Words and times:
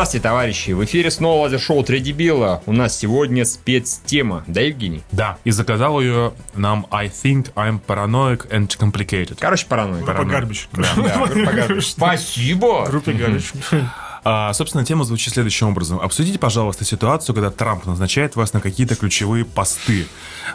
Здравствуйте, 0.00 0.22
товарищи! 0.22 0.70
В 0.70 0.82
эфире 0.82 1.10
снова 1.10 1.42
лазер-шоу 1.42 1.82
«Три 1.84 2.00
дебила». 2.00 2.62
У 2.64 2.72
нас 2.72 2.96
сегодня 2.96 3.44
спецтема. 3.44 4.44
Да, 4.46 4.62
Евгений? 4.62 5.02
Да, 5.12 5.36
и 5.44 5.50
заказал 5.50 6.00
ее 6.00 6.32
нам 6.54 6.86
I 6.90 7.08
think 7.08 7.52
I'm 7.52 7.78
paranoid 7.86 8.48
and 8.48 8.66
complicated. 8.78 9.36
Короче, 9.38 9.66
паранойя. 9.66 10.02
Группа 10.02 10.24
Гарбич. 10.24 10.68
Да, 10.72 10.88
группа 10.94 11.52
Гарбич. 11.52 11.86
Спасибо! 11.90 12.86
Группа 12.86 13.12
Гарбич. 13.12 13.52
А, 14.24 14.52
собственно, 14.52 14.84
тема 14.84 15.04
звучит 15.04 15.32
следующим 15.32 15.68
образом. 15.68 16.00
Обсудите, 16.00 16.38
пожалуйста, 16.38 16.84
ситуацию, 16.84 17.34
когда 17.34 17.50
Трамп 17.50 17.86
назначает 17.86 18.36
вас 18.36 18.52
на 18.52 18.60
какие-то 18.60 18.96
ключевые 18.96 19.44
посты. 19.44 20.06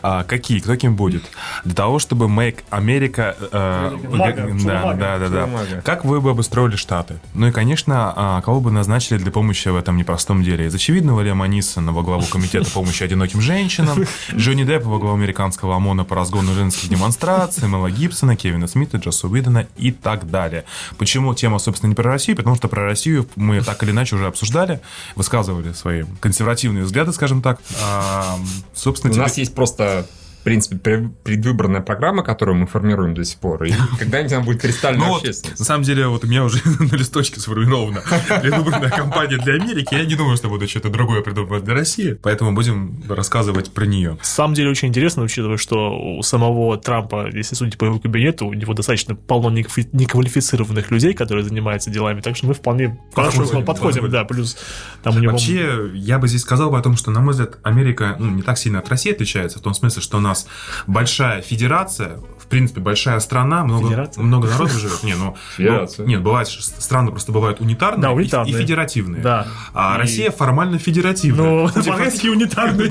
А, 0.02 0.24
какие? 0.24 0.60
Кто 0.60 0.76
кем 0.76 0.96
будет? 0.96 1.24
Для 1.64 1.74
того, 1.74 2.00
чтобы 2.00 2.26
make 2.28 2.64
America... 2.70 3.36
э, 3.52 3.98
Мага, 4.10 4.34
да, 4.34 4.48
чумага, 4.48 4.94
да, 4.94 5.20
да, 5.20 5.30
да. 5.30 5.46
чумага. 5.46 5.82
Как 5.84 6.06
вы 6.06 6.22
бы 6.22 6.32
обустроили 6.32 6.76
Штаты? 6.76 7.20
Ну 7.34 7.48
и, 7.48 7.52
конечно, 7.52 8.14
а, 8.16 8.42
кого 8.42 8.62
бы 8.62 8.72
назначили 8.72 9.18
для 9.18 9.32
помощи 9.32 9.68
в 9.70 9.76
этом 9.76 9.98
непростом 9.98 10.44
деле? 10.44 10.66
Из 10.68 10.76
очевидного 10.76 11.22
Лема 11.22 11.48
Нисона 11.48 11.92
во 11.92 12.04
главу 12.04 12.24
комитета 12.26 12.70
помощи 12.70 13.04
одиноким 13.04 13.42
женщинам, 13.42 14.06
Джонни 14.34 14.64
Деппа 14.64 14.90
во 14.90 15.00
главу 15.00 15.16
американского 15.16 15.76
ОМОНа 15.76 16.04
по 16.04 16.16
разгону 16.16 16.54
женских 16.54 16.90
демонстраций, 16.90 17.68
Мела 17.68 17.90
Гибсона, 17.90 18.36
Кевина 18.36 18.68
Смита, 18.68 18.98
Джосса 18.98 19.28
Уидона 19.28 19.68
и 19.78 19.92
так 19.92 20.30
далее. 20.30 20.66
Почему 20.98 21.34
тема, 21.34 21.60
собственно, 21.60 21.90
не 21.90 21.96
про 21.96 22.12
Россию? 22.12 22.38
Потому 22.38 22.56
что 22.56 22.68
про 22.68 22.86
Россию 22.86 23.28
мы 23.36 23.55
так 23.62 23.82
или 23.84 23.92
иначе 23.92 24.16
уже 24.16 24.28
обсуждали, 24.28 24.82
высказывали 25.16 25.74
свои 25.74 26.04
консервативные 26.20 26.84
взгляды, 26.84 27.14
скажем 27.14 27.42
так. 27.42 27.60
А, 27.82 28.38
собственно, 28.74 29.12
У 29.12 29.14
теперь- 29.14 29.24
нас 29.28 29.38
есть 29.38 29.54
просто 29.56 30.06
принципе, 30.46 30.76
пре- 30.78 31.12
предвыборная 31.24 31.82
программа, 31.82 32.24
которую 32.24 32.56
мы 32.56 32.68
формируем 32.68 33.14
до 33.14 33.26
сих 33.26 33.38
пор, 33.40 33.64
и 33.64 33.74
когда-нибудь 34.00 34.34
она 34.34 34.46
будет 34.46 34.62
кристально 34.62 35.06
Ну 35.06 35.10
вот, 35.10 35.26
на 35.26 35.66
самом 35.66 35.84
деле, 35.84 36.08
вот 36.08 36.24
у 36.24 36.28
меня 36.28 36.44
уже 36.44 36.62
на 36.80 36.96
листочке 36.96 37.40
сформирована 37.40 38.02
предвыборная 38.42 38.92
кампания 38.92 39.38
для 39.38 39.56
Америки. 39.56 39.94
Я 39.94 40.06
не 40.06 40.16
думаю, 40.16 40.38
что 40.38 40.48
буду 40.48 40.68
что-то 40.68 40.90
другое 40.90 41.22
придумывать 41.22 41.64
для 41.64 41.74
России, 41.74 42.14
поэтому 42.14 42.54
будем 42.54 43.04
рассказывать 43.10 43.74
про 43.74 43.86
нее. 43.86 44.12
На 44.12 44.24
самом 44.24 44.54
деле 44.54 44.70
очень 44.70 44.88
интересно, 44.90 45.24
учитывая, 45.24 45.58
что 45.58 46.18
у 46.18 46.22
самого 46.22 46.78
Трампа, 46.78 47.28
если 47.34 47.56
судить 47.56 47.78
по 47.78 47.86
его 47.86 48.00
кабинету, 48.00 48.46
у 48.46 48.54
него 48.54 48.74
достаточно 48.74 49.16
полно 49.16 49.50
неквали- 49.50 49.90
неквалифицированных 49.92 50.92
людей, 50.92 51.14
которые 51.14 51.44
занимаются 51.44 51.90
делами, 51.90 52.22
так 52.22 52.38
что 52.38 52.48
мы 52.48 52.54
вполне 52.54 53.00
хорошо 53.14 53.42
Подходим, 53.42 53.66
подходим, 53.66 54.12
да, 54.12 54.24
плюс 54.26 54.58
там 55.04 55.16
у 55.16 55.20
него... 55.20 55.32
Вообще, 55.32 55.90
я 55.94 56.20
бы 56.20 56.28
здесь 56.28 56.42
сказал 56.42 56.70
бы 56.70 56.78
о 56.78 56.82
том, 56.82 56.96
что, 56.98 57.12
на 57.12 57.22
мой 57.22 57.32
взгляд, 57.32 57.58
Америка 57.64 58.16
ну, 58.20 58.30
не 58.30 58.42
так 58.42 58.58
сильно 58.58 58.80
от 58.80 58.90
России 58.90 59.12
отличается, 59.12 59.60
в 59.60 59.62
том 59.62 59.74
смысле, 59.74 60.02
что 60.02 60.18
у 60.18 60.22
нас 60.36 60.48
большая 60.88 61.42
федерация, 61.42 62.18
в 62.40 62.48
принципе, 62.48 62.80
большая 62.80 63.20
страна, 63.22 63.64
много, 63.64 63.88
Федерация? 63.88 64.24
много 64.24 64.48
народу 64.48 64.72
живет. 64.74 65.02
Не, 65.04 65.16
ну, 65.16 65.36
Федерация. 65.58 66.04
ну, 66.06 66.10
нет, 66.12 66.22
бывает, 66.22 66.48
что 66.48 66.62
страны 66.62 67.10
просто 67.10 67.32
бывают 67.32 67.60
унитарные, 67.60 68.02
Да, 68.04 68.12
и- 68.12 68.16
унитарные. 68.16 68.54
И, 68.54 68.58
федеративные. 68.58 69.22
Да. 69.24 69.48
А 69.74 69.96
И- 69.96 70.02
Россия 70.02 70.30
формально 70.32 70.78
федеративная. 70.78 71.44
Ну, 71.46 71.70
Типа, 71.70 71.96
унитарный. 72.32 72.88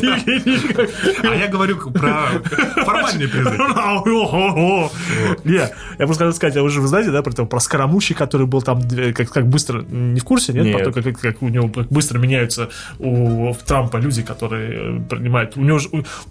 А 1.30 1.34
я 1.36 1.46
говорю 1.48 1.76
про 1.92 2.42
формальный 2.84 3.28
призыв. 3.28 3.54
Не, 5.44 5.54
я 5.54 6.06
просто 6.06 6.24
хотел 6.24 6.32
сказать, 6.32 6.56
а 6.56 6.62
вы 6.62 6.70
же 6.70 6.80
вы 6.80 6.88
знаете, 6.88 7.10
да, 7.10 7.22
про, 7.22 7.60
Скоромущий, 7.60 8.14
который 8.14 8.46
был 8.46 8.62
там, 8.62 8.82
как, 9.14 9.30
как 9.30 9.46
быстро, 9.48 9.82
не 9.82 10.20
в 10.20 10.24
курсе, 10.24 10.52
нет? 10.52 10.84
То, 10.84 10.92
как, 10.92 11.18
как 11.18 11.42
у 11.42 11.48
него 11.48 11.68
быстро 11.90 12.18
меняются 12.18 12.70
у 12.98 13.54
Трампа 13.66 13.98
люди, 13.98 14.22
которые 14.22 15.00
принимают. 15.02 15.56
У 15.56 15.60
него 15.62 15.78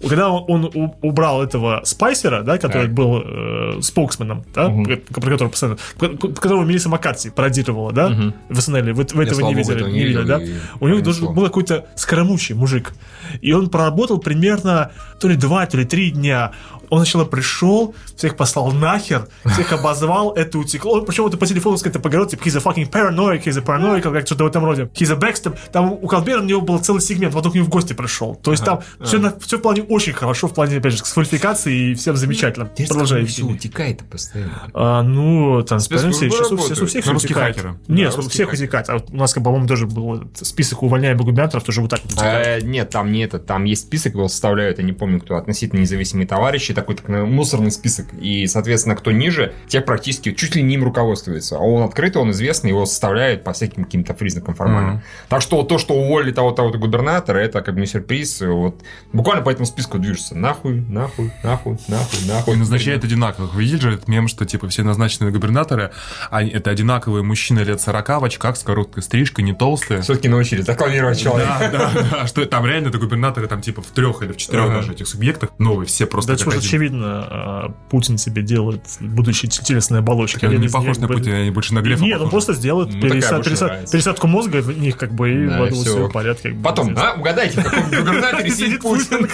когда 0.06 0.28
он, 0.30 0.70
убрал 1.04 1.42
этого 1.42 1.82
Спайсера, 1.84 2.42
да, 2.42 2.58
который 2.58 2.86
Так. 2.86 2.94
был 2.94 3.22
э, 3.24 3.80
споксменом, 3.82 4.44
да, 4.54 4.68
про, 4.68 4.96
про 5.20 5.30
которого 5.30 5.50
постоянно, 5.50 5.78
которого 5.98 6.64
Мелисса 6.64 6.88
Маккарти 6.88 7.30
пародировала, 7.30 7.92
да, 7.92 8.32
в 8.48 8.60
СНЛ, 8.60 8.94
вы, 8.94 9.06
вы 9.12 9.24
этого 9.24 9.40
не 9.48 9.54
видели, 9.54 9.76
этого 9.76 9.88
не 9.88 10.04
видели, 10.04 10.08
видел, 10.08 10.26
да? 10.26 10.42
и 10.42 10.54
У 10.80 10.88
него 10.88 11.00
должен 11.00 11.34
был 11.34 11.44
какой-то 11.44 11.86
скоромучий 11.96 12.54
мужик. 12.54 12.94
И 13.42 13.52
он 13.52 13.68
проработал 13.68 14.18
примерно 14.18 14.90
то 15.20 15.28
ли 15.28 15.36
два, 15.36 15.66
то 15.66 15.76
ли 15.76 15.84
три 15.84 16.10
дня. 16.10 16.52
Он 16.90 16.98
сначала 17.00 17.24
пришел, 17.24 17.94
всех 18.16 18.36
послал 18.36 18.72
нахер, 18.72 19.28
всех 19.44 19.72
обозвал, 19.72 20.32
это 20.34 20.58
утекло. 20.58 21.00
Причем 21.02 21.26
это 21.26 21.36
по 21.36 21.46
телефону 21.46 21.76
с 21.76 21.82
кем-то 21.82 21.98
поговорил, 22.00 22.28
типа, 22.28 22.42
he's 22.44 22.56
a 22.56 22.60
fucking 22.60 22.90
paranoid, 22.90 23.42
he's 23.44 23.58
a 23.58 23.62
paranoid, 23.62 24.00
как 24.02 24.26
что-то 24.26 24.44
в 24.44 24.46
этом 24.46 24.64
роде. 24.64 24.88
He's 24.94 25.12
a 25.12 25.16
backstab. 25.18 25.56
Там 25.72 25.92
у 25.92 26.06
Колбера 26.06 26.40
у 26.40 26.44
него 26.44 26.60
был 26.60 26.78
целый 26.78 27.00
сегмент, 27.00 27.34
вот 27.34 27.44
он 27.46 27.52
к 27.52 27.54
нему 27.54 27.66
в 27.66 27.70
гости 27.70 27.92
пришел. 27.92 28.34
То 28.36 28.50
есть 28.52 28.64
там 28.64 28.80
все, 29.04 29.32
все 29.40 29.58
в 29.58 29.62
плане 29.62 29.82
очень 29.82 30.12
хорошо, 30.12 30.48
в 30.48 30.54
плане, 30.54 30.78
опять 30.78 30.92
же, 30.92 30.98
с 31.04 31.12
квалификацией 31.12 31.92
и 31.92 31.94
всем 31.94 32.16
замечательно. 32.16 32.66
Продолжай. 32.88 33.24
все 33.24 33.44
утекает 33.44 34.02
постоянно. 34.08 34.70
А, 34.74 35.02
ну, 35.02 35.62
транспаренси, 35.62 36.28
Спецслужбы 36.28 36.30
сейчас, 36.30 36.52
у- 36.52 36.68
сейчас 36.68 36.78
у 36.82 36.86
всех 36.86 37.04
утекает. 37.16 37.56
Нет, 37.88 38.18
у 38.18 38.22
всех 38.28 38.52
утекает. 38.52 38.88
А 38.90 38.96
у 38.96 39.16
нас, 39.16 39.32
по-моему, 39.32 39.66
тоже 39.66 39.86
был 39.86 40.24
список 40.34 40.82
увольняемых 40.82 41.24
губернаторов, 41.24 41.64
тоже 41.64 41.80
вот 41.80 41.90
так 41.90 42.00
вот 42.04 42.12
утекает. 42.12 42.64
Нет, 42.64 42.90
там 42.90 43.12
не 43.12 43.20
это, 43.24 43.38
там 43.38 43.64
есть 43.64 43.82
список, 43.82 44.14
его 44.14 44.28
составляют, 44.28 44.78
я 44.78 44.84
не 44.84 44.92
помню, 44.92 45.20
кто, 45.20 45.36
относительно 45.36 45.80
независимые 45.80 46.26
товарищи, 46.26 46.73
такой 46.74 46.96
так, 46.96 47.08
мусорный 47.08 47.70
список. 47.70 48.06
И, 48.14 48.46
соответственно, 48.46 48.96
кто 48.96 49.12
ниже, 49.12 49.54
тех 49.68 49.84
практически 49.84 50.32
чуть 50.32 50.54
ли 50.56 50.62
не 50.62 50.74
им 50.74 50.84
руководствуется. 50.84 51.56
А 51.56 51.60
он 51.60 51.82
открытый, 51.82 52.20
он 52.20 52.30
известный, 52.30 52.70
его 52.70 52.86
составляют 52.86 53.44
по 53.44 53.52
всяким 53.52 53.84
каким-то 53.84 54.14
признакам 54.14 54.54
формально. 54.54 54.92
Мгм. 54.92 55.02
Так 55.28 55.42
что 55.42 55.62
то, 55.62 55.78
что 55.78 55.94
уволили 55.94 56.32
того-то 56.32 56.70
губернатора, 56.78 57.38
это 57.38 57.62
как 57.62 57.74
бы 57.74 57.80
не 57.80 57.86
сюрприз. 57.86 58.42
Вот 58.42 58.82
буквально 59.12 59.42
по 59.42 59.50
этому 59.50 59.66
списку 59.66 59.98
движется. 59.98 60.36
Нахуй, 60.36 60.80
нахуй, 60.80 61.32
нахуй, 61.42 61.78
нахуй, 61.88 62.18
нахуй. 62.26 62.54
И 62.54 62.56
назначают 62.56 63.04
одинаковых. 63.04 63.54
Вы 63.54 63.62
видели 63.62 63.80
же 63.80 63.94
этот 63.94 64.08
мем, 64.08 64.28
что 64.28 64.44
типа 64.44 64.68
все 64.68 64.82
назначенные 64.82 65.32
губернаторы, 65.32 65.92
они, 66.30 66.50
это 66.50 66.70
одинаковые 66.70 67.22
мужчины 67.22 67.60
лет 67.60 67.80
40 67.80 68.08
в 68.20 68.24
очках 68.24 68.56
с 68.56 68.62
короткой 68.62 69.02
стрижкой, 69.02 69.44
не 69.44 69.54
толстые. 69.54 70.02
Все-таки 70.02 70.28
научились 70.28 70.66
рекламировать 70.66 71.20
человека. 71.20 71.70
Да, 71.72 71.90
да, 71.94 72.08
да, 72.10 72.26
что 72.26 72.44
там 72.46 72.66
реально 72.66 72.88
это 72.88 72.98
губернаторы 72.98 73.46
там 73.46 73.60
типа 73.60 73.82
в 73.82 73.86
трех 73.88 74.22
или 74.22 74.32
в 74.32 74.36
четырех 74.36 74.68
даже 74.68 74.92
этих 74.92 75.06
субъектах 75.06 75.50
новые, 75.58 75.86
все 75.86 76.06
просто 76.06 76.32
Да. 76.32 76.63
Очевидно, 76.66 77.26
а, 77.28 77.74
Путин 77.90 78.18
себе 78.18 78.42
делает 78.42 78.82
будущие 79.00 79.50
телесные 79.50 79.98
оболочки. 80.00 80.44
Он 80.44 80.50
Один 80.50 80.62
не 80.62 80.68
похож 80.68 80.98
на 80.98 81.08
Путина, 81.08 81.36
они 81.38 81.50
больше 81.50 81.74
на 81.74 81.80
Глефа 81.80 82.02
Нет, 82.02 82.14
он 82.14 82.18
похожи. 82.26 82.30
просто 82.30 82.52
сделает 82.54 82.90
Ну, 82.94 83.00
пересадку 83.00 84.26
мозга 84.26 84.58
в 84.62 84.76
них, 84.78 84.96
как 84.96 85.12
бы, 85.14 85.30
и 85.32 85.46
Да, 85.48 85.62
в 85.64 85.70
все 85.70 86.06
в 86.08 86.12
порядке. 86.12 86.48
как 86.50 86.58
бы, 86.58 86.62
Потом, 86.64 86.94
а, 86.96 87.14
угадайте, 87.18 87.60
в 87.60 87.64
каком 87.64 87.84
губернаторе 87.84 88.50
сидит 88.50 88.80
Путин. 88.82 89.28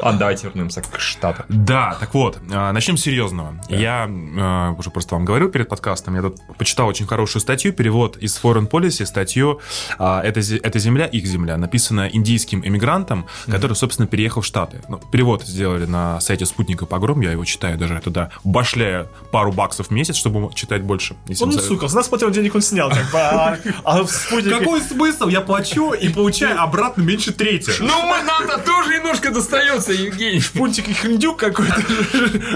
Ладно, 0.00 0.18
давайте 0.18 0.46
вернемся 0.48 0.82
к 0.82 0.98
штатам. 1.00 1.46
Да, 1.48 1.96
так 1.98 2.14
вот, 2.14 2.38
а, 2.52 2.72
начнем 2.72 2.96
с 2.96 3.02
серьезного. 3.02 3.60
Я 3.68 4.08
а, 4.38 4.72
уже 4.78 4.90
просто 4.90 5.14
вам 5.14 5.24
говорил 5.24 5.48
перед 5.48 5.68
подкастом, 5.68 6.14
я 6.14 6.22
тут 6.22 6.36
почитал 6.58 6.88
очень 6.88 7.06
хорошую 7.06 7.40
статью, 7.42 7.72
перевод 7.72 8.16
из 8.16 8.38
Foreign 8.42 8.68
Policy, 8.68 9.04
статью 9.06 9.60
а, 9.98 10.22
«Это, 10.22 10.40
зе- 10.40 10.60
«Это 10.62 10.78
земля, 10.78 11.06
их 11.06 11.26
земля», 11.26 11.56
написана 11.56 12.08
индийским 12.12 12.62
эмигрантом, 12.64 13.26
который, 13.46 13.74
собственно, 13.74 14.06
переехал 14.06 14.42
в 14.42 14.46
Штаты. 14.46 14.80
Ну, 14.88 14.98
перевод 15.12 15.42
сделали 15.44 15.83
на 15.86 16.20
сайте 16.20 16.46
Спутника 16.46 16.86
Погром, 16.86 17.20
я 17.20 17.32
его 17.32 17.44
читаю 17.44 17.78
даже 17.78 18.00
туда, 18.02 18.30
башляя 18.44 19.08
пару 19.30 19.52
баксов 19.52 19.88
в 19.88 19.90
месяц, 19.90 20.16
чтобы 20.16 20.52
читать 20.54 20.82
больше. 20.82 21.14
Он, 21.40 21.48
ну, 21.48 21.52
за- 21.52 21.60
сука, 21.60 21.88
с 21.88 21.94
нас 21.94 22.08
потом 22.08 22.32
денег 22.32 22.54
он 22.54 22.62
снял, 22.62 22.90
как 22.90 23.10
бы, 23.10 23.18
а, 23.18 23.58
а 23.84 24.02
в 24.02 24.10
спутнике... 24.10 24.58
Какой 24.58 24.80
смысл? 24.80 25.28
Я 25.28 25.40
плачу 25.40 25.92
и 25.92 26.08
получаю 26.08 26.60
обратно 26.60 27.02
меньше 27.02 27.32
трети. 27.32 27.72
Ну, 27.80 28.02
мы 28.06 28.22
нам-то 28.22 28.58
тоже 28.58 28.96
немножко 28.96 29.30
достается, 29.30 29.92
Евгений. 29.92 30.42
Пунтик 30.54 30.88
и 30.88 30.94
хндюк 30.94 31.38
какой-то, 31.38 31.82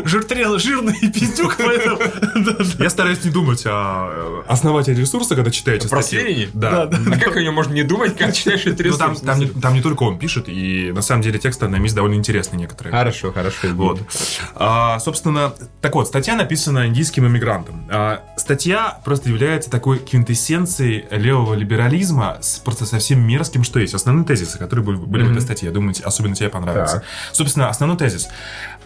жиртрел, 0.04 0.58
жирный 0.58 0.98
пиздюк, 1.12 1.56
поэтому... 1.56 2.00
Я 2.78 2.90
стараюсь 2.90 3.24
не 3.24 3.30
думать 3.30 3.62
о 3.66 4.08
э, 4.10 4.42
основателе 4.48 5.00
ресурса, 5.00 5.34
когда 5.34 5.50
читаете 5.50 5.88
Про 5.88 6.02
статью. 6.02 6.48
Да. 6.54 6.82
А 6.82 7.18
как 7.18 7.36
о 7.36 7.42
нем 7.42 7.54
можно 7.54 7.72
не 7.72 7.82
думать, 7.82 8.16
как 8.16 8.34
читаешь 8.34 8.60
этот 8.66 8.86
Ну, 8.86 8.96
там, 8.96 9.12
ресурс? 9.12 9.26
там, 9.26 9.40
не, 9.40 9.46
там 9.46 9.74
не 9.74 9.82
только 9.82 10.02
он 10.04 10.18
пишет, 10.18 10.48
и 10.48 10.92
на 10.92 11.02
самом 11.02 11.22
деле 11.22 11.38
тексты 11.38 11.68
на 11.68 11.76
мисс 11.76 11.92
довольно 11.92 12.14
интересные 12.14 12.60
некоторые. 12.60 12.92
Хорошо, 12.92 13.17
хорошо. 13.32 13.68
Вот. 13.74 14.00
А, 14.54 14.98
собственно, 14.98 15.52
так 15.80 15.94
вот, 15.94 16.08
статья 16.08 16.34
написана 16.36 16.86
индийским 16.86 17.26
иммигрантом. 17.26 17.86
А, 17.90 18.22
статья 18.36 18.98
просто 19.04 19.28
является 19.28 19.70
такой 19.70 19.98
квинтэссенцией 19.98 21.06
левого 21.10 21.54
либерализма 21.54 22.38
с 22.40 22.58
просто 22.58 22.86
совсем 22.86 23.20
мерзким, 23.26 23.64
что 23.64 23.78
есть. 23.80 23.94
Основные 23.94 24.24
тезисы, 24.24 24.58
которые 24.58 24.84
были, 24.84 24.96
были 24.96 25.22
в 25.24 25.30
этой 25.32 25.42
статье, 25.42 25.68
я 25.68 25.74
думаю, 25.74 25.94
особенно 26.04 26.34
тебе 26.34 26.48
понравятся. 26.48 26.96
Так. 26.96 27.04
Собственно, 27.32 27.68
основной 27.68 27.96
тезис. 27.98 28.28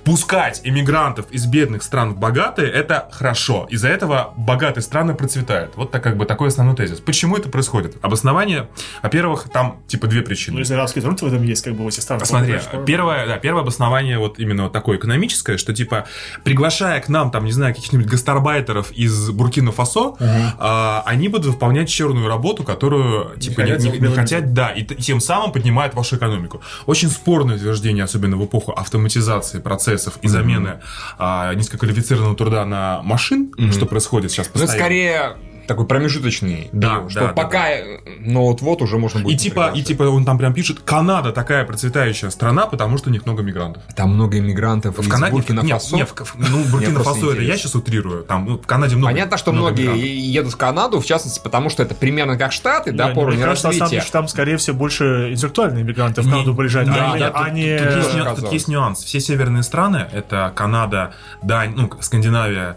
Пускать 0.05 0.61
иммигрантов 0.65 1.31
из 1.31 1.47
бедных 1.47 1.85
стран 1.85 2.15
в 2.15 2.19
богатые– 2.19 2.71
это 2.73 3.09
хорошо. 3.13 3.69
Из-за 3.71 3.89
этого 3.89 4.35
богатые 4.37 4.83
страны 4.83 5.15
процветают. 5.15 5.77
Вот 5.77 5.93
так 5.93 6.03
как 6.03 6.17
бы 6.17 6.27
такой 6.27 6.49
основной 6.49 6.75
тезис. 6.75 6.99
Почему 6.99 7.37
это 7.37 7.49
происходит? 7.49 7.97
Обоснование, 8.03 8.69
во-первых, 9.01 9.49
там 9.53 9.81
типа 9.87 10.09
две 10.09 10.23
причины. 10.23 10.55
Ну, 10.55 10.59
если 10.59 10.75
арабский 10.75 11.01
труд 11.01 11.23
в 11.23 11.27
этом 11.27 11.43
есть, 11.45 11.63
как 11.63 11.75
бы, 11.75 11.85
в 11.85 11.89
этих 11.89 12.03
странах. 12.03 12.27
Смотри, 12.27 12.59
первое, 12.85 13.27
да, 13.29 13.39
первое 13.39 13.63
обоснование 13.63 14.19
вот 14.19 14.41
именно 14.41 14.65
вот 14.65 14.73
такое 14.73 14.99
экономическое, 14.99 15.57
что 15.57 15.73
типа 15.73 16.07
приглашая 16.43 17.01
к 17.01 17.09
нам 17.09 17.31
там, 17.31 17.45
не 17.45 17.53
знаю, 17.53 17.73
каких-нибудь 17.73 18.07
гастарбайтеров 18.07 18.91
из 18.91 19.31
Буркина-Фасо, 19.31 20.17
а, 20.59 21.03
они 21.07 21.29
будут 21.29 21.47
выполнять 21.47 21.89
черную 21.89 22.27
работу, 22.27 22.65
которую 22.65 23.39
типа 23.39 23.61
не, 23.61 23.73
хотят 23.73 23.83
не- 23.85 23.91
не 23.91 23.99
белым 23.99 24.17
хотят, 24.17 24.53
да, 24.53 24.71
и, 24.71 24.83
и 24.83 24.97
тем 24.97 25.21
самым 25.21 25.53
поднимают 25.53 25.95
вашу 25.95 26.17
экономику. 26.17 26.61
Очень 26.87 27.09
спорное 27.09 27.55
утверждение, 27.55 28.03
особенно 28.03 28.37
в 28.37 28.45
эпоху 28.45 28.73
автоматизации 28.73 29.61
процессов 29.93 30.19
и 30.23 30.29
замены 30.29 30.81
а, 31.19 31.55
низкоквалифицированного 31.55 32.37
труда 32.37 32.65
на 32.65 33.03
машин, 33.03 33.53
что 33.73 33.87
происходит 33.87 34.31
сейчас 34.31 34.47
Ну, 34.55 34.61
постоянно. 34.61 34.79
скорее 34.85 35.37
такой 35.73 35.87
промежуточный. 35.87 36.69
Да, 36.73 36.95
период, 36.97 37.11
что 37.11 37.21
да, 37.21 37.27
да, 37.29 37.33
пока, 37.33 37.71
э, 37.71 37.99
ну 38.21 38.43
вот-вот 38.43 38.83
уже 38.83 38.99
можно 38.99 39.21
будет. 39.21 39.35
И 39.35 39.39
типа, 39.39 39.73
и 39.75 39.83
типа 39.83 40.05
он 40.05 40.25
там 40.25 40.39
прям 40.39 40.55
пишет, 40.55 40.81
Канада 40.85 41.33
такая 41.33 41.65
процветающая 41.65 42.31
страна, 42.31 42.67
потому 42.67 42.99
что 42.99 43.11
у 43.11 43.13
них 43.13 43.27
много 43.27 43.43
мигрантов. 43.43 43.83
Там 43.97 44.11
много 44.15 44.39
иммигрантов 44.39 44.99
В 44.99 45.09
Канаде, 45.09 45.33
Буркина 45.33 45.61
нет, 45.61 45.83
Фасо. 45.83 45.97
нет, 45.97 46.11
в- 46.11 46.35
ну, 46.39 46.65
Буркина 46.71 47.01
Фасо 47.01 47.33
это 47.33 47.43
я 47.43 47.57
сейчас 47.57 47.75
утрирую. 47.75 48.25
Там, 48.25 48.47
ну, 48.47 48.59
в 48.59 48.67
Канаде 48.67 48.97
много. 48.97 49.13
Понятно, 49.13 49.37
что 49.37 49.53
много 49.53 49.69
многие 49.71 49.83
мигрантов. 49.83 50.07
едут 50.07 50.53
в 50.53 50.57
Канаду, 50.57 51.01
в 51.01 51.05
частности, 51.07 51.41
потому 51.43 51.71
что 51.71 51.83
это 51.83 51.95
примерно 51.95 52.37
как 52.37 52.53
Штаты, 52.53 52.93
да, 52.93 53.09
Не, 53.09 53.15
по 53.15 53.21
уровню 53.21 53.47
развития. 53.47 54.01
что 54.01 54.13
там, 54.13 54.29
скорее 54.29 54.57
всего, 54.57 54.77
больше 54.77 55.31
интеллектуальные 55.33 55.85
мигранты 55.85 56.23
в 56.23 56.31
Канаду 56.31 56.55
приезжают, 56.55 56.89
да, 56.91 57.13
а 57.13 57.15
не- 57.15 57.19
да, 57.21 57.29
а 57.35 57.45
тут- 57.45 57.53
не... 57.55 57.79
тут, 57.79 57.97
есть, 57.97 58.37
тут 58.41 58.53
есть 58.53 58.69
нюанс. 58.69 59.03
Все 59.03 59.21
северные 59.21 59.63
страны, 59.63 60.07
это 60.13 60.53
Канада, 60.55 61.15
Дань, 61.43 61.73
ну, 61.77 61.91
Скандинавия, 62.01 62.77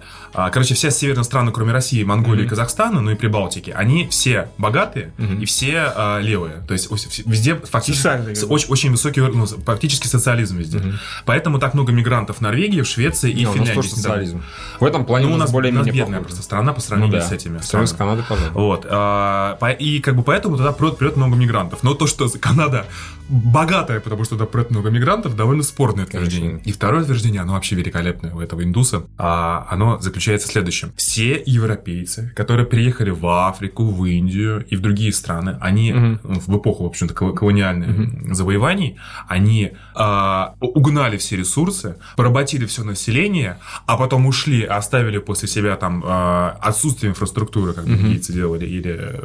короче, 0.52 0.74
все 0.76 0.92
северные 0.92 1.24
страны, 1.24 1.52
кроме 1.52 1.72
России, 1.72 2.04
Монголии 2.04 2.46
и 2.46 2.48
Казахстана, 2.48 3.02
ну 3.02 3.12
и 3.12 3.16
Прибалтики, 3.16 3.72
они 3.72 4.08
все 4.08 4.50
богатые 4.58 5.12
и 5.42 5.46
все 5.46 5.92
а, 5.96 6.20
левые. 6.20 6.64
То 6.68 6.74
есть 6.74 6.92
у- 6.92 6.96
везде 7.30 7.56
фактически 7.56 8.34
с- 8.34 8.44
очень, 8.44 8.70
очень 8.70 8.92
высокий, 8.92 9.22
ну, 9.22 9.46
фактически 9.46 10.08
социализм 10.08 10.58
везде. 10.58 10.82
Поэтому 11.26 11.60
так 11.60 11.74
много 11.74 11.92
мигрантов 11.92 12.38
в 12.38 12.42
Норвегии, 12.42 12.82
в 12.82 12.88
Швеции 12.88 13.32
и 13.32 13.36
Не, 13.36 13.42
у 13.46 13.46
нас 13.50 13.54
Финляндии. 13.56 13.76
тоже 13.76 13.90
социализм. 13.90 14.44
В 14.80 14.84
этом 14.86 15.06
плане 15.06 15.28
Ну, 15.28 15.34
у 15.36 15.38
нас, 15.38 15.50
у 15.50 15.54
более-менее 15.54 15.94
бедная 15.94 16.22
просто 16.22 16.42
страна 16.44 16.74
по 16.74 16.80
Ну 16.80 16.86
сравнению 16.86 17.20
да, 17.20 17.26
с 17.28 17.32
этими 17.32 17.60
сравнению 17.60 17.94
с. 17.96 17.98
Канадой, 17.98 18.24
пожалуй. 18.28 18.52
Вот. 18.54 18.86
а, 18.90 19.56
по- 19.60 19.72
И 19.72 20.00
как 20.00 20.16
бы 20.16 20.24
поэтому 20.24 20.58
туда 20.58 20.72
прет, 20.72 20.98
прет 20.98 21.16
много 21.18 21.36
мигрантов. 21.36 21.84
Но 21.84 21.94
то, 21.94 22.08
что 22.08 22.28
Канада 22.40 22.86
богатая, 23.30 24.00
потому 24.00 24.24
что 24.24 24.36
туда 24.36 24.46
прет 24.46 24.70
много 24.72 24.90
мигрантов, 24.90 25.36
довольно 25.36 25.64
спорное 25.64 26.06
утверждение. 26.06 26.52
Конечно. 26.52 26.70
И 26.70 26.74
второе 26.74 27.04
утверждение, 27.04 27.42
оно 27.42 27.54
вообще 27.54 27.76
великолепное 27.76 28.34
у 28.34 28.40
этого 28.42 28.64
индуса, 28.64 29.04
а, 29.18 29.66
оно 29.70 30.00
заключается 30.00 30.25
в 30.34 30.48
следующем. 30.48 30.92
Все 30.96 31.42
европейцы, 31.46 32.32
которые 32.36 32.66
приехали 32.66 33.10
в 33.10 33.26
Африку, 33.48 33.86
в 33.86 34.06
Индию 34.06 34.66
и 34.70 34.76
в 34.76 34.82
другие 34.82 35.12
страны, 35.14 35.58
они 35.62 35.92
ну, 35.94 36.20
в 36.24 36.58
эпоху, 36.58 36.84
в 36.84 36.88
общем-то, 36.88 37.14
кол- 37.14 37.34
колониальных 37.34 38.36
завоеваний, 38.36 38.98
они 39.28 39.72
а, 39.94 40.56
угнали 40.60 41.18
все 41.18 41.36
ресурсы, 41.38 41.98
поработили 42.16 42.66
все 42.66 42.84
население, 42.84 43.58
а 43.86 43.98
потом 43.98 44.26
ушли, 44.26 44.64
оставили 44.64 45.18
после 45.20 45.48
себя 45.48 45.76
там 45.76 46.04
а, 46.06 46.58
отсутствие 46.62 47.10
инфраструктуры, 47.12 47.74
как 47.74 47.86
бельгийцы 47.86 48.34
делали, 48.34 48.66
или 48.66 48.98
э, 49.00 49.20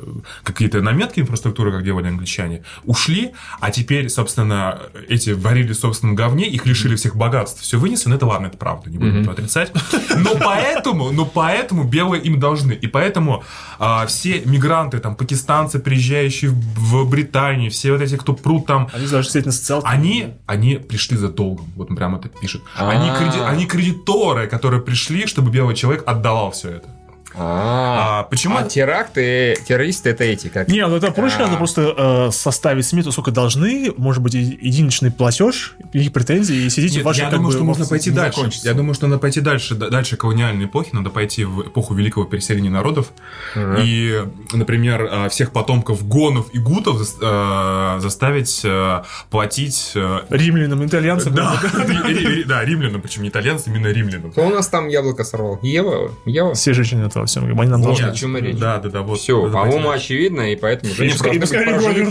какие-то 0.44 0.80
наметки 0.80 1.20
инфраструктуры, 1.20 1.72
как 1.72 1.84
делали 1.84 2.08
англичане, 2.08 2.62
ушли, 2.84 3.32
а 3.60 3.70
теперь, 3.70 4.08
собственно, 4.08 4.80
эти 5.08 5.30
варили 5.30 5.72
в 5.72 5.76
собственном 5.78 6.14
говне, 6.16 6.48
их 6.48 6.66
лишили 6.66 6.94
всех 6.96 7.16
богатств, 7.16 7.60
все 7.62 7.78
вынесли, 7.78 8.10
ну 8.10 8.16
это 8.16 8.26
ладно, 8.26 8.46
это 8.46 8.56
правда, 8.56 8.90
не 8.90 8.98
будем 8.98 9.10
Мгм. 9.10 9.20
этого 9.20 9.32
отрицать. 9.34 9.72
Но 10.16 10.34
поэтому, 10.36 10.89
но 10.94 11.24
поэтому 11.24 11.84
белые 11.84 12.22
им 12.22 12.38
должны. 12.40 12.72
И 12.72 12.86
поэтому 12.86 13.42
а, 13.78 14.06
все 14.06 14.42
мигранты, 14.44 14.98
там, 14.98 15.14
пакистанцы, 15.16 15.78
приезжающие 15.78 16.50
в 16.50 17.04
Британию, 17.08 17.70
все 17.70 17.92
вот 17.92 18.00
эти, 18.02 18.16
кто 18.16 18.32
прут 18.34 18.66
там, 18.66 18.88
Они 18.92 19.06
даже 19.06 19.22
действительно 19.24 19.52
социалки. 19.52 19.86
они, 19.86 20.34
они 20.46 20.76
пришли 20.76 21.16
за 21.16 21.28
долгом. 21.28 21.66
Вот 21.76 21.90
он 21.90 21.96
прям 21.96 22.14
это 22.16 22.28
пишет. 22.28 22.62
Они, 22.76 23.08
А. 23.10 23.16
креди- 23.16 23.40
они 23.44 23.66
кредиторы, 23.66 24.46
которые 24.46 24.82
пришли, 24.82 25.26
чтобы 25.26 25.50
белый 25.50 25.74
человек 25.74 26.02
отдавал 26.06 26.50
все 26.50 26.68
это. 26.70 26.88
А, 27.34 28.20
А, 28.20 28.22
почему? 28.24 28.56
а 28.56 28.62
теракты, 28.64 29.56
террористы 29.66 30.10
это 30.10 30.24
эти, 30.24 30.48
как... 30.48 30.68
Не, 30.68 30.86
ну 30.86 30.96
это 30.96 31.10
проще, 31.12 31.36
А. 31.38 31.42
надо 31.46 31.56
просто 31.56 31.94
э, 31.96 32.30
составить 32.32 32.86
смету, 32.86 33.12
сколько 33.12 33.30
должны, 33.30 33.92
может 33.96 34.22
быть, 34.22 34.34
единичный 34.34 35.10
платеж, 35.10 35.74
их 35.92 36.12
претензии, 36.12 36.56
и 36.56 36.70
сидите 36.70 37.00
в 37.00 37.04
вашей, 37.04 37.20
я 37.24 37.30
думаю, 37.30 37.52
что 37.52 37.64
можно 37.64 37.86
пойти 37.86 38.10
дальше. 38.10 38.50
Я 38.64 38.74
думаю, 38.74 38.94
что 38.94 39.06
надо 39.06 39.20
пойти 39.20 39.40
дальше, 39.40 39.74
дальше 39.74 40.16
колониальной 40.16 40.64
эпохи, 40.66 40.90
надо 40.92 41.10
пойти 41.10 41.44
в 41.44 41.62
эпоху 41.68 41.94
великого 41.94 42.24
переселения 42.24 42.70
народов. 42.70 43.12
И, 43.56 44.22
например, 44.52 45.02
э, 45.10 45.28
всех 45.28 45.52
потомков 45.52 46.06
гонов 46.06 46.46
и 46.52 46.58
гутов 46.58 47.00
э, 47.20 47.96
заставить 48.00 48.60
э, 48.64 49.02
платить... 49.30 49.92
римлянам, 50.30 50.84
итальянцам. 50.84 51.34
Да, 51.34 51.54
ри- 52.06 52.14
ри- 52.26 52.44
да, 52.44 52.64
римлянам, 52.64 53.00
причем 53.00 53.22
не 53.22 53.28
итальянцам, 53.28 53.74
именно 53.74 53.88
римлянам. 53.92 54.32
Кто 54.32 54.46
у 54.46 54.50
нас 54.50 54.68
там 54.68 54.88
яблоко 54.88 55.24
сорвал? 55.24 55.58
Ева? 55.62 56.10
Ева? 56.26 56.54
Все 56.54 56.72
женщины 56.72 57.02
этого 57.20 57.26
всем, 57.26 57.60
они 57.60 57.70
нам 57.70 57.82
Вот. 57.82 57.98
должны. 57.98 58.06
о 58.06 58.14
чем 58.14 58.36
речь. 58.36 58.56
Да, 58.56 58.78
да, 58.78 58.88
да, 58.88 59.02
вот. 59.02 59.18
Все, 59.18 59.50
по-моему, 59.50 59.90
очевидно, 59.90 60.52
и 60.52 60.56
поэтому 60.56 60.92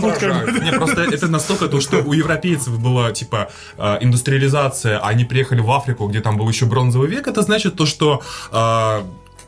поражают. 0.00 0.62
Не, 0.62 0.72
просто 0.72 1.02
это 1.02 1.28
настолько 1.28 1.68
то, 1.68 1.80
что 1.80 1.98
у 1.98 2.12
европейцев 2.12 2.78
была, 2.78 3.12
типа, 3.12 3.50
э, 3.76 3.98
индустриализация, 4.00 4.98
а 4.98 5.08
они 5.08 5.24
приехали 5.24 5.60
в 5.60 5.70
Африку, 5.70 6.06
где 6.08 6.20
там 6.20 6.36
был 6.36 6.48
еще 6.48 6.66
бронзовый 6.66 7.08
век, 7.08 7.26
это 7.28 7.42
значит 7.42 7.76
то, 7.76 7.86
что 7.86 8.22
э, 8.52 9.02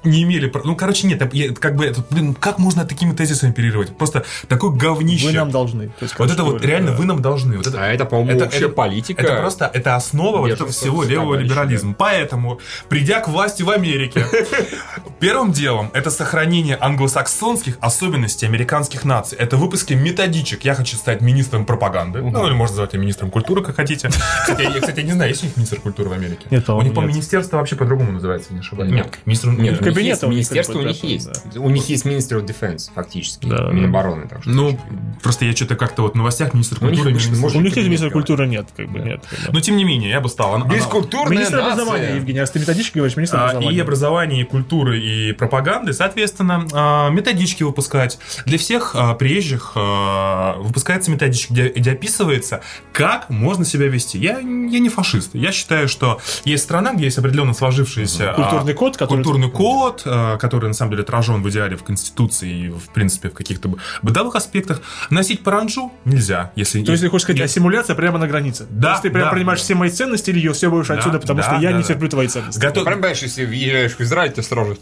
не 0.04 0.22
имели... 0.22 0.52
Ну, 0.64 0.76
короче, 0.76 1.06
нет, 1.06 1.20
это 1.22 1.54
как 1.54 1.76
бы, 1.76 1.84
это, 1.86 2.04
блин, 2.10 2.34
как 2.34 2.58
можно 2.58 2.84
такими 2.84 3.12
тезисами 3.12 3.50
оперировать? 3.52 3.96
Просто 3.96 4.24
такое 4.48 4.70
говнище. 4.70 5.26
Вы 5.28 5.32
нам 5.32 5.50
должны. 5.50 5.90
Есть, 6.00 6.18
Вот 6.18 6.30
это 6.30 6.44
вот 6.44 6.64
реально 6.64 6.92
да. 6.92 6.96
вы 6.96 7.04
нам 7.04 7.22
должны. 7.22 7.56
Вот 7.56 7.66
это, 7.66 7.82
А 7.84 7.88
это, 7.88 8.04
по-моему, 8.04 8.32
Это- 8.32 8.46
общая 8.46 8.58
это- 8.66 8.68
политика. 8.70 9.22
это 9.22 9.36
просто, 9.36 9.70
это 9.72 9.96
основа 9.96 10.38
вот 10.38 10.50
этого 10.50 10.70
всего 10.70 11.02
левого 11.04 11.36
либерализма. 11.36 11.94
Поэтому, 11.96 12.60
придя 12.88 13.20
к 13.20 13.28
власти 13.28 13.62
в 13.62 13.70
Америке, 13.70 14.26
первым 15.20 15.52
делом 15.52 15.90
это 15.94 16.10
сохранение 16.10 16.76
англосаксонских 16.80 17.76
особенностей 17.80 18.46
американских 18.46 19.04
наций. 19.04 19.38
Это 19.38 19.56
выпуски 19.56 19.94
методичек. 19.94 20.64
Я 20.64 20.74
хочу 20.74 20.96
стать 20.96 21.20
министром 21.20 21.64
пропаганды. 21.64 22.20
Ну, 22.22 22.46
или 22.46 22.54
можно 22.54 22.76
назвать 22.76 22.94
министром 22.94 23.30
культуры, 23.30 23.62
как 23.62 23.76
хотите. 23.76 24.08
Кстати, 24.08 24.62
я, 24.62 24.80
кстати, 24.80 25.00
не 25.00 25.12
знаю, 25.12 25.30
есть 25.30 25.42
у 25.42 25.46
них 25.46 25.56
министр 25.56 25.80
культуры 25.80 26.08
в 26.08 26.12
Америке? 26.12 26.46
Нет, 26.50 26.68
У 26.68 26.80
них, 26.82 26.92
по-моему, 26.94 27.12
министерство 27.14 27.58
вообще 27.58 27.76
по-другому 27.76 28.12
называется, 28.12 28.52
не 28.52 28.60
ошибаюсь. 28.60 28.90
Нет. 28.90 29.06
Нет, 29.06 29.18
министр... 29.26 29.48
Нет, 29.50 29.80
нет, 30.00 30.22
у 30.24 30.28
них 30.32 30.38
есть 30.38 30.52
у 30.52 30.78
них 30.78 30.78
министерство 30.78 30.78
у 30.78 30.82
них 30.82 31.04
есть. 31.04 31.56
У 31.56 31.70
них 31.70 31.88
есть 31.88 32.06
Ministry 32.06 32.40
of 32.42 32.46
Defense, 32.46 32.90
фактически. 32.94 33.46
Да, 33.46 33.58
да. 33.66 33.72
Минобороны. 33.72 34.28
Так 34.28 34.46
Ну, 34.46 34.78
просто 35.22 35.44
я 35.44 35.54
что-то 35.54 35.76
как-то 35.76 36.02
вот 36.02 36.12
в 36.14 36.16
новостях 36.16 36.54
министр 36.54 36.78
У 36.80 36.84
них 36.86 36.90
культуры... 36.94 37.10
обычно 37.10 37.34
не- 37.34 37.40
можно- 37.40 37.58
У 37.58 37.62
них 37.62 37.76
министра 37.76 38.10
культуры, 38.10 38.46
нет, 38.46 38.66
как 38.76 38.90
бы 38.90 39.00
нет. 39.00 39.22
Но 39.52 39.60
тем 39.60 39.76
не 39.76 39.84
менее, 39.84 40.10
я 40.10 40.20
бы 40.20 40.28
стал. 40.28 40.62
Бескультурная 40.64 41.30
Министр 41.38 41.56
нация. 41.58 41.72
образования, 41.72 42.16
Евгений, 42.16 42.38
а 42.40 42.46
ты 42.46 42.58
методички 42.58 42.98
говоришь, 42.98 43.16
министр 43.16 43.36
А, 43.36 43.40
образования. 43.50 43.76
и 43.76 43.80
образования, 43.80 44.40
и 44.40 44.44
культуры, 44.44 45.00
и 45.00 45.32
пропаганды, 45.32 45.92
соответственно, 45.92 46.66
а, 46.72 47.10
методички 47.10 47.62
выпускать. 47.62 48.18
Для 48.46 48.58
всех 48.58 48.92
а, 48.94 49.14
приезжих 49.14 49.72
а, 49.74 50.56
выпускается 50.58 51.10
методичка, 51.10 51.52
где, 51.52 51.68
где 51.68 51.92
описывается, 51.92 52.60
как 52.92 53.30
можно 53.30 53.64
себя 53.64 53.88
вести. 53.88 54.18
Я, 54.18 54.38
я 54.38 54.44
не 54.78 54.88
фашист. 54.88 55.30
Я 55.34 55.52
считаю, 55.52 55.88
что 55.88 56.20
есть 56.44 56.62
страна, 56.64 56.92
где 56.94 57.04
есть 57.04 57.18
определенно 57.18 57.54
сложившийся 57.54 58.32
Культурный 58.34 58.74
код, 58.74 58.96
который- 58.96 59.22
культурный 59.22 59.50
код, 59.50 59.81
а, 60.04 60.36
который 60.38 60.66
на 60.66 60.74
самом 60.74 60.92
деле 60.92 61.02
отражен 61.02 61.42
в 61.42 61.50
идеале 61.50 61.76
в 61.76 61.82
Конституции 61.82 62.66
и, 62.66 62.68
в 62.68 62.92
принципе, 62.92 63.28
в 63.28 63.34
каких-то 63.34 63.70
бытовых 64.02 64.34
аспектах. 64.36 64.80
Носить 65.10 65.42
паранджу 65.42 65.92
нельзя, 66.04 66.52
если... 66.56 66.82
То 66.82 66.92
есть, 66.92 67.02
ты 67.02 67.08
хочешь 67.08 67.24
сказать, 67.24 67.40
ассимуляция 67.42 67.96
прямо 67.96 68.18
на 68.18 68.26
границе. 68.26 68.66
Да, 68.70 68.88
То 68.88 68.90
есть 68.90 69.02
ты 69.02 69.10
прямо 69.10 69.26
да, 69.26 69.32
принимаешь 69.32 69.60
да. 69.60 69.64
все 69.64 69.74
мои 69.74 69.90
ценности, 69.90 70.30
или 70.30 70.52
все 70.52 70.70
будешь 70.70 70.88
Да, 70.88 70.94
отсюда, 70.94 71.18
потому 71.18 71.40
да, 71.40 71.44
что 71.44 71.54
я 71.56 71.70
да, 71.70 71.76
не 71.76 71.82
да. 71.82 71.88
терплю 71.88 72.08
твои 72.08 72.28
ценности. 72.28 72.58
Готов- 72.58 72.84
Прям, 72.84 72.96
понимаешь, 72.96 73.22
если 73.22 73.44
въезжаешь 73.44 73.92
в 73.92 74.00
Израиль, 74.00 74.32
ты 74.32 74.42
сразу... 74.42 74.76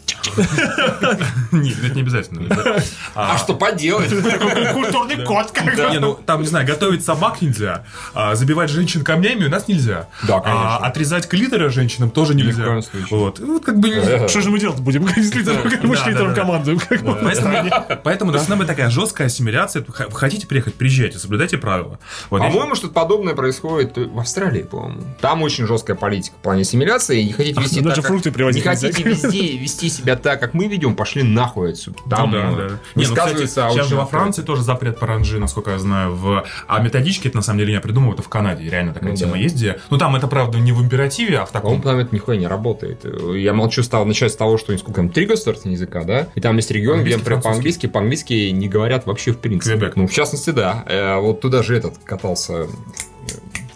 Нет, 1.51 1.77
это 1.83 1.95
не 1.95 2.01
обязательно. 2.01 2.41
А 3.13 3.37
что 3.37 3.55
поделать? 3.55 4.09
Культурный 4.73 5.25
код, 5.25 5.51
как 5.51 5.75
бы. 5.75 5.89
Не, 5.91 5.99
ну 5.99 6.13
там, 6.13 6.41
не 6.41 6.47
знаю, 6.47 6.65
готовить 6.65 7.03
собак 7.03 7.41
нельзя, 7.41 7.83
а, 8.13 8.35
забивать 8.35 8.69
женщин 8.69 9.03
камнями 9.03 9.45
у 9.45 9.49
нас 9.49 9.67
нельзя. 9.67 10.07
Да, 10.23 10.39
конечно. 10.39 10.77
А, 10.77 10.87
отрезать 10.87 11.27
клиторы 11.27 11.69
женщинам 11.69 12.09
тоже 12.09 12.35
нельзя. 12.35 12.63
коем 12.63 12.81
случае. 12.81 13.07
Вот. 13.11 13.39
Ну, 13.39 13.53
вот 13.53 13.65
как 13.65 13.79
бы... 13.79 14.27
Что 14.27 14.41
же 14.41 14.49
мы 14.49 14.59
делать 14.59 14.79
будем? 14.79 14.90
Мы 14.99 15.09
с 15.23 15.33
литером, 15.33 15.57
мы 15.83 15.95
с 15.95 15.99
Да, 16.01 16.09
литером 16.09 16.27
да, 16.29 16.35
да. 16.35 16.41
командуем. 16.41 16.79
как 16.79 17.01
бы. 17.01 17.17
Поэтому, 17.21 17.69
поэтому 18.03 18.31
должна 18.31 18.55
быть 18.55 18.67
такая 18.67 18.89
жесткая 18.89 19.27
ассимиляция. 19.27 19.85
Хотите 20.13 20.47
приехать, 20.47 20.75
приезжайте, 20.75 21.19
соблюдайте 21.19 21.57
правила. 21.57 21.99
Вот, 22.29 22.41
По-моему, 22.41 22.75
что-то 22.75 22.93
подобное 22.93 23.33
происходит 23.35 23.97
в 23.97 24.19
Австралии, 24.19 24.63
по-моему. 24.63 25.01
Там 25.21 25.41
очень 25.41 25.65
жесткая 25.67 25.95
политика 25.95 26.35
в 26.37 26.41
плане 26.41 26.61
ассимиляции. 26.61 27.21
И 27.21 27.25
не 27.25 27.33
хотите 27.33 27.59
вести 27.61 27.77
ну 27.81 27.89
так, 27.89 27.89
даже 27.91 28.01
как- 28.01 28.11
фрукты 28.11 28.29
Не 28.53 28.61
хотите 28.61 29.03
везде 29.03 29.57
вести 29.57 29.89
себя 29.89 30.15
так, 30.15 30.39
как 30.39 30.53
мы 30.53 30.67
ведем, 30.67 30.95
пошли 30.95 31.23
нахуй 31.23 31.71
отсюда. 31.71 31.97
Там 32.09 32.31
Ну 32.31 32.37
да, 32.37 32.67
да. 32.69 32.79
Не, 32.95 33.05
ну, 33.07 33.15
кстати, 33.15 33.45
сейчас 33.45 33.87
же 33.87 33.95
во. 33.95 34.05
Франции 34.05 34.41
тоже 34.41 34.63
запрет 34.63 34.99
паранджи, 34.99 35.39
насколько 35.39 35.71
я 35.71 35.79
знаю. 35.79 36.13
В... 36.15 36.43
А 36.67 36.79
методички, 36.79 37.27
это 37.27 37.37
на 37.37 37.43
самом 37.43 37.59
деле 37.59 37.73
я 37.73 37.81
придумал, 37.81 38.13
это 38.13 38.21
в 38.21 38.29
Канаде. 38.29 38.69
Реально 38.69 38.93
такая 38.93 39.11
Ну 39.11 39.15
тема 39.15 39.31
да. 39.33 39.37
есть, 39.37 39.55
где... 39.55 39.79
Ну 39.89 39.97
там 39.97 40.15
это, 40.15 40.27
правда, 40.27 40.59
не 40.59 40.71
в 40.71 40.81
императиве, 40.81 41.39
а 41.39 41.45
в 41.45 41.51
таком... 41.51 41.81
По-моему, 41.81 41.83
там 41.83 41.97
это 42.07 42.15
нихуя 42.15 42.37
не 42.37 42.47
работает. 42.47 43.05
Я 43.35 43.53
молчу, 43.53 43.83
стал 43.83 44.05
начать 44.05 44.31
с 44.33 44.35
того, 44.35 44.57
что 44.57 44.73
сколько 44.81 44.97
там, 44.97 45.09
три 45.09 45.25
государственных 45.25 45.77
языка, 45.77 46.03
да? 46.03 46.27
И 46.35 46.41
там 46.41 46.57
есть 46.57 46.69
регион, 46.71 47.03
где, 47.03 47.15
например, 47.17 47.39
французский. 47.41 47.49
по-английски, 47.49 47.87
по-английски 47.87 48.33
не 48.51 48.67
говорят 48.67 49.05
вообще 49.05 49.31
в 49.31 49.37
принципе. 49.37 49.77
Квебек. 49.77 49.95
Ну, 49.95 50.07
в 50.07 50.11
частности, 50.13 50.49
да. 50.49 50.83
Э, 50.87 51.17
Вот 51.19 51.41
туда 51.41 51.63
же 51.63 51.77
этот 51.77 51.97
катался 52.03 52.67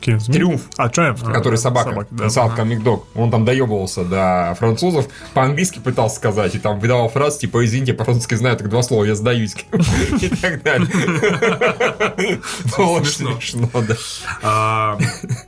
Смит? 0.06 0.38
Триумф. 0.38 0.62
А, 0.78 0.90
Триумф. 0.90 1.24
который 1.24 1.58
собака, 1.58 2.08
да. 2.12 2.30
Сад 2.30 2.54
Комик 2.54 2.84
Дог. 2.84 3.08
Он 3.16 3.32
там 3.32 3.46
доебывался 3.46 4.04
до 4.04 4.56
французов, 4.58 5.08
по-английски 5.34 5.80
пытался 5.80 6.16
сказать, 6.18 6.56
и 6.56 6.60
там 6.60 6.80
выдавал 6.80 7.10
фразу, 7.10 7.40
типа, 7.40 7.66
извините, 7.66 7.94
по-французски 7.94 8.36
знаю 8.36 8.58
так 8.58 8.70
два 8.70 8.84
слова, 8.84 9.04
я 9.04 9.16
сдаюсь. 9.16 9.56
И 10.22 10.30
так 10.30 10.64
далее. 10.64 10.88
Было 12.78 13.04
Смешно. 13.04 13.70
да. 13.74 13.96
А, 14.42 14.98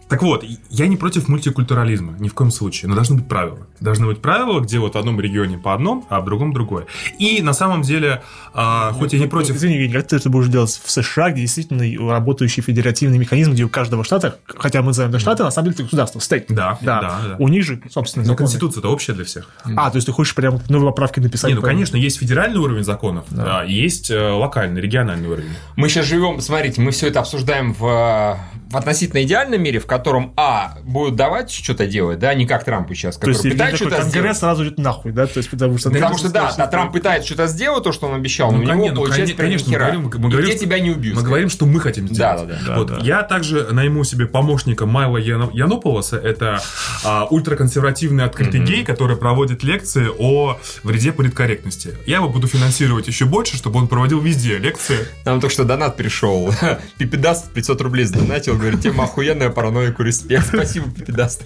так 0.07 0.21
вот, 0.21 0.43
я 0.69 0.87
не 0.87 0.97
против 0.97 1.27
мультикультурализма, 1.27 2.15
ни 2.19 2.29
в 2.29 2.33
коем 2.33 2.51
случае, 2.51 2.89
но 2.89 2.95
должны 2.95 3.17
быть 3.17 3.27
правила. 3.27 3.59
Должны 3.79 4.07
быть 4.07 4.21
правила, 4.21 4.59
где 4.59 4.79
вот 4.79 4.95
в 4.95 4.97
одном 4.97 5.19
регионе 5.19 5.57
по 5.57 5.73
одном, 5.73 6.05
а 6.09 6.21
в 6.21 6.25
другом 6.25 6.53
другое. 6.53 6.85
И 7.19 7.41
на 7.41 7.53
самом 7.53 7.81
деле, 7.81 8.23
а, 8.53 8.91
хоть 8.93 9.13
я 9.13 9.19
не 9.19 9.27
против... 9.27 9.55
Извини, 9.55 9.89
как 9.89 10.07
ты 10.07 10.15
это 10.17 10.29
будешь 10.29 10.47
делать 10.47 10.69
в 10.83 10.89
США, 10.91 11.31
где 11.31 11.41
действительно 11.41 11.83
работающий 12.09 12.63
федеративный 12.63 13.17
механизм, 13.17 13.51
где 13.51 13.63
у 13.63 13.69
каждого 13.69 14.03
штата, 14.03 14.39
хотя 14.55 14.81
мы 14.81 14.87
называем 14.87 15.11
это 15.11 15.19
штаты, 15.19 15.43
на 15.43 15.51
самом 15.51 15.65
деле 15.65 15.75
это 15.75 15.83
государство, 15.83 16.19
стейт. 16.19 16.45
Да, 16.49 16.77
да. 16.81 17.01
да, 17.01 17.19
да. 17.27 17.35
У 17.39 17.47
них 17.47 17.63
же, 17.63 17.81
собственно, 17.89 18.23
Но 18.23 18.29
законы. 18.29 18.47
Конституция-то 18.47 18.89
общая 18.89 19.13
для 19.13 19.25
всех. 19.25 19.49
А, 19.75 19.89
то 19.89 19.97
есть 19.97 20.07
ты 20.07 20.13
хочешь 20.13 20.35
прям 20.35 20.61
новые 20.69 20.91
поправки 20.91 21.19
написать? 21.19 21.49
Не, 21.49 21.55
ну, 21.55 21.61
конечно, 21.61 21.97
есть 21.97 22.19
федеральный 22.19 22.59
уровень 22.59 22.83
законов, 22.83 23.25
да, 23.29 23.65
и 23.65 23.73
есть 23.73 24.09
э, 24.09 24.19
локальный, 24.19 24.81
региональный 24.81 25.27
уровень. 25.27 25.51
Мы 25.75 25.89
сейчас 25.89 26.05
живем, 26.05 26.39
смотрите, 26.41 26.81
мы 26.81 26.91
все 26.91 27.07
это 27.07 27.19
обсуждаем 27.19 27.73
в, 27.73 28.37
в 28.69 28.75
относительно 28.77 29.23
идеальном 29.23 29.61
мире, 29.61 29.79
в 29.79 29.85
котором, 29.85 30.33
а, 30.37 30.77
будут 30.83 31.15
давать 31.15 31.51
что-то 31.51 31.87
делать, 31.87 32.19
да, 32.19 32.33
не 32.33 32.45
как 32.45 32.63
Трампу 32.63 32.93
сейчас, 32.93 33.15
То 33.15 33.21
который 33.21 33.31
есть 33.33 33.45
Евгений 33.45 33.57
пытается 33.59 33.77
что-то 33.77 33.95
Конгресс 34.01 34.13
сделать. 34.21 34.37
сразу 34.37 34.63
идет 34.65 34.77
нахуй, 34.77 35.11
да? 35.11 35.27
То 35.27 35.37
есть 35.37 35.49
потому 35.49 35.77
что... 35.77 35.89
Потому 35.89 36.17
что, 36.17 36.29
да, 36.29 36.41
Страшно, 36.51 36.63
а 36.63 36.67
Трамп 36.67 36.91
пытается 36.93 37.27
что-то 37.27 37.47
сделать, 37.47 37.83
то, 37.83 37.91
что 37.91 38.07
он 38.07 38.15
обещал, 38.15 38.51
но 38.51 38.57
у 38.57 38.61
Ну, 38.61 38.73
него 38.73 38.87
ну, 38.89 38.95
получается 38.95 39.35
конечно, 39.35 39.67
мы 39.67 39.71
нихера. 39.75 39.91
говорим- 39.91 40.03
мы 40.21 40.29
говорим, 40.29 40.49
что- 40.51 40.59
тебя 40.59 40.79
не 40.79 40.91
убьют. 40.91 41.15
Мы 41.15 41.23
говорим, 41.23 41.49
что 41.49 41.65
мы 41.65 41.79
хотим 41.79 42.07
сделать. 42.07 42.17
Да, 42.17 42.45
да, 42.45 42.59
да. 42.59 42.67
Да, 42.67 42.75
вот 42.77 42.87
да. 42.87 42.97
я 43.01 43.23
также 43.23 43.67
найму 43.71 44.03
себе 44.03 44.25
помощника 44.25 44.85
Майла 44.85 45.17
Яно- 45.17 45.49
Янополоса. 45.53 46.17
Это 46.17 46.61
а, 47.05 47.25
ультраконсервативный 47.25 48.23
открытый 48.25 48.59
гей, 48.61 48.83
который 48.83 49.17
проводит 49.17 49.63
лекции 49.63 50.07
о 50.19 50.57
вреде 50.83 51.11
политкорректности. 51.11 51.95
Я 52.05 52.17
его 52.17 52.29
буду 52.29 52.47
финансировать 52.47 53.07
еще 53.07 53.25
больше, 53.25 53.57
чтобы 53.57 53.79
он 53.79 53.87
проводил 53.87 54.19
везде 54.19 54.57
лекции. 54.57 55.07
Нам 55.25 55.39
только 55.39 55.53
что 55.53 55.63
донат 55.63 55.95
пришел. 55.97 56.53
Пипедаст 56.97 57.51
500 57.51 57.81
рублей 57.81 58.05
сдонатил, 58.05 58.56
говорит, 58.57 58.81
тема 58.81 59.05
охуенная, 59.05 59.49
параноику, 59.49 60.03
респект. 60.03 60.47
Спасибо, 60.47 60.89
Пипедаст. 60.91 61.43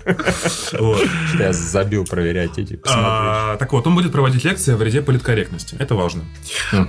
Вот. 0.74 1.06
Что 1.34 1.44
я 1.44 1.54
забил 1.54 2.06
проверять 2.06 2.58
эти. 2.58 2.80
А, 2.88 3.58
так 3.58 3.72
вот, 3.74 3.86
он 3.88 3.96
будет 3.96 4.12
проводить 4.12 4.44
лекции 4.44 4.74
о 4.74 4.78
вреде 4.78 5.02
политкорректности. 5.02 5.76
Это 5.80 5.96
важно. 5.96 6.24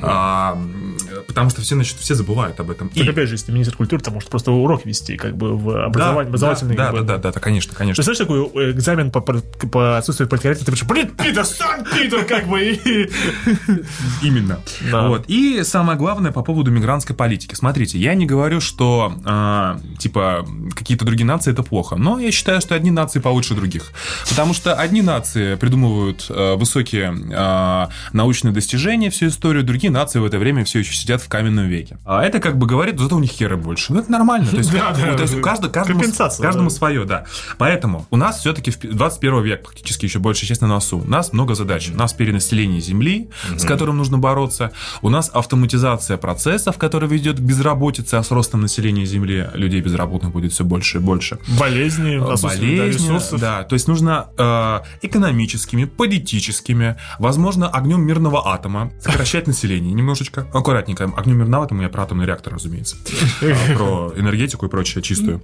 А, 0.02 0.54
м, 0.54 0.96
потому 1.26 1.50
что 1.50 1.60
все, 1.62 1.74
значит, 1.74 1.96
все 1.98 2.14
забывают 2.14 2.58
об 2.60 2.70
этом. 2.70 2.88
Так, 2.88 3.04
И- 3.04 3.08
опять 3.08 3.28
же, 3.28 3.34
если 3.34 3.46
ты 3.46 3.52
министр 3.52 3.76
культуры, 3.76 4.02
то 4.02 4.10
может 4.10 4.28
просто 4.28 4.52
урок 4.52 4.84
вести, 4.84 5.16
как 5.16 5.36
бы 5.36 5.56
в 5.56 5.84
образование, 5.84 6.24
да, 6.24 6.28
образовательный. 6.28 6.76
да, 6.76 6.86
да, 6.86 6.92
бы. 6.92 7.00
да, 7.02 7.18
да, 7.18 7.32
да, 7.32 7.40
конечно, 7.40 7.74
конечно. 7.74 8.02
Представляешь, 8.02 8.50
такой 8.50 8.64
э, 8.64 8.70
экзамен 8.72 9.10
по, 9.10 9.20
по, 9.20 9.98
отсутствию 9.98 10.28
политкорректности, 10.28 10.66
ты 10.66 10.72
пишешь, 10.72 10.88
блин, 10.88 11.10
Питер, 11.10 11.44
сам 11.44 11.84
Питер, 11.84 12.24
как 12.24 12.46
бы. 12.48 12.62
Именно. 14.22 14.60
Да. 14.90 15.08
Вот. 15.08 15.24
И 15.28 15.62
самое 15.64 15.98
главное 15.98 16.32
по 16.32 16.42
поводу 16.42 16.70
мигрантской 16.70 17.14
политики. 17.14 17.54
Смотрите, 17.54 17.98
я 17.98 18.14
не 18.14 18.26
говорю, 18.26 18.60
что 18.60 19.14
а, 19.24 19.78
типа 19.98 20.46
какие-то 20.74 21.04
другие 21.04 21.26
нации 21.26 21.52
это 21.52 21.62
плохо, 21.62 21.96
но 21.96 22.18
я 22.18 22.30
считаю, 22.32 22.60
что 22.60 22.74
одни 22.74 22.90
нации 22.90 23.20
получше 23.20 23.54
других. 23.54 23.92
Потому 24.28 24.54
что 24.54 24.74
одни 24.74 25.02
нации 25.02 25.56
придумывают 25.56 26.26
а, 26.28 26.56
высокие 26.56 27.14
а, 27.34 27.90
научные 28.12 28.52
достижения 28.52 29.10
всю 29.10 29.28
историю, 29.28 29.64
другие 29.64 29.90
нации 29.90 30.18
в 30.18 30.24
это 30.24 30.38
время 30.38 30.64
все 30.64 30.80
еще 30.80 30.94
сидят 30.94 31.11
в 31.20 31.28
каменном 31.28 31.66
веке. 31.66 31.98
А 32.04 32.22
это 32.22 32.40
как 32.40 32.58
бы 32.58 32.66
говорит, 32.66 32.98
зато 32.98 33.16
у 33.16 33.20
них 33.20 33.30
хера 33.30 33.56
больше. 33.56 33.92
Ну, 33.92 34.00
это 34.00 34.10
нормально. 34.10 34.48
То 34.48 34.56
есть, 34.56 34.72
Да, 34.72 34.92
да, 34.92 35.14
то 35.16 35.22
есть 35.22 35.40
каждый, 35.40 35.70
каждому, 35.70 36.00
каждому 36.00 36.68
да. 36.68 36.74
свое, 36.74 37.04
да. 37.04 37.24
Поэтому 37.58 38.06
у 38.10 38.16
нас 38.16 38.40
все-таки 38.40 38.70
в 38.70 38.78
21 38.80 39.42
век 39.42 39.62
практически 39.64 40.06
еще 40.06 40.18
больше 40.18 40.46
часть 40.46 40.60
на 40.60 40.68
носу. 40.68 40.98
У 40.98 41.08
нас 41.08 41.32
много 41.32 41.54
задач. 41.54 41.90
У 41.92 41.96
нас 41.96 42.12
перенаселение 42.12 42.80
Земли, 42.80 43.28
с 43.56 43.64
которым 43.64 43.96
нужно 43.98 44.18
бороться. 44.18 44.72
У 45.02 45.08
нас 45.08 45.30
автоматизация 45.32 46.16
процессов, 46.16 46.78
которая 46.78 47.10
ведет 47.10 47.38
к 47.38 47.40
безработице, 47.40 48.14
а 48.16 48.22
с 48.22 48.30
ростом 48.30 48.60
населения 48.62 49.04
Земли 49.04 49.48
людей 49.54 49.80
безработных 49.80 50.32
будет 50.32 50.52
все 50.52 50.64
больше 50.64 50.98
и 50.98 51.00
больше. 51.00 51.38
Болезни, 51.58 52.18
да, 52.18 52.36
Болезни, 52.42 53.04
ресурсов. 53.04 53.40
да, 53.40 53.64
то 53.64 53.74
есть 53.74 53.88
нужно 53.88 54.28
э, 54.38 54.80
экономическими, 55.02 55.84
политическими, 55.84 56.96
возможно, 57.18 57.68
огнем 57.68 58.02
мирного 58.02 58.52
атома 58.52 58.92
сокращать 59.00 59.46
население 59.46 59.92
немножечко, 59.92 60.46
аккуратненько. 60.92 61.20
Огнем 61.20 61.38
мирного 61.38 61.64
атома 61.64 61.82
я 61.82 61.88
про 61.88 62.02
атомный 62.04 62.26
реактор, 62.26 62.54
разумеется, 62.54 62.96
А, 63.42 63.74
про 63.76 64.12
энергетику 64.16 64.66
и 64.66 64.68
прочее 64.68 65.02
чистую. 65.02 65.40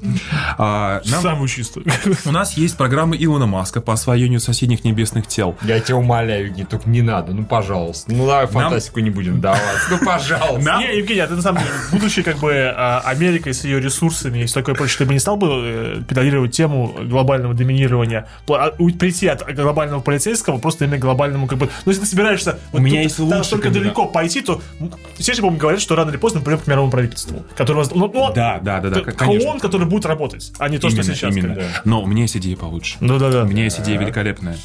А, 0.57 1.01
Самую 1.05 1.49
чистую. 1.49 1.87
у 2.25 2.31
нас 2.31 2.57
есть 2.57 2.77
программа 2.77 3.17
Илона 3.17 3.47
Маска 3.47 3.81
по 3.81 3.93
освоению 3.93 4.41
соседних 4.41 4.85
небесных 4.85 5.27
тел. 5.27 5.57
Я 5.63 5.81
тебя 5.81 5.97
умоляю, 5.97 6.53
не 6.55 6.65
только 6.65 6.89
не 6.89 7.03
надо, 7.03 7.33
ну 7.33 7.45
пожалуйста. 7.45 8.13
Ну 8.13 8.27
давай 8.27 8.47
фантастику 8.47 9.01
не 9.01 9.11
будем 9.11 9.41
давать. 9.41 9.61
Ну 9.91 9.99
пожалуйста. 10.05 10.79
Не, 10.81 10.99
Евгений, 10.99 11.21
а 11.21 11.27
ты 11.27 11.35
на 11.35 11.43
самом 11.43 11.61
деле, 11.63 11.73
будучи 11.93 12.23
как 12.23 12.39
бы 12.39 12.53
а, 12.55 13.01
Америкой 13.05 13.55
с 13.55 13.65
ее 13.65 13.81
ресурсами 13.81 14.41
и 14.41 14.45
все 14.47 14.55
такое 14.55 14.75
прочее, 14.75 14.99
ты 14.99 15.05
бы 15.07 15.13
не 15.13 15.19
стал 15.21 15.37
бы 15.37 15.49
э, 15.51 16.03
педалировать 16.09 16.53
тему 16.53 16.95
глобального 17.03 17.55
доминирования, 17.55 18.29
у- 18.47 18.91
прийти 18.91 19.27
от 19.29 19.45
глобального 19.55 20.01
полицейского 20.01 20.59
просто 20.59 20.85
именно 20.85 20.99
к 20.99 21.01
глобальному 21.01 21.47
как 21.47 21.59
бы... 21.59 21.67
Ну, 21.85 21.91
если 21.93 22.03
ты 22.03 22.09
собираешься 22.09 22.59
вот 22.73 22.81
меня 22.81 23.03
есть 23.03 23.19
настолько 23.19 23.65
кандидат. 23.65 23.85
далеко 23.85 24.07
пойти, 24.07 24.41
то 24.41 24.61
все 25.19 25.35
по-моему, 25.41 25.59
говорят, 25.61 25.81
что 25.81 25.95
рано 25.97 26.11
или 26.11 26.17
поздно 26.17 26.41
мы 26.41 26.45
придем 26.47 26.61
к 26.61 26.67
мировому 26.67 26.91
правительству, 26.91 27.45
которое... 27.57 27.79
воз- 27.79 27.91
Ну, 27.95 28.11
ну, 28.13 28.33
Да, 28.35 28.59
да, 28.63 28.81
да, 28.81 28.91
да, 28.91 29.01
к- 29.01 29.15
конечно. 29.17 29.51
ООН, 29.51 29.61
который 29.61 29.87
будет 29.87 30.07
работать, 30.07 30.53
а 30.59 30.69
не 30.69 30.79
то, 30.79 30.89
что 30.91 31.01
Именно, 31.01 31.15
сейчас. 31.15 31.37
именно. 31.37 31.55
бы. 31.55 31.65
Но 31.85 32.03
у 32.03 32.07
меня 32.07 32.23
есть 32.23 32.37
идея 32.37 32.57
получше. 32.57 32.97
Ну 33.01 33.19
да, 33.19 33.31
да. 33.31 33.43
У 33.43 33.47
меня 33.47 33.65
есть 33.65 33.81
идея 33.81 33.99
великолепная. 33.99 34.57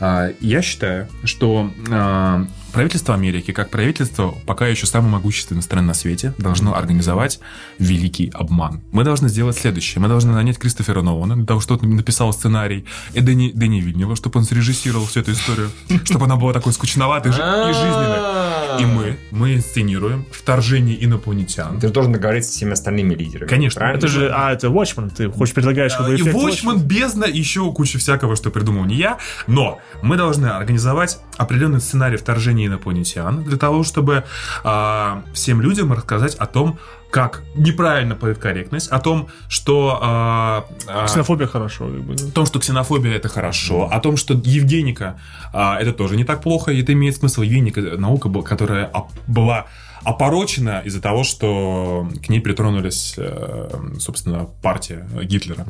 А, 0.00 0.30
Я 0.40 0.62
считаю, 0.62 1.08
что 1.24 1.70
а, 1.90 2.46
правительство 2.72 3.14
Америки, 3.14 3.52
как 3.52 3.70
правительство, 3.70 4.34
пока 4.46 4.66
еще 4.66 4.86
самой 4.86 5.10
могущественной 5.10 5.62
страны 5.62 5.88
на 5.88 5.94
свете, 5.94 6.34
должно 6.38 6.74
организовать 6.74 7.40
великий 7.78 8.30
обман. 8.34 8.80
Мы 8.92 9.04
должны 9.04 9.28
сделать 9.28 9.56
следующее. 9.56 10.00
Мы 10.00 10.08
должны 10.08 10.32
нанять 10.32 10.58
Кристофера 10.58 11.02
Нолана 11.02 11.36
для 11.36 11.46
того, 11.46 11.60
чтобы 11.60 11.86
он 11.86 11.96
написал 11.96 12.32
сценарий, 12.32 12.84
и 13.12 13.20
Дэни, 13.20 13.52
Дэни 13.54 13.80
Вильнева, 13.80 14.16
чтобы 14.16 14.40
он 14.40 14.44
срежиссировал 14.44 15.06
всю 15.06 15.20
эту 15.20 15.32
историю, 15.32 15.70
чтобы 16.04 16.24
она 16.24 16.36
была 16.36 16.52
такой 16.52 16.72
скучноватой 16.72 17.30
и 17.30 17.34
жизненной. 17.34 18.80
И 18.80 18.86
мы, 18.86 19.18
мы 19.30 19.54
инсценируем 19.54 20.26
вторжение 20.30 21.04
инопланетян. 21.04 21.78
Ты 21.78 21.88
же 21.88 21.92
должен 21.92 22.12
договориться 22.12 22.52
с 22.52 22.54
всеми 22.56 22.72
остальными 22.72 23.14
лидерами. 23.14 23.48
Конечно. 23.48 23.80
Правильно? 23.80 23.98
Это 23.98 24.08
же, 24.08 24.32
а, 24.34 24.52
это 24.52 24.68
Watchmen, 24.68 25.12
ты 25.14 25.30
хочешь 25.30 25.54
предлагаешь 25.54 25.94
как 25.94 26.06
бы 26.06 26.14
И 26.14 26.16
эффект 26.16 26.34
Watchmen, 26.34 26.78
бездна, 26.78 27.24
еще 27.24 27.70
куча 27.72 27.98
всякого, 27.98 28.34
что 28.34 28.50
придумал 28.50 28.84
не 28.84 28.96
я. 28.96 29.18
Но 29.46 29.80
мы 30.02 30.16
должны 30.16 30.46
организовать 30.46 31.18
определенный 31.36 31.80
сценарий 31.80 32.16
вторжения 32.16 32.61
инопланетян 32.66 33.42
для 33.44 33.56
того, 33.56 33.82
чтобы 33.82 34.24
а, 34.64 35.22
всем 35.32 35.60
людям 35.60 35.92
рассказать 35.92 36.34
о 36.36 36.46
том, 36.46 36.78
как 37.10 37.42
неправильно 37.54 38.14
политкорректность, 38.14 38.88
о 38.88 38.98
том, 38.98 39.28
что... 39.48 39.98
а, 40.00 40.64
а, 40.88 41.06
Ксенофобия 41.06 41.46
хорошо. 41.46 41.84
как 41.84 42.02
бы, 42.02 42.14
да. 42.14 42.26
о 42.26 42.30
том, 42.30 42.46
что 42.46 42.58
ксенофобия 42.58 43.14
это 43.14 43.28
хорошо, 43.28 43.88
о 43.92 44.00
том, 44.00 44.16
что 44.16 44.32
Евгеника 44.32 45.20
а, 45.52 45.78
это 45.78 45.92
тоже 45.92 46.16
не 46.16 46.24
так 46.24 46.42
плохо, 46.42 46.72
и 46.72 46.80
это 46.82 46.94
имеет 46.94 47.16
смысл. 47.16 47.42
Евгеника 47.42 47.80
наука, 47.80 48.30
была, 48.30 48.42
которая 48.42 48.90
была 49.26 49.66
опорочена 50.04 50.82
из-за 50.84 51.00
того, 51.00 51.24
что 51.24 52.08
к 52.24 52.28
ней 52.28 52.40
притронулись, 52.40 53.14
э, 53.16 53.68
собственно, 53.98 54.48
партия 54.62 55.08
Гитлера 55.22 55.66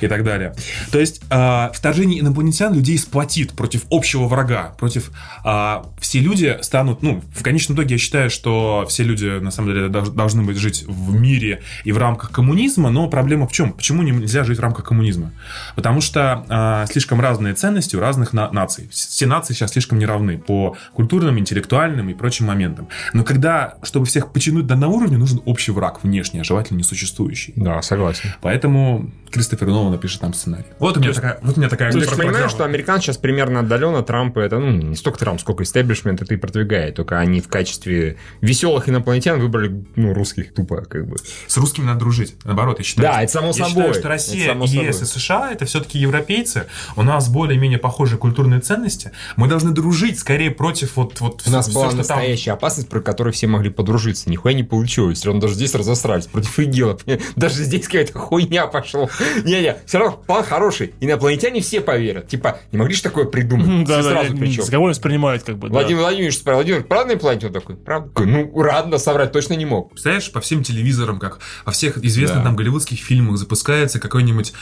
и 0.00 0.08
так 0.08 0.24
далее. 0.24 0.54
То 0.90 0.98
есть 0.98 1.22
а, 1.30 1.70
вторжение 1.74 2.20
инопланетян 2.20 2.74
людей 2.74 2.98
сплотит 2.98 3.52
против 3.52 3.84
общего 3.90 4.26
врага, 4.26 4.74
против... 4.78 5.10
а, 5.44 5.86
все 5.98 6.20
люди 6.20 6.58
станут... 6.62 7.02
Ну, 7.02 7.22
в 7.34 7.42
конечном 7.42 7.76
итоге 7.76 7.94
я 7.94 7.98
считаю, 7.98 8.30
что 8.30 8.86
все 8.88 9.02
люди, 9.02 9.38
на 9.38 9.50
самом 9.50 9.74
деле, 9.74 9.88
должны 9.88 10.42
быть 10.42 10.56
жить 10.56 10.84
в 10.86 11.14
мире 11.14 11.62
и 11.84 11.92
в 11.92 11.98
рамках 11.98 12.30
коммунизма, 12.30 12.90
но 12.90 13.08
проблема 13.08 13.46
в 13.46 13.52
чем? 13.52 13.72
Почему 13.72 14.02
нельзя 14.02 14.44
жить 14.44 14.58
в 14.58 14.60
рамках 14.60 14.86
коммунизма? 14.86 15.32
Потому 15.74 16.00
что 16.00 16.86
слишком 16.90 17.20
разные 17.20 17.54
ценности 17.54 17.96
у 17.96 18.00
разных 18.00 18.32
на- 18.32 18.50
наций. 18.50 18.88
Все 18.90 19.26
нации 19.26 19.54
сейчас 19.54 19.72
слишком 19.72 19.98
неравны 19.98 20.38
по 20.38 20.76
культурным, 20.92 21.38
интеллектуальным 21.38 22.08
и 22.08 22.14
прочим 22.14 22.46
моментам. 22.46 22.88
Но 23.12 23.24
когда, 23.24 23.73
чтобы 23.82 24.06
всех 24.06 24.32
потянуть 24.32 24.66
до 24.66 24.74
одного 24.74 24.96
уровня, 24.96 25.18
нужен 25.18 25.40
общий 25.44 25.72
враг 25.72 26.02
внешний, 26.02 26.40
а 26.40 26.44
желательно 26.44 26.78
несуществующий. 26.78 27.52
Да, 27.56 27.82
согласен. 27.82 28.30
Поэтому 28.42 29.10
Кристофер 29.30 29.66
Нолан 29.68 29.92
напишет 29.92 30.20
там 30.20 30.32
сценарий. 30.34 30.64
Вот 30.78 30.96
у 30.96 31.00
меня 31.00 31.12
такая, 31.12 31.38
вот 31.42 31.56
у 31.56 31.60
меня 31.60 31.68
такая 31.68 31.90
То 31.90 31.98
есть, 31.98 32.08
программа. 32.08 32.32
понимаешь, 32.32 32.50
что 32.52 32.64
американцы 32.64 33.06
сейчас 33.06 33.18
примерно 33.18 33.60
отдаленно 33.60 34.02
Трампа 34.02 34.40
это, 34.40 34.58
ну, 34.58 34.70
не 34.70 34.94
столько 34.96 35.18
Трамп, 35.18 35.40
сколько 35.40 35.62
истеблишмент 35.64 36.22
это 36.22 36.34
и 36.34 36.36
продвигает. 36.36 36.94
Только 36.94 37.18
они 37.18 37.40
в 37.40 37.48
качестве 37.48 38.16
веселых 38.40 38.88
инопланетян 38.88 39.40
выбрали, 39.40 39.84
ну, 39.96 40.14
русских 40.14 40.54
тупо, 40.54 40.82
как 40.82 41.08
бы. 41.08 41.16
С 41.46 41.56
русскими 41.56 41.84
надо 41.86 42.00
дружить. 42.00 42.36
Наоборот, 42.44 42.78
я 42.78 42.84
считаю. 42.84 43.08
Да, 43.12 43.22
это 43.22 43.32
само 43.32 43.48
я 43.48 43.52
собой. 43.54 43.68
считаю, 43.70 43.90
что 43.94 44.00
Это 44.00 44.08
Россия, 44.08 44.48
собой. 44.48 44.68
ЕС 44.68 45.02
и 45.02 45.04
США 45.04 45.50
это 45.52 45.64
все-таки 45.64 45.98
европейцы. 45.98 46.66
У 46.96 47.02
нас 47.02 47.28
более-менее 47.28 47.78
похожие 47.78 48.18
культурные 48.18 48.60
ценности. 48.60 49.10
Мы 49.36 49.48
должны 49.48 49.72
дружить 49.72 50.18
скорее 50.18 50.50
против 50.50 50.96
вот, 50.96 51.20
вот 51.20 51.42
У 51.46 51.50
нас 51.50 51.66
всё, 51.66 51.74
была 51.74 51.86
что 51.86 51.96
там- 51.96 51.98
настоящая 52.18 52.52
опасность, 52.52 52.88
про 52.88 53.00
которую 53.00 53.32
все 53.32 53.46
могли 53.46 53.63
могли 53.64 53.70
подружиться. 53.70 54.28
Нихуя 54.30 54.54
не 54.54 54.62
получилось. 54.62 55.18
Все 55.18 55.26
равно 55.28 55.40
даже 55.40 55.54
здесь 55.54 55.74
разосрались 55.74 56.26
против 56.26 56.58
ИГИЛа. 56.58 56.98
Даже 57.36 57.64
здесь 57.64 57.86
какая-то 57.86 58.18
хуйня 58.18 58.66
пошла. 58.66 59.08
Не-не, 59.44 59.76
все 59.86 59.98
равно 59.98 60.22
план 60.26 60.44
хороший. 60.44 60.92
Инопланетяне 61.00 61.60
все 61.60 61.80
поверят. 61.80 62.28
Типа, 62.28 62.58
не 62.72 62.78
могли 62.78 62.94
же 62.94 63.02
такое 63.02 63.24
придумать? 63.24 63.86
Да, 63.86 64.00
Все 64.00 64.10
да, 64.10 64.20
сразу 64.22 64.36
причем. 64.36 64.62
с 64.64 64.70
кого 64.70 64.86
воспринимают, 64.86 65.42
как 65.44 65.58
бы, 65.58 65.68
да. 65.68 65.74
Владимир 65.74 66.00
Владимирович 66.02 66.36
спросил, 66.36 66.56
Владимир, 66.56 66.84
правда 66.84 67.14
на 67.14 67.18
планете? 67.20 67.46
Он 67.46 67.52
такой, 67.52 67.76
правда? 67.76 68.22
Ну, 68.24 68.60
радно 68.62 68.98
соврать 68.98 69.32
точно 69.32 69.54
не 69.54 69.64
мог. 69.64 69.90
Представляешь, 69.90 70.30
по 70.30 70.40
всем 70.40 70.62
телевизорам, 70.62 71.18
как 71.18 71.38
во 71.64 71.72
всех 71.72 71.96
известных 71.98 72.38
Да. 72.40 72.44
нам 72.44 72.56
голливудских 72.56 72.98
фильмах 72.98 73.38
запускается 73.38 73.98
какой-нибудь 73.98 74.52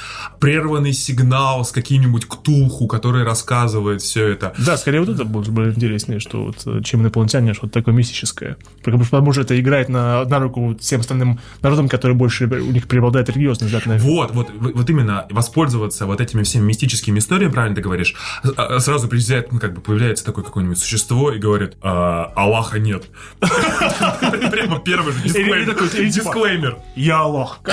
прерванный 0.41 0.93
сигнал 0.93 1.65
с 1.65 1.73
каким-нибудь 1.73 2.27
ктулху, 2.27 2.87
который 2.87 3.25
рассказывает 3.25 4.03
все 4.03 4.29
это. 4.29 4.55
Да, 4.59 4.77
скорее 4.77 5.01
вот 5.01 5.09
это 5.09 5.25
будет 5.25 5.49
более 5.53 5.73
интереснее, 5.73 6.21
что 6.21 6.45
вот, 6.45 6.57
э, 6.67 6.83
чем 6.83 7.03
инопланетяне, 7.03 7.55
что-то 7.55 7.73
такое 7.73 7.95
мистическое. 7.95 8.57
Потому 8.93 9.05
что, 9.05 9.17
потому 9.17 9.33
что 9.33 9.41
это 9.43 9.59
играет 9.61 9.89
на, 9.89 10.25
на 10.25 10.39
руку 10.39 10.77
всем 10.81 11.01
остальным 11.01 11.41
народам, 11.63 11.89
которые 11.89 12.17
больше, 12.17 12.47
у 12.47 12.73
них 12.73 12.87
преобладает 12.89 13.29
религиозный 13.31 13.67
взгляд 13.67 13.87
на 13.87 13.97
Вот, 13.99 14.33
вот, 14.33 14.51
вот 14.53 14.91
именно 14.91 15.27
воспользоваться 15.31 16.07
вот 16.07 16.21
этими 16.21 16.43
всеми 16.43 16.65
мистическими 16.67 17.19
историями, 17.19 17.53
правильно 17.53 17.75
ты 17.77 17.83
говоришь, 17.83 18.15
а- 18.57 18.77
а 18.77 18.81
сразу 18.81 19.09
приезжает, 19.09 19.51
ну, 19.53 19.59
как 19.59 19.75
бы 19.75 19.81
появляется 19.81 20.25
такое 20.25 20.45
какое-нибудь 20.45 20.79
существо 20.79 21.33
и 21.33 21.39
говорит, 21.39 21.75
«А, 21.83 22.33
Аллаха 22.37 22.79
нет. 22.79 23.05
Прямо 23.41 24.79
первый 24.81 25.13
же 25.13 25.23
дисклеймер. 25.23 25.75
типа- 25.89 26.05
Дисклеймер. 26.05 26.77
Я 26.97 27.19
Аллах. 27.21 27.61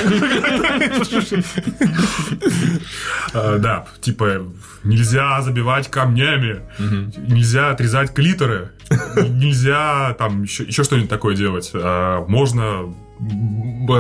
А, 3.34 3.58
Да, 3.60 3.86
типа, 4.02 4.48
нельзя 4.84 5.42
забивать 5.42 5.90
камнями, 5.90 6.62
нельзя 7.28 7.72
отрезать 7.72 8.14
клиторы, 8.14 8.72
нельзя 9.30 10.16
там 10.18 10.44
еще 10.44 10.84
что-нибудь 10.84 11.09
такое 11.10 11.36
делать. 11.36 11.72
А, 11.74 12.26
Можно 12.28 12.94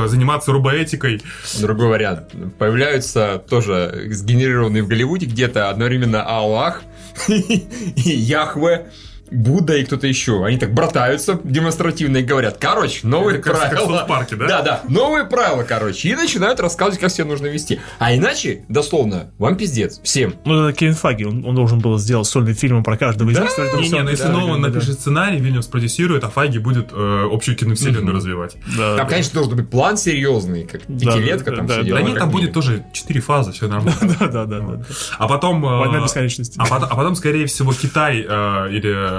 заниматься 0.08 0.52
робоэтикой. 0.54 1.22
Другой 1.60 1.90
вариант. 1.90 2.32
Появляются 2.58 3.44
тоже 3.50 4.08
сгенерированные 4.10 4.84
в 4.84 4.88
Голливуде 4.88 5.26
где-то 5.26 5.70
одновременно 5.70 6.24
Аллах 6.24 6.84
и 7.28 7.66
Яхве. 7.96 8.90
Будда 9.32 9.76
и 9.78 9.84
кто-то 9.86 10.08
еще. 10.08 10.44
Они 10.46 10.58
так 10.58 10.74
братаются 10.74 11.40
демонстративно 11.44 12.18
и 12.18 12.24
говорят, 12.24 12.58
короче, 12.60 13.06
новые 13.08 13.40
Это 13.40 13.50
как- 13.50 13.60
как 13.60 13.68
в 13.68 13.70
правила. 13.76 13.98
Саус-парке, 13.98 14.36
да? 14.36 14.48
Да, 14.48 14.62
да, 14.62 14.82
новые 14.90 15.26
правила, 15.26 15.64
короче. 15.64 16.10
И 16.10 16.16
начинают 16.16 16.60
рассказывать, 16.60 17.00
как 17.00 17.12
себя 17.12 17.26
нужно 17.26 17.48
вести. 17.48 17.80
А 18.00 18.16
иначе, 18.16 18.64
дословно, 18.70 19.32
вам 19.38 19.56
пиздец. 19.56 20.00
Всем. 20.04 20.36
Ну, 20.46 20.68
это 20.68 20.78
Кевин 20.78 20.96
Файги, 20.96 21.24
он, 21.26 21.46
он 21.46 21.56
должен 21.56 21.80
был 21.80 21.98
сделать 21.98 22.28
сольный 22.28 22.54
фильм 22.54 22.84
про 22.84 22.98
каждого 22.98 23.30
из 23.30 23.36
Да? 23.38 23.44
них. 23.44 23.52
это 23.58 23.78
Не, 23.78 23.90
не, 23.90 24.02
но 24.04 24.10
если 24.10 24.24
да, 24.24 24.32
Нолан 24.32 24.62
да, 24.62 24.68
да. 24.70 24.74
напишет 24.74 25.00
сценарий, 25.00 25.40
Вильямс 25.40 25.68
продюсирует, 25.68 26.24
а 26.24 26.30
Файги 26.30 26.58
будет 26.60 26.90
э, 26.92 27.28
общую 27.32 27.56
киновселенную 27.58 28.16
развивать. 28.16 28.56
Да, 28.78 28.96
Там, 28.96 29.06
да. 29.06 29.06
конечно, 29.06 29.34
должен 29.34 29.56
быть 29.58 29.70
план 29.70 29.98
серьезный, 29.98 30.66
как 30.66 30.82
Да, 30.88 31.12
пятилетка 31.12 31.52
да, 31.52 31.58
там 31.58 31.68
да, 31.68 31.74
все 31.74 31.82
да. 31.82 31.88
дела. 31.88 32.00
Да 32.00 32.06
нет, 32.06 32.18
там 32.18 32.30
будет 32.30 32.54
тоже 32.54 32.84
четыре 32.94 33.22
фазы, 33.22 33.52
все 33.52 33.68
нормально. 33.68 33.94
Да, 34.20 34.28
да, 34.28 34.46
да, 34.46 34.60
да. 34.60 34.82
А 35.18 35.28
потом... 35.28 35.66
э, 35.66 35.80
Война 35.80 36.02
бесконечности. 36.04 36.56
А 36.58 36.66
потом, 36.66 36.90
а 36.92 36.96
потом, 36.96 37.16
скорее 37.16 37.46
всего, 37.46 37.74
Китай 37.74 38.26
э, 38.28 38.70
или 38.72 38.94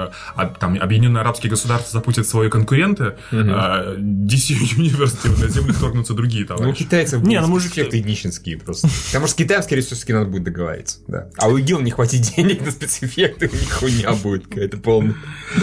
там 0.59 0.77
Объединенные 0.81 1.21
Арабские 1.21 1.49
Государства 1.49 1.91
запустят 1.99 2.27
свои 2.27 2.49
конкуренты, 2.49 3.15
э, 3.31 3.95
DC 3.97 4.55
University, 4.77 5.39
на 5.41 5.47
землю 5.47 5.73
вторгнутся 5.73 6.13
другие 6.13 6.45
Ну, 6.47 6.55
у 6.55 6.57
товарищи. 6.57 6.83
китайцев 6.83 7.21
Не, 7.21 7.35
будут 7.37 7.41
ну, 7.41 7.47
мужики- 7.47 7.69
спецэффекты 7.81 7.99
этнические 8.01 8.57
просто. 8.57 8.87
Потому 9.07 9.27
что 9.27 9.33
с 9.33 9.35
Китаем, 9.35 9.63
скорее 9.63 9.81
всего, 9.81 9.95
все-таки 9.95 10.13
надо 10.13 10.25
будет 10.27 10.43
договориться. 10.43 10.99
Да. 11.07 11.29
А 11.37 11.47
у 11.49 11.57
ИГИЛ 11.57 11.81
не 11.81 11.91
хватит 11.91 12.21
денег 12.35 12.65
на 12.65 12.71
спецэффекты, 12.71 13.49
у 13.51 13.55
них 13.55 13.71
хуйня 13.71 14.13
будет 14.13 14.47
какая-то 14.47 14.77
полная. 14.77 15.15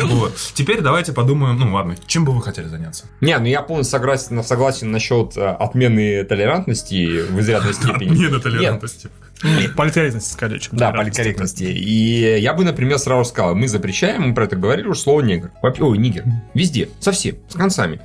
Вот. 0.02 0.36
Теперь 0.54 0.80
давайте 0.80 1.12
подумаем, 1.12 1.58
ну 1.58 1.72
ладно, 1.74 1.96
чем 2.06 2.24
бы 2.24 2.32
вы 2.32 2.42
хотели 2.42 2.68
заняться? 2.68 3.04
Не, 3.20 3.38
ну 3.38 3.46
я 3.46 3.62
полностью 3.62 3.98
согласен, 3.98 4.42
согласен 4.44 4.90
насчет 4.90 5.36
э, 5.36 5.46
отмены 5.48 6.24
толерантности 6.24 7.22
в 7.30 7.38
изрядной 7.40 7.74
степени. 7.74 8.12
Отмена 8.12 8.40
толерантности. 8.40 9.08
Политкорректность, 9.76 10.32
скорее, 10.32 10.58
чем 10.58 10.76
Да, 10.76 10.90
политкорректности. 10.92 11.64
И 11.64 12.38
я 12.40 12.54
бы, 12.54 12.64
например, 12.64 12.98
сразу 12.98 13.28
сказал, 13.28 13.54
мы 13.54 13.68
запрещаем, 13.68 14.28
мы 14.28 14.34
про 14.34 14.44
это 14.44 14.56
говорили 14.56 14.88
уже, 14.88 15.00
слово 15.00 15.20
негр. 15.20 15.50
Ой, 15.62 15.98
нигер. 15.98 16.24
Везде, 16.54 16.88
совсем, 17.00 17.36
с 17.48 17.54
концами. 17.54 18.00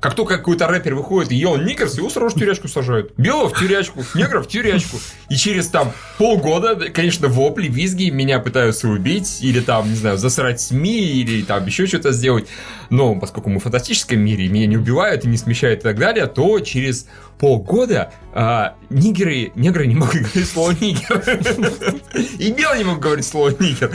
Как 0.00 0.14
только 0.14 0.36
какой-то 0.36 0.66
рэпер 0.66 0.94
выходит 0.94 1.32
и 1.32 1.36
ел 1.36 1.56
нигерс, 1.56 1.96
его 1.96 2.10
сразу 2.10 2.36
в 2.36 2.38
тюрячку 2.38 2.68
сажают. 2.68 3.14
Белого 3.16 3.48
в 3.48 3.58
тюрячку, 3.58 4.04
негра 4.14 4.42
в 4.42 4.48
тюрячку. 4.48 4.98
И 5.30 5.36
через 5.36 5.68
там 5.68 5.92
полгода, 6.18 6.74
да, 6.74 6.88
конечно, 6.90 7.28
вопли, 7.28 7.68
визги, 7.68 8.10
меня 8.10 8.38
пытаются 8.38 8.88
убить, 8.88 9.38
или 9.40 9.60
там, 9.60 9.88
не 9.88 9.96
знаю, 9.96 10.18
засрать 10.18 10.60
СМИ, 10.60 10.98
или 10.98 11.42
там 11.42 11.64
еще 11.64 11.86
что-то 11.86 12.12
сделать. 12.12 12.46
Но 12.90 13.14
поскольку 13.16 13.48
мы 13.48 13.58
в 13.58 13.62
фантастическом 13.62 14.20
мире, 14.20 14.48
меня 14.48 14.66
не 14.66 14.76
убивают 14.76 15.24
и 15.24 15.28
не 15.28 15.38
смещают 15.38 15.80
и 15.80 15.82
так 15.82 15.98
далее, 15.98 16.26
то 16.26 16.60
через 16.60 17.08
полгода 17.38 18.12
а, 18.34 18.74
нигеры, 18.90 19.52
негры 19.54 19.86
не 19.86 19.94
могут 19.94 20.14
говорить 20.14 20.48
слово 20.48 20.72
нигер. 20.72 22.00
И 22.38 22.52
белые 22.52 22.78
не 22.78 22.84
могут 22.84 23.02
говорить 23.02 23.26
слово 23.26 23.50
нигер. 23.50 23.92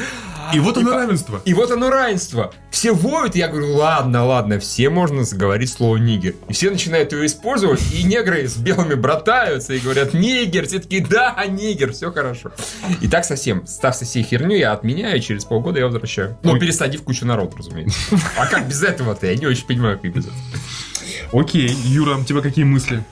И 0.54 0.60
вот 0.60 0.77
оно 0.77 0.91
равенство. 0.93 1.41
И 1.45 1.54
вот 1.54 1.71
оно 1.71 1.89
равенство. 1.89 2.54
Все 2.69 2.93
воют, 2.93 3.36
и 3.36 3.39
я 3.39 3.47
говорю, 3.47 3.75
ладно, 3.75 4.25
ладно, 4.25 4.60
все 4.60 4.89
можно 4.89 5.23
заговорить 5.23 5.71
слово 5.71 5.97
нигер. 5.97 6.36
И 6.47 6.54
все 6.54 6.71
начинают 6.71 7.12
его 7.12 7.25
использовать, 7.25 7.82
и 7.93 8.04
негры 8.04 8.47
с 8.47 8.56
белыми 8.58 8.95
братаются 8.95 9.73
и 9.73 9.80
говорят, 9.80 10.13
нигер, 10.13 10.67
все 10.67 10.80
такие, 10.80 11.06
да, 11.06 11.36
нигер, 11.47 11.93
все 11.93 12.12
хорошо. 12.12 12.51
И 13.01 13.08
так 13.08 13.25
совсем, 13.25 13.65
став 13.67 13.95
со 13.95 14.06
всей 14.06 14.23
херню, 14.23 14.56
я 14.56 14.73
отменяю, 14.73 15.17
и 15.17 15.21
через 15.21 15.45
полгода 15.45 15.80
я 15.80 15.86
возвращаю. 15.86 16.38
Ну, 16.43 16.58
пересадив 16.60 17.04
кучу 17.04 17.25
народ, 17.25 17.54
разумеется. 17.58 17.99
А 18.38 18.47
как 18.47 18.67
без 18.67 18.84
этого-то? 18.84 19.27
Я 19.27 19.36
не 19.36 19.45
очень 19.45 19.65
понимаю, 19.65 19.99
как 19.99 20.13
без 20.13 20.25
этого. 20.25 20.38
Окей, 21.34 21.69
Юра, 21.86 22.17
у 22.17 22.23
тебя 22.23 22.41
какие 22.41 22.65
мысли? 22.65 23.04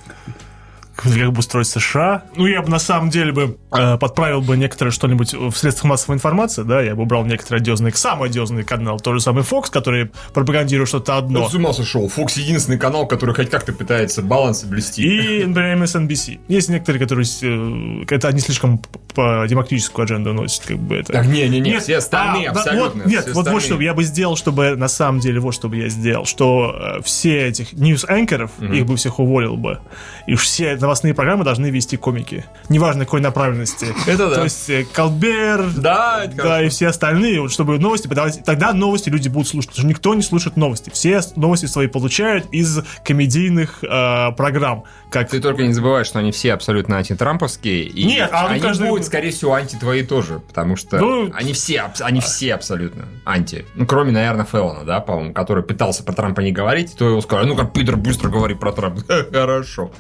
Как 1.02 1.32
бы 1.32 1.40
устроить 1.40 1.68
США. 1.68 2.24
Ну, 2.36 2.46
я 2.46 2.62
бы 2.62 2.70
на 2.70 2.80
самом 2.80 3.10
деле 3.10 3.32
бы 3.32 3.58
э, 3.72 3.98
подправил 3.98 4.42
бы 4.42 4.58
некоторое 4.58 4.92
что-нибудь 4.92 5.34
в 5.34 5.54
средствах 5.54 5.90
массовой 5.92 6.16
информации, 6.16 6.64
да, 6.64 6.82
я 6.82 6.96
бы 6.96 7.04
убрал 7.04 7.26
некоторые 7.26 7.62
одиозные, 7.62 7.94
самый 7.94 8.30
одиозный 8.30 8.64
канал, 8.64 9.00
тот 9.00 9.16
же 9.16 9.22
самый 9.22 9.44
Fox, 9.44 9.70
который 9.72 10.12
пропагандирует 10.34 10.90
что-то 10.90 11.18
одно. 11.18 11.42
Ну, 11.42 11.50
с 11.50 11.54
ума 11.54 11.74
сошел. 11.74 12.08
Фокс 12.10 12.38
единственный 12.38 12.78
канал, 12.78 13.08
который 13.08 13.34
хоть 13.34 13.50
как-то 13.50 13.74
пытается 13.74 14.22
баланс 14.22 14.64
блюсти. 14.64 15.04
И, 15.04 15.46
например, 15.46 15.78
MSNBC. 15.78 16.40
Есть 16.48 16.70
некоторые, 16.70 17.02
которые... 17.02 17.26
э, 17.42 18.06
Это 18.10 18.28
они 18.28 18.40
слишком 18.40 18.82
по 19.14 19.46
демократическую 19.48 20.04
адженду 20.04 20.34
носят, 20.34 20.66
как 20.66 20.78
бы 20.78 20.98
это. 20.98 21.14
Так, 21.14 21.26
не-не-не, 21.28 21.80
все 21.80 21.98
остальные 21.98 22.50
а, 22.50 22.52
абсолютно. 22.52 23.04
вот, 23.04 23.12
нет, 23.12 23.22
все 23.22 23.34
вот, 23.34 23.36
вот 23.36 23.48
остальные. 23.48 23.62
что 23.62 23.82
я 23.82 23.94
бы 23.94 24.04
сделал, 24.04 24.36
чтобы 24.36 24.76
на 24.76 24.88
самом 24.88 25.20
деле, 25.20 25.40
вот 25.40 25.54
что 25.54 25.70
бы 25.70 25.78
я 25.78 25.90
сделал, 25.90 26.26
что 26.26 26.76
э, 27.00 27.02
все 27.04 27.48
этих 27.48 27.74
news-анкеров, 27.74 28.52
их 28.60 28.86
бы 28.86 28.96
всех 28.98 29.20
уволил 29.20 29.58
бы, 29.58 29.80
и 30.28 30.36
все 30.36 30.76
новостные 30.90 31.14
программы 31.14 31.44
должны 31.44 31.68
вести 31.70 31.98
комики. 31.98 32.46
Неважно, 32.68 33.06
какой 33.06 33.22
направленности. 33.22 33.88
Это 34.08 34.30
да. 34.30 34.36
То 34.36 34.44
есть 34.46 34.70
э, 34.70 34.86
Колбер, 34.92 35.70
Да, 35.78 36.26
да, 36.36 36.64
и 36.64 36.70
все 36.70 36.88
остальные, 36.88 37.42
вот 37.42 37.52
чтобы 37.52 37.78
новости 37.78 38.08
подавать. 38.08 38.44
Тогда 38.44 38.74
новости 38.74 39.10
люди 39.10 39.30
будут 39.30 39.48
слушать, 39.48 39.70
потому 39.70 39.84
что 39.84 39.90
никто 39.90 40.16
не 40.16 40.24
слушает 40.24 40.58
новости. 40.58 40.90
Все 40.92 41.22
новости 41.36 41.68
свои 41.68 41.88
получают 41.88 42.48
из 42.52 42.80
комедийных 43.06 43.84
э, 43.84 44.32
программ. 44.36 44.84
Как 45.12 45.30
Ты 45.30 45.40
только 45.40 45.64
не 45.64 45.74
забывай, 45.74 46.06
что 46.06 46.20
они 46.20 46.32
все 46.32 46.54
абсолютно 46.54 46.98
антитрамповские. 46.98 47.84
И 47.84 48.04
Нет, 48.06 48.30
а 48.32 48.48
они 48.48 48.60
каждый- 48.60 48.90
будут, 48.90 49.06
скорее 49.06 49.30
всего, 49.32 49.54
анти 49.54 49.76
твои 49.76 50.04
тоже, 50.04 50.40
потому 50.40 50.76
что 50.76 50.98
Ну- 50.98 51.32
они 51.34 51.54
все, 51.54 51.92
они 52.00 52.20
все 52.22 52.56
абсолютно 52.56 53.06
анти. 53.26 53.66
Ну, 53.76 53.86
кроме, 53.86 54.12
наверное, 54.12 54.46
Феллона, 54.46 54.86
да, 54.86 55.00
по-моему, 55.02 55.34
который 55.34 55.64
пытался 55.64 56.04
про 56.04 56.14
Трампа 56.14 56.42
не 56.42 56.52
говорить, 56.52 56.96
то 56.98 57.08
его 57.08 57.22
сказали, 57.22 57.48
ну-ка, 57.48 57.66
Питер, 57.66 57.96
быстро 57.96 58.30
говори 58.30 58.56
про 58.56 58.72
Трампа. 58.72 59.02
Хорошо. 59.32 59.92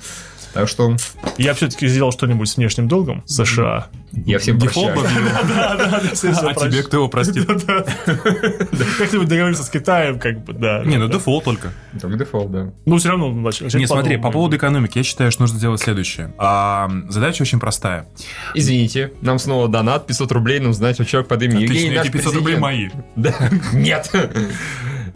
Так 0.54 0.68
что 0.68 0.96
я 1.38 1.54
все-таки 1.54 1.88
сделал 1.88 2.12
что-нибудь 2.12 2.50
с 2.50 2.58
внешним 2.58 2.88
долгом 2.88 3.24
США. 3.28 3.88
я 4.12 4.40
всем 4.40 4.58
Дефолт 4.58 4.94
прощаю. 4.94 5.30
Да, 5.50 5.76
да, 5.76 6.02
да, 6.02 6.50
А 6.50 6.70
тебе 6.70 6.84
кто 6.84 6.98
его 6.98 7.08
простит? 7.08 7.46
Как-нибудь 8.98 9.28
договориться 9.28 9.64
с 9.64 9.70
Китаем, 9.70 10.20
как 10.20 10.44
бы, 10.44 10.54
да. 10.54 10.84
Не, 10.84 10.98
ну 10.98 11.08
дефолт 11.08 11.44
только. 11.44 11.72
Только 12.02 12.18
дефолт, 12.18 12.52
да. 12.52 12.72
Ну, 12.86 12.98
все 12.98 13.10
равно 13.10 13.30
Не, 13.30 13.88
смотри, 13.88 14.18
по 14.18 14.32
поводу 14.32 14.58
экономики, 14.58 14.98
я 14.98 15.04
считаю, 15.04 15.32
что 15.32 15.44
нужно 15.44 15.58
сделать 15.58 15.82
следующее. 15.82 16.34
А, 16.38 16.90
задача 17.10 17.44
очень 17.44 17.60
простая. 17.60 18.08
Извините, 18.56 19.14
нам 19.22 19.40
снова 19.40 19.68
донат, 19.68 20.08
500 20.08 20.32
рублей, 20.32 20.60
нам 20.60 20.74
знать, 20.74 20.96
что 20.96 21.06
человек 21.06 21.30
под 21.30 21.44
именем 21.44 21.60
Евгений, 21.62 21.98
Отлично, 21.98 21.98
наш 21.98 22.08
эти 22.08 22.14
500 22.14 22.36
рублей 22.36 22.58
мои. 22.58 22.90
Да. 23.16 23.34
Нет. 23.74 24.12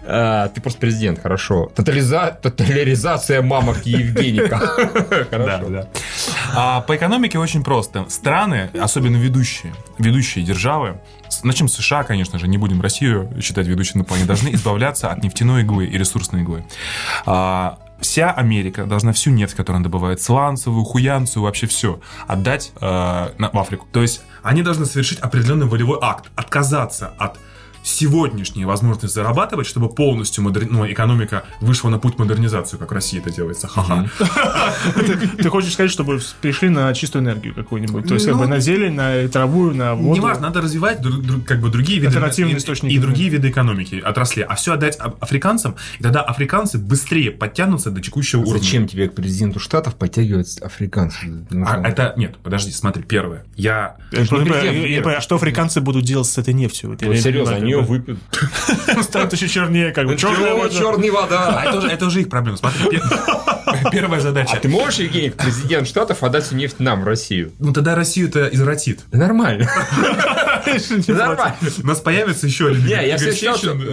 А, 0.06 0.50
ты 0.50 0.62
просто 0.62 0.80
президент, 0.80 1.22
хорошо. 1.22 1.72
Тотализа... 1.76 2.38
Тоталяризация 2.42 3.42
мамок 3.42 3.86
Евгеника. 3.86 4.58
Хорошо. 5.30 5.30
Да, 5.30 5.60
да. 5.70 5.88
А, 6.56 6.82
по 6.82 6.96
экономике 6.96 7.40
очень 7.40 7.64
просто. 7.64 8.06
Страны, 8.10 8.70
особенно 8.80 9.18
ведущие, 9.18 9.74
ведущие 9.98 10.44
державы, 10.44 11.00
начнем 11.44 11.68
с 11.68 11.74
США, 11.76 12.04
конечно 12.04 12.38
же, 12.40 12.48
не 12.48 12.58
будем 12.58 12.82
Россию 12.82 13.30
считать 13.42 13.68
ведущей 13.68 13.98
на 13.98 14.04
плане, 14.04 14.26
должны 14.26 14.50
избавляться 14.54 15.10
от 15.10 15.24
нефтяной 15.24 15.62
иглы 15.62 15.86
и 15.86 15.98
ресурсной 15.98 16.42
иглы. 16.42 16.66
А, 17.26 17.78
Вся 18.02 18.32
Америка 18.32 18.84
должна 18.86 19.14
всю 19.14 19.32
нефть, 19.32 19.54
которую 19.54 19.78
она 19.78 19.84
добывает, 19.86 20.22
сланцевую, 20.22 20.84
хуянцевую, 20.84 21.46
вообще 21.46 21.68
все, 21.68 22.02
отдать 22.28 22.74
э, 22.82 22.86
на- 23.38 23.50
в 23.54 23.58
Африку. 23.58 23.88
То 23.94 24.02
есть 24.02 24.22
они 24.42 24.62
должны 24.62 24.86
совершить 24.86 25.20
определенный 25.20 25.68
волевой 25.68 26.00
акт, 26.02 26.26
отказаться 26.36 27.14
от 27.18 27.38
сегодняшние 27.84 28.66
возможности 28.66 29.08
зарабатывать, 29.14 29.68
чтобы 29.68 29.90
полностью 29.90 30.44
модер... 30.44 30.68
ну, 30.70 30.90
экономика 30.90 31.44
вышла 31.62 31.90
на 31.90 32.00
путь 32.00 32.18
модернизации, 32.18 32.78
как 32.78 32.92
в 32.92 32.94
России 32.94 33.20
это 33.20 33.30
делается. 33.32 33.68
Ха-ха. 33.68 34.08
Ты 35.38 35.50
хочешь 35.50 35.74
сказать, 35.74 35.92
чтобы 35.92 36.20
перешли 36.42 36.70
на 36.70 36.94
чистую 36.94 37.24
энергию 37.24 37.54
какую-нибудь? 37.54 38.08
То 38.08 38.14
есть, 38.14 38.26
как 38.26 38.36
Ну, 38.36 38.42
бы 38.42 38.48
на 38.48 38.60
зелень, 38.60 38.94
на 38.94 39.28
траву, 39.28 39.72
на 39.72 39.96
воду? 39.96 40.16
Неважно, 40.20 40.44
надо 40.44 40.62
развивать 40.62 41.00
как 41.46 41.60
бы 41.62 41.70
другие 41.70 42.00
виды 42.00 42.08
Альтернативные 42.08 42.56
и- 42.56 42.58
источники, 42.58 42.94
и 42.94 42.98
другие 43.00 43.30
виды 43.30 43.50
экономики, 43.50 44.02
отрасли, 44.04 44.42
а 44.42 44.56
все 44.56 44.74
отдать 44.74 44.98
а- 45.00 45.14
африканцам, 45.20 45.76
и 46.00 46.04
тогда 46.04 46.22
африканцы 46.22 46.78
быстрее 46.78 47.32
подтянутся 47.32 47.92
до 47.92 48.02
текущего 48.02 48.42
уровня. 48.42 48.60
Зачем 48.60 48.88
тебе 48.88 49.10
к 49.10 49.14
президенту 49.16 49.60
Штатов 49.60 49.96
подтягивать 49.96 50.60
африканцев? 50.62 51.20
Ну, 51.50 51.66
А 51.68 51.82
это 51.88 52.14
нет, 52.18 52.38
подожди, 52.42 52.72
смотри, 52.72 53.04
первое. 53.04 53.46
Я 53.56 53.98
Вера. 54.12 54.26
понимаю, 54.28 55.18
а 55.18 55.22
что 55.22 55.36
африканцы 55.36 55.82
будут 55.82 56.06
делать 56.06 56.28
с 56.28 56.38
этой 56.38 56.54
нефтью? 56.54 56.98
Серьезно, 57.00 57.56
они 57.56 57.73
ее 57.74 57.80
как 57.80 57.88
бы. 57.90 57.98
выпьют. 57.98 58.20
станет 59.04 59.34
еще 59.34 59.48
чернее, 59.48 59.92
как 59.92 60.08
бы. 60.08 60.16
Черная 60.16 60.54
вода. 60.54 60.70
черная 60.74 61.10
А 61.10 61.14
вода. 61.14 61.64
это 61.66 61.78
уже, 61.78 61.88
это 61.88 62.06
уже 62.06 62.22
их 62.22 62.30
проблема. 62.30 62.58
Смотри, 62.58 62.90
пе- 62.90 63.02
первая 63.92 64.20
задача. 64.22 64.56
А 64.56 64.60
ты 64.60 64.70
можешь, 64.70 65.00
Евгений, 65.00 65.30
президент 65.32 65.88
Штатов, 65.88 66.24
отдать 66.24 66.46
всю 66.46 66.56
нефть 66.56 66.80
нам, 66.80 67.02
в 67.02 67.06
Россию? 67.06 67.52
Ну 67.60 67.74
тогда 67.74 67.96
Россию-то 67.96 68.48
извратит. 68.48 69.02
Нормально. 69.12 69.70
Нормально. 71.08 71.56
У 71.84 71.88
нас 71.88 72.00
появится 72.00 72.48
еще 72.48 72.70
один 72.70 72.86
Не, 72.86 73.08
я 73.08 73.18
всегда 73.18 73.34
считал, 73.34 73.58
э, 73.76 73.92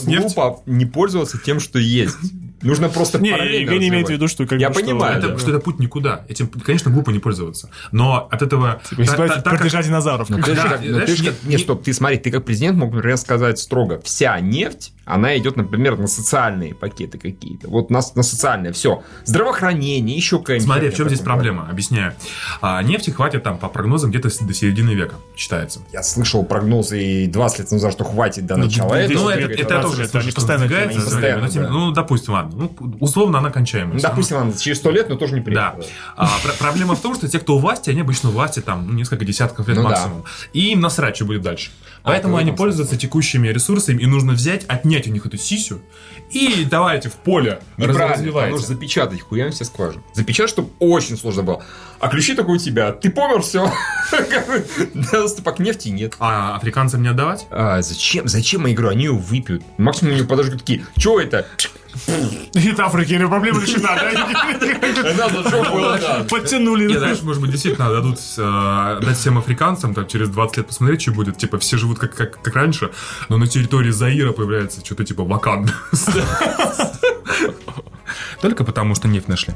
глупо 0.00 0.62
не 0.66 0.86
пользоваться 0.86 1.38
тем, 1.38 1.60
что 1.60 1.78
есть. 1.78 2.16
Нужно 2.62 2.88
просто 2.88 3.18
Не, 3.18 3.30
параллельно 3.32 3.62
Евгений 3.72 3.88
имеет 3.88 4.08
в 4.08 4.10
виду, 4.10 4.28
что 4.28 4.46
как 4.46 4.58
Я 4.60 4.68
бы, 4.68 4.74
что- 4.74 4.84
понимаю, 4.84 5.18
Это, 5.18 5.28
да. 5.30 5.38
что 5.38 5.50
это 5.50 5.60
путь 5.60 5.78
никуда. 5.78 6.24
Этим, 6.28 6.48
конечно, 6.48 6.90
глупо 6.90 7.10
не 7.10 7.18
пользоваться. 7.18 7.70
Но 7.92 8.28
от 8.30 8.42
этого... 8.42 8.80
та- 8.96 9.02
Избавиться 9.02 9.40
та- 9.40 9.50
от 9.50 9.58
так 9.60 9.70
как- 9.72 9.84
динозавров. 9.84 10.28
Ну, 10.30 10.36
ты 10.38 10.50
же 10.50 10.54
Да, 10.56 10.68
как- 10.68 10.80
ну, 10.82 10.88
знаешь, 10.92 11.06
ты 11.08 11.16
же 11.16 11.22
не- 11.22 11.28
как- 11.30 11.42
не- 11.44 11.58
стоп, 11.58 11.82
ты 11.82 11.92
смотри, 11.92 12.18
ты 12.18 12.30
как 12.30 12.44
президент 12.44 12.76
мог, 12.76 12.92
например, 12.92 13.16
сказать 13.16 13.58
строго, 13.58 14.00
вся 14.04 14.38
нефть, 14.40 14.92
она 15.06 15.36
идет, 15.38 15.56
например, 15.56 15.96
на 15.98 16.06
социальные 16.06 16.74
пакеты 16.74 17.18
какие-то. 17.18 17.68
Вот 17.68 17.90
на, 17.90 18.00
на 18.14 18.22
социальное, 18.22 18.72
все. 18.72 19.02
Здравоохранение, 19.24 20.14
еще 20.16 20.38
какая-нибудь. 20.38 20.66
Смотри, 20.66 20.90
в 20.90 20.94
чем 20.96 21.06
здесь 21.08 21.20
проблема? 21.20 21.66
Объясняю. 21.70 22.12
А, 22.60 22.82
нефти 22.82 23.10
хватит 23.10 23.42
там 23.42 23.58
по 23.58 23.68
прогнозам 23.68 24.10
где-то 24.10 24.28
до 24.44 24.52
середины 24.54 24.90
века, 24.90 25.14
считается. 25.36 25.80
Я 25.92 26.02
слышал 26.02 26.44
прогнозы 26.44 27.02
и 27.02 27.26
20 27.26 27.58
лет 27.60 27.70
назад, 27.72 27.92
что 27.92 28.04
хватит 28.04 28.46
до 28.46 28.56
начала 28.56 28.90
да, 28.90 29.00
этого. 29.00 29.18
Ну, 29.22 29.28
Десять 29.30 29.40
это, 29.40 29.48
лет, 29.50 29.60
это 29.60 29.68
20 29.70 29.82
тоже 29.90 30.02
лет, 30.02 30.10
слышу, 30.10 30.22
они 30.24 30.30
что 30.30 30.40
постоянно 30.40 30.66
сдвигается 30.66 30.92
делают. 30.98 31.10
за 31.12 31.18
время. 31.18 31.32
Они 31.34 31.40
Но 31.42 31.48
тем- 31.48 31.62
постоянно, 31.62 31.86
Ну, 31.86 31.92
допустим, 31.92 32.32
ладно. 32.34 32.49
Ну, 32.52 32.72
условно, 33.00 33.38
она 33.38 33.50
кончаемая. 33.50 33.98
Допустим, 34.00 34.36
ладно, 34.36 34.52
через 34.58 34.78
100 34.78 34.90
лет, 34.90 35.08
но 35.08 35.16
тоже 35.16 35.34
не 35.34 35.40
Да. 35.40 35.44
приятно. 35.44 35.84
А, 36.16 36.28
пр- 36.42 36.54
проблема 36.58 36.94
в 36.96 37.00
том, 37.00 37.14
что 37.14 37.28
те, 37.28 37.38
кто 37.38 37.56
у 37.56 37.58
власти, 37.58 37.90
они 37.90 38.00
обычно 38.00 38.28
у 38.30 38.32
власти 38.32 38.60
там 38.60 38.86
ну, 38.86 38.92
несколько 38.94 39.24
десятков 39.24 39.68
лет 39.68 39.76
Ну 39.76 39.82
да. 39.84 39.88
максимум. 39.90 40.24
И 40.52 40.72
им 40.72 40.80
насрать, 40.80 41.16
что 41.16 41.24
будет 41.24 41.42
дальше. 41.42 41.70
Поэтому 42.02 42.34
в 42.34 42.36
они 42.38 42.52
пользуются 42.52 42.96
текущими 42.96 43.48
ресурсами, 43.48 44.00
и 44.02 44.06
нужно 44.06 44.32
взять, 44.32 44.64
отнять 44.68 45.06
у 45.06 45.10
них 45.10 45.26
эту 45.26 45.36
сисю 45.36 45.80
и 46.30 46.64
давайте 46.68 47.08
в 47.10 47.14
поле 47.16 47.60
развивайте. 47.76 48.52
нужно 48.52 48.66
запечатать 48.68 49.20
хуям 49.20 49.50
все 49.50 49.64
скважины. 49.64 50.02
Запечатать, 50.14 50.50
чтобы 50.50 50.70
очень 50.78 51.16
сложно 51.18 51.42
было. 51.42 51.62
А 51.98 52.08
ключи 52.08 52.34
только 52.34 52.50
у 52.50 52.56
тебя. 52.56 52.92
Ты 52.92 53.10
помер, 53.10 53.42
все. 53.42 53.70
Доступа 55.12 55.52
к 55.52 55.58
нефти 55.58 55.88
нет. 55.88 56.14
А 56.18 56.56
африканцам 56.56 57.02
не 57.02 57.08
отдавать? 57.08 57.46
А, 57.50 57.82
зачем? 57.82 58.28
Зачем 58.28 58.66
я 58.66 58.74
говорю? 58.74 58.90
Они 58.92 59.04
ее 59.04 59.12
выпьют. 59.12 59.62
Максимум 59.78 60.14
у 60.14 60.16
них 60.16 60.28
подожгут 60.28 60.60
такие. 60.60 60.86
Че 60.96 61.20
это? 61.20 61.46
И 62.54 62.74
Африки, 62.78 63.18
ну, 63.20 63.28
проблема 63.28 63.60
решена, 63.60 63.96
да? 63.96 66.24
Подтянули. 66.28 66.86
Не, 66.86 66.98
знаешь, 66.98 67.22
может 67.22 67.40
быть, 67.40 67.50
действительно 67.50 67.90
дадут 67.90 68.18
э, 68.38 69.00
дать 69.02 69.16
всем 69.16 69.38
африканцам 69.38 69.94
там, 69.94 70.06
через 70.06 70.28
20 70.28 70.56
лет 70.58 70.66
посмотреть, 70.66 71.02
что 71.02 71.12
будет. 71.12 71.38
Типа, 71.38 71.58
все 71.58 71.76
живут 71.76 71.98
как, 71.98 72.14
как, 72.14 72.42
как 72.42 72.54
раньше, 72.54 72.90
но 73.28 73.36
на 73.36 73.46
территории 73.46 73.90
Заира 73.90 74.32
появляется 74.32 74.84
что-то 74.84 75.04
типа 75.04 75.24
Ваканда. 75.24 75.72
Только 78.40 78.64
потому, 78.64 78.94
что 78.94 79.08
нефть 79.08 79.28
нашли. 79.28 79.54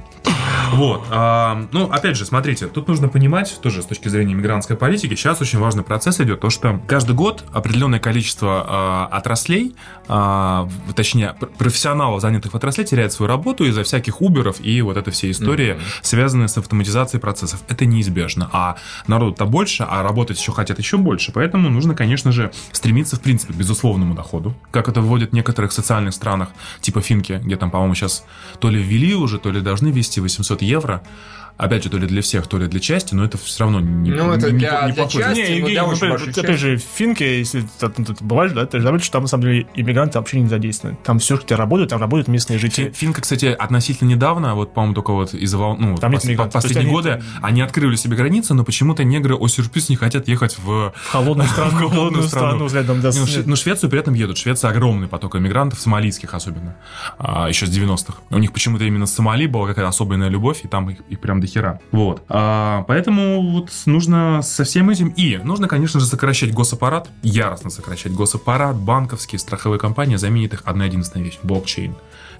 Вот. 0.72 1.04
а, 1.10 1.66
ну, 1.72 1.90
опять 1.90 2.16
же, 2.16 2.24
смотрите, 2.24 2.66
тут 2.66 2.88
нужно 2.88 3.08
понимать, 3.08 3.58
тоже 3.62 3.82
с 3.82 3.86
точки 3.86 4.08
зрения 4.08 4.34
мигрантской 4.34 4.76
политики, 4.76 5.14
сейчас 5.14 5.40
очень 5.40 5.58
важный 5.58 5.82
процесс 5.82 6.20
идет, 6.20 6.40
то, 6.40 6.50
что 6.50 6.80
каждый 6.86 7.14
год 7.14 7.44
определенное 7.52 8.00
количество 8.00 8.64
а, 8.66 9.08
отраслей, 9.12 9.76
а, 10.08 10.68
точнее, 10.94 11.36
пр- 11.38 11.50
профессионалов, 11.56 12.20
занятых 12.20 12.52
в 12.52 12.56
отрасле, 12.56 12.84
теряет 12.84 13.12
свою 13.12 13.28
работу 13.28 13.64
из-за 13.64 13.84
всяких 13.84 14.20
уберов 14.20 14.56
и 14.60 14.82
вот 14.82 14.96
этой 14.96 15.12
всей 15.12 15.30
истории, 15.30 15.78
связанные 16.02 16.48
с 16.48 16.58
автоматизацией 16.58 17.20
процессов. 17.20 17.60
Это 17.68 17.86
неизбежно. 17.86 18.48
А 18.52 18.76
народу-то 19.06 19.46
больше, 19.46 19.86
а 19.88 20.02
работать 20.02 20.38
еще 20.38 20.52
хотят 20.52 20.78
еще 20.78 20.96
больше. 20.96 21.32
Поэтому 21.32 21.68
нужно, 21.70 21.94
конечно 21.94 22.32
же, 22.32 22.52
стремиться, 22.72 23.16
в 23.16 23.20
принципе, 23.20 23.52
к 23.52 23.56
безусловному 23.56 24.14
доходу, 24.14 24.54
как 24.70 24.88
это 24.88 25.00
вводят 25.00 25.30
в 25.30 25.32
некоторых 25.32 25.72
социальных 25.72 26.14
странах, 26.14 26.48
типа 26.80 27.00
Финки, 27.00 27.40
где 27.42 27.56
там, 27.56 27.70
по-моему, 27.70 27.94
сейчас 27.94 28.24
то 28.58 28.70
ли 28.70 28.82
ввели 28.82 29.14
уже, 29.14 29.38
то 29.38 29.50
ли 29.50 29.60
должны 29.60 29.88
ввести 29.88 30.20
800 30.20 30.62
евро. 30.62 31.02
Опять 31.56 31.84
же, 31.84 31.88
то 31.90 31.98
ли 31.98 32.06
для 32.08 32.20
всех, 32.20 32.48
то 32.48 32.58
ли 32.58 32.66
для 32.66 32.80
части, 32.80 33.14
но 33.14 33.24
это 33.24 33.38
все 33.38 33.60
равно 33.62 33.78
не, 33.78 34.10
Ну, 34.10 34.32
это 34.32 34.50
не- 34.50 34.58
для- 34.58 34.86
не 34.86 34.92
для 34.92 35.04
похоже. 35.04 35.18
части. 35.24 35.40
Не, 35.40 35.46
ну, 35.46 35.54
Евгений, 35.54 35.70
для 35.70 35.84
очень 35.84 35.96
опять- 36.08 36.10
большой 36.24 36.42
опять 36.44 36.58
же, 36.58 36.76
в 36.78 36.82
Финке, 36.82 37.38
если 37.38 37.64
ты, 37.78 37.88
ты- 37.90 38.04
ты 38.14 38.24
бываешь, 38.24 38.50
да, 38.52 38.66
ты 38.66 38.78
же 38.78 38.82
забудешь, 38.84 39.04
что 39.04 39.12
там, 39.12 39.22
на 39.22 39.28
самом 39.28 39.44
деле, 39.44 39.66
иммигранты 39.76 40.18
вообще 40.18 40.40
не 40.40 40.48
задействованы. 40.48 40.98
Там 41.04 41.20
все, 41.20 41.36
где 41.36 41.54
работают, 41.54 41.90
там 41.90 42.00
работают 42.00 42.26
местные 42.26 42.58
жители. 42.58 42.90
Финка, 42.92 43.20
кстати, 43.20 43.46
относительно 43.46 44.08
недавно, 44.10 44.56
вот, 44.56 44.74
по-моему, 44.74 44.94
только 44.94 45.12
вот 45.12 45.32
из-за 45.32 45.56
ну, 45.58 45.96
Там 45.96 46.10
нет 46.10 46.24
пос- 46.24 46.36
по- 46.36 46.46
последние 46.46 46.82
они 46.86 46.90
годы, 46.90 47.22
они 47.40 47.60
открыли 47.60 47.94
себе 47.94 48.16
границы, 48.16 48.52
но 48.54 48.64
почему-то 48.64 49.04
негры 49.04 49.36
о 49.36 49.46
сюрприз 49.46 49.88
не 49.90 49.96
хотят 49.96 50.26
ехать 50.26 50.58
в 50.58 50.64
В 50.92 50.92
холодную 51.08 51.48
страну, 51.48 51.70
в 51.88 51.92
холодную 51.92 52.24
страну. 52.28 52.64
взглядом, 52.64 53.00
да, 53.00 53.10
Ну, 53.14 53.26
ну, 53.46 53.54
Швецию 53.56 53.90
при 53.90 54.00
этом 54.00 54.14
едут. 54.14 54.38
Швеция 54.38 54.70
огромный 54.70 55.06
поток 55.06 55.36
иммигрантов, 55.36 55.78
сомалийских 55.78 56.34
особенно. 56.34 56.74
А, 57.18 57.48
еще 57.48 57.66
с 57.66 57.70
90-х. 57.70 58.18
У 58.30 58.38
них 58.38 58.52
почему-то 58.52 58.84
именно 58.84 59.06
с 59.06 59.14
Сомали 59.14 59.46
была 59.46 59.68
какая-то 59.68 59.88
особенная 59.88 60.28
любовь, 60.28 60.60
и 60.64 60.68
там 60.68 60.90
их, 60.90 60.98
их 61.08 61.20
прям 61.20 61.43
до. 61.46 61.80
Вот. 61.92 62.22
А, 62.28 62.84
поэтому 62.88 63.40
вот 63.42 63.70
нужно 63.86 64.40
со 64.42 64.64
всем 64.64 64.90
этим... 64.90 65.08
И 65.08 65.36
нужно, 65.38 65.68
конечно 65.68 66.00
же, 66.00 66.06
сокращать 66.06 66.52
госаппарат, 66.52 67.08
яростно 67.22 67.70
сокращать 67.70 68.12
госаппарат, 68.12 68.76
банковские, 68.76 69.38
страховые 69.38 69.78
компании, 69.78 70.16
заменит 70.16 70.54
их 70.54 70.62
одна 70.64 70.86
единственная 70.86 71.24
вещь– 71.24 71.38
блокчейн. 71.42 71.94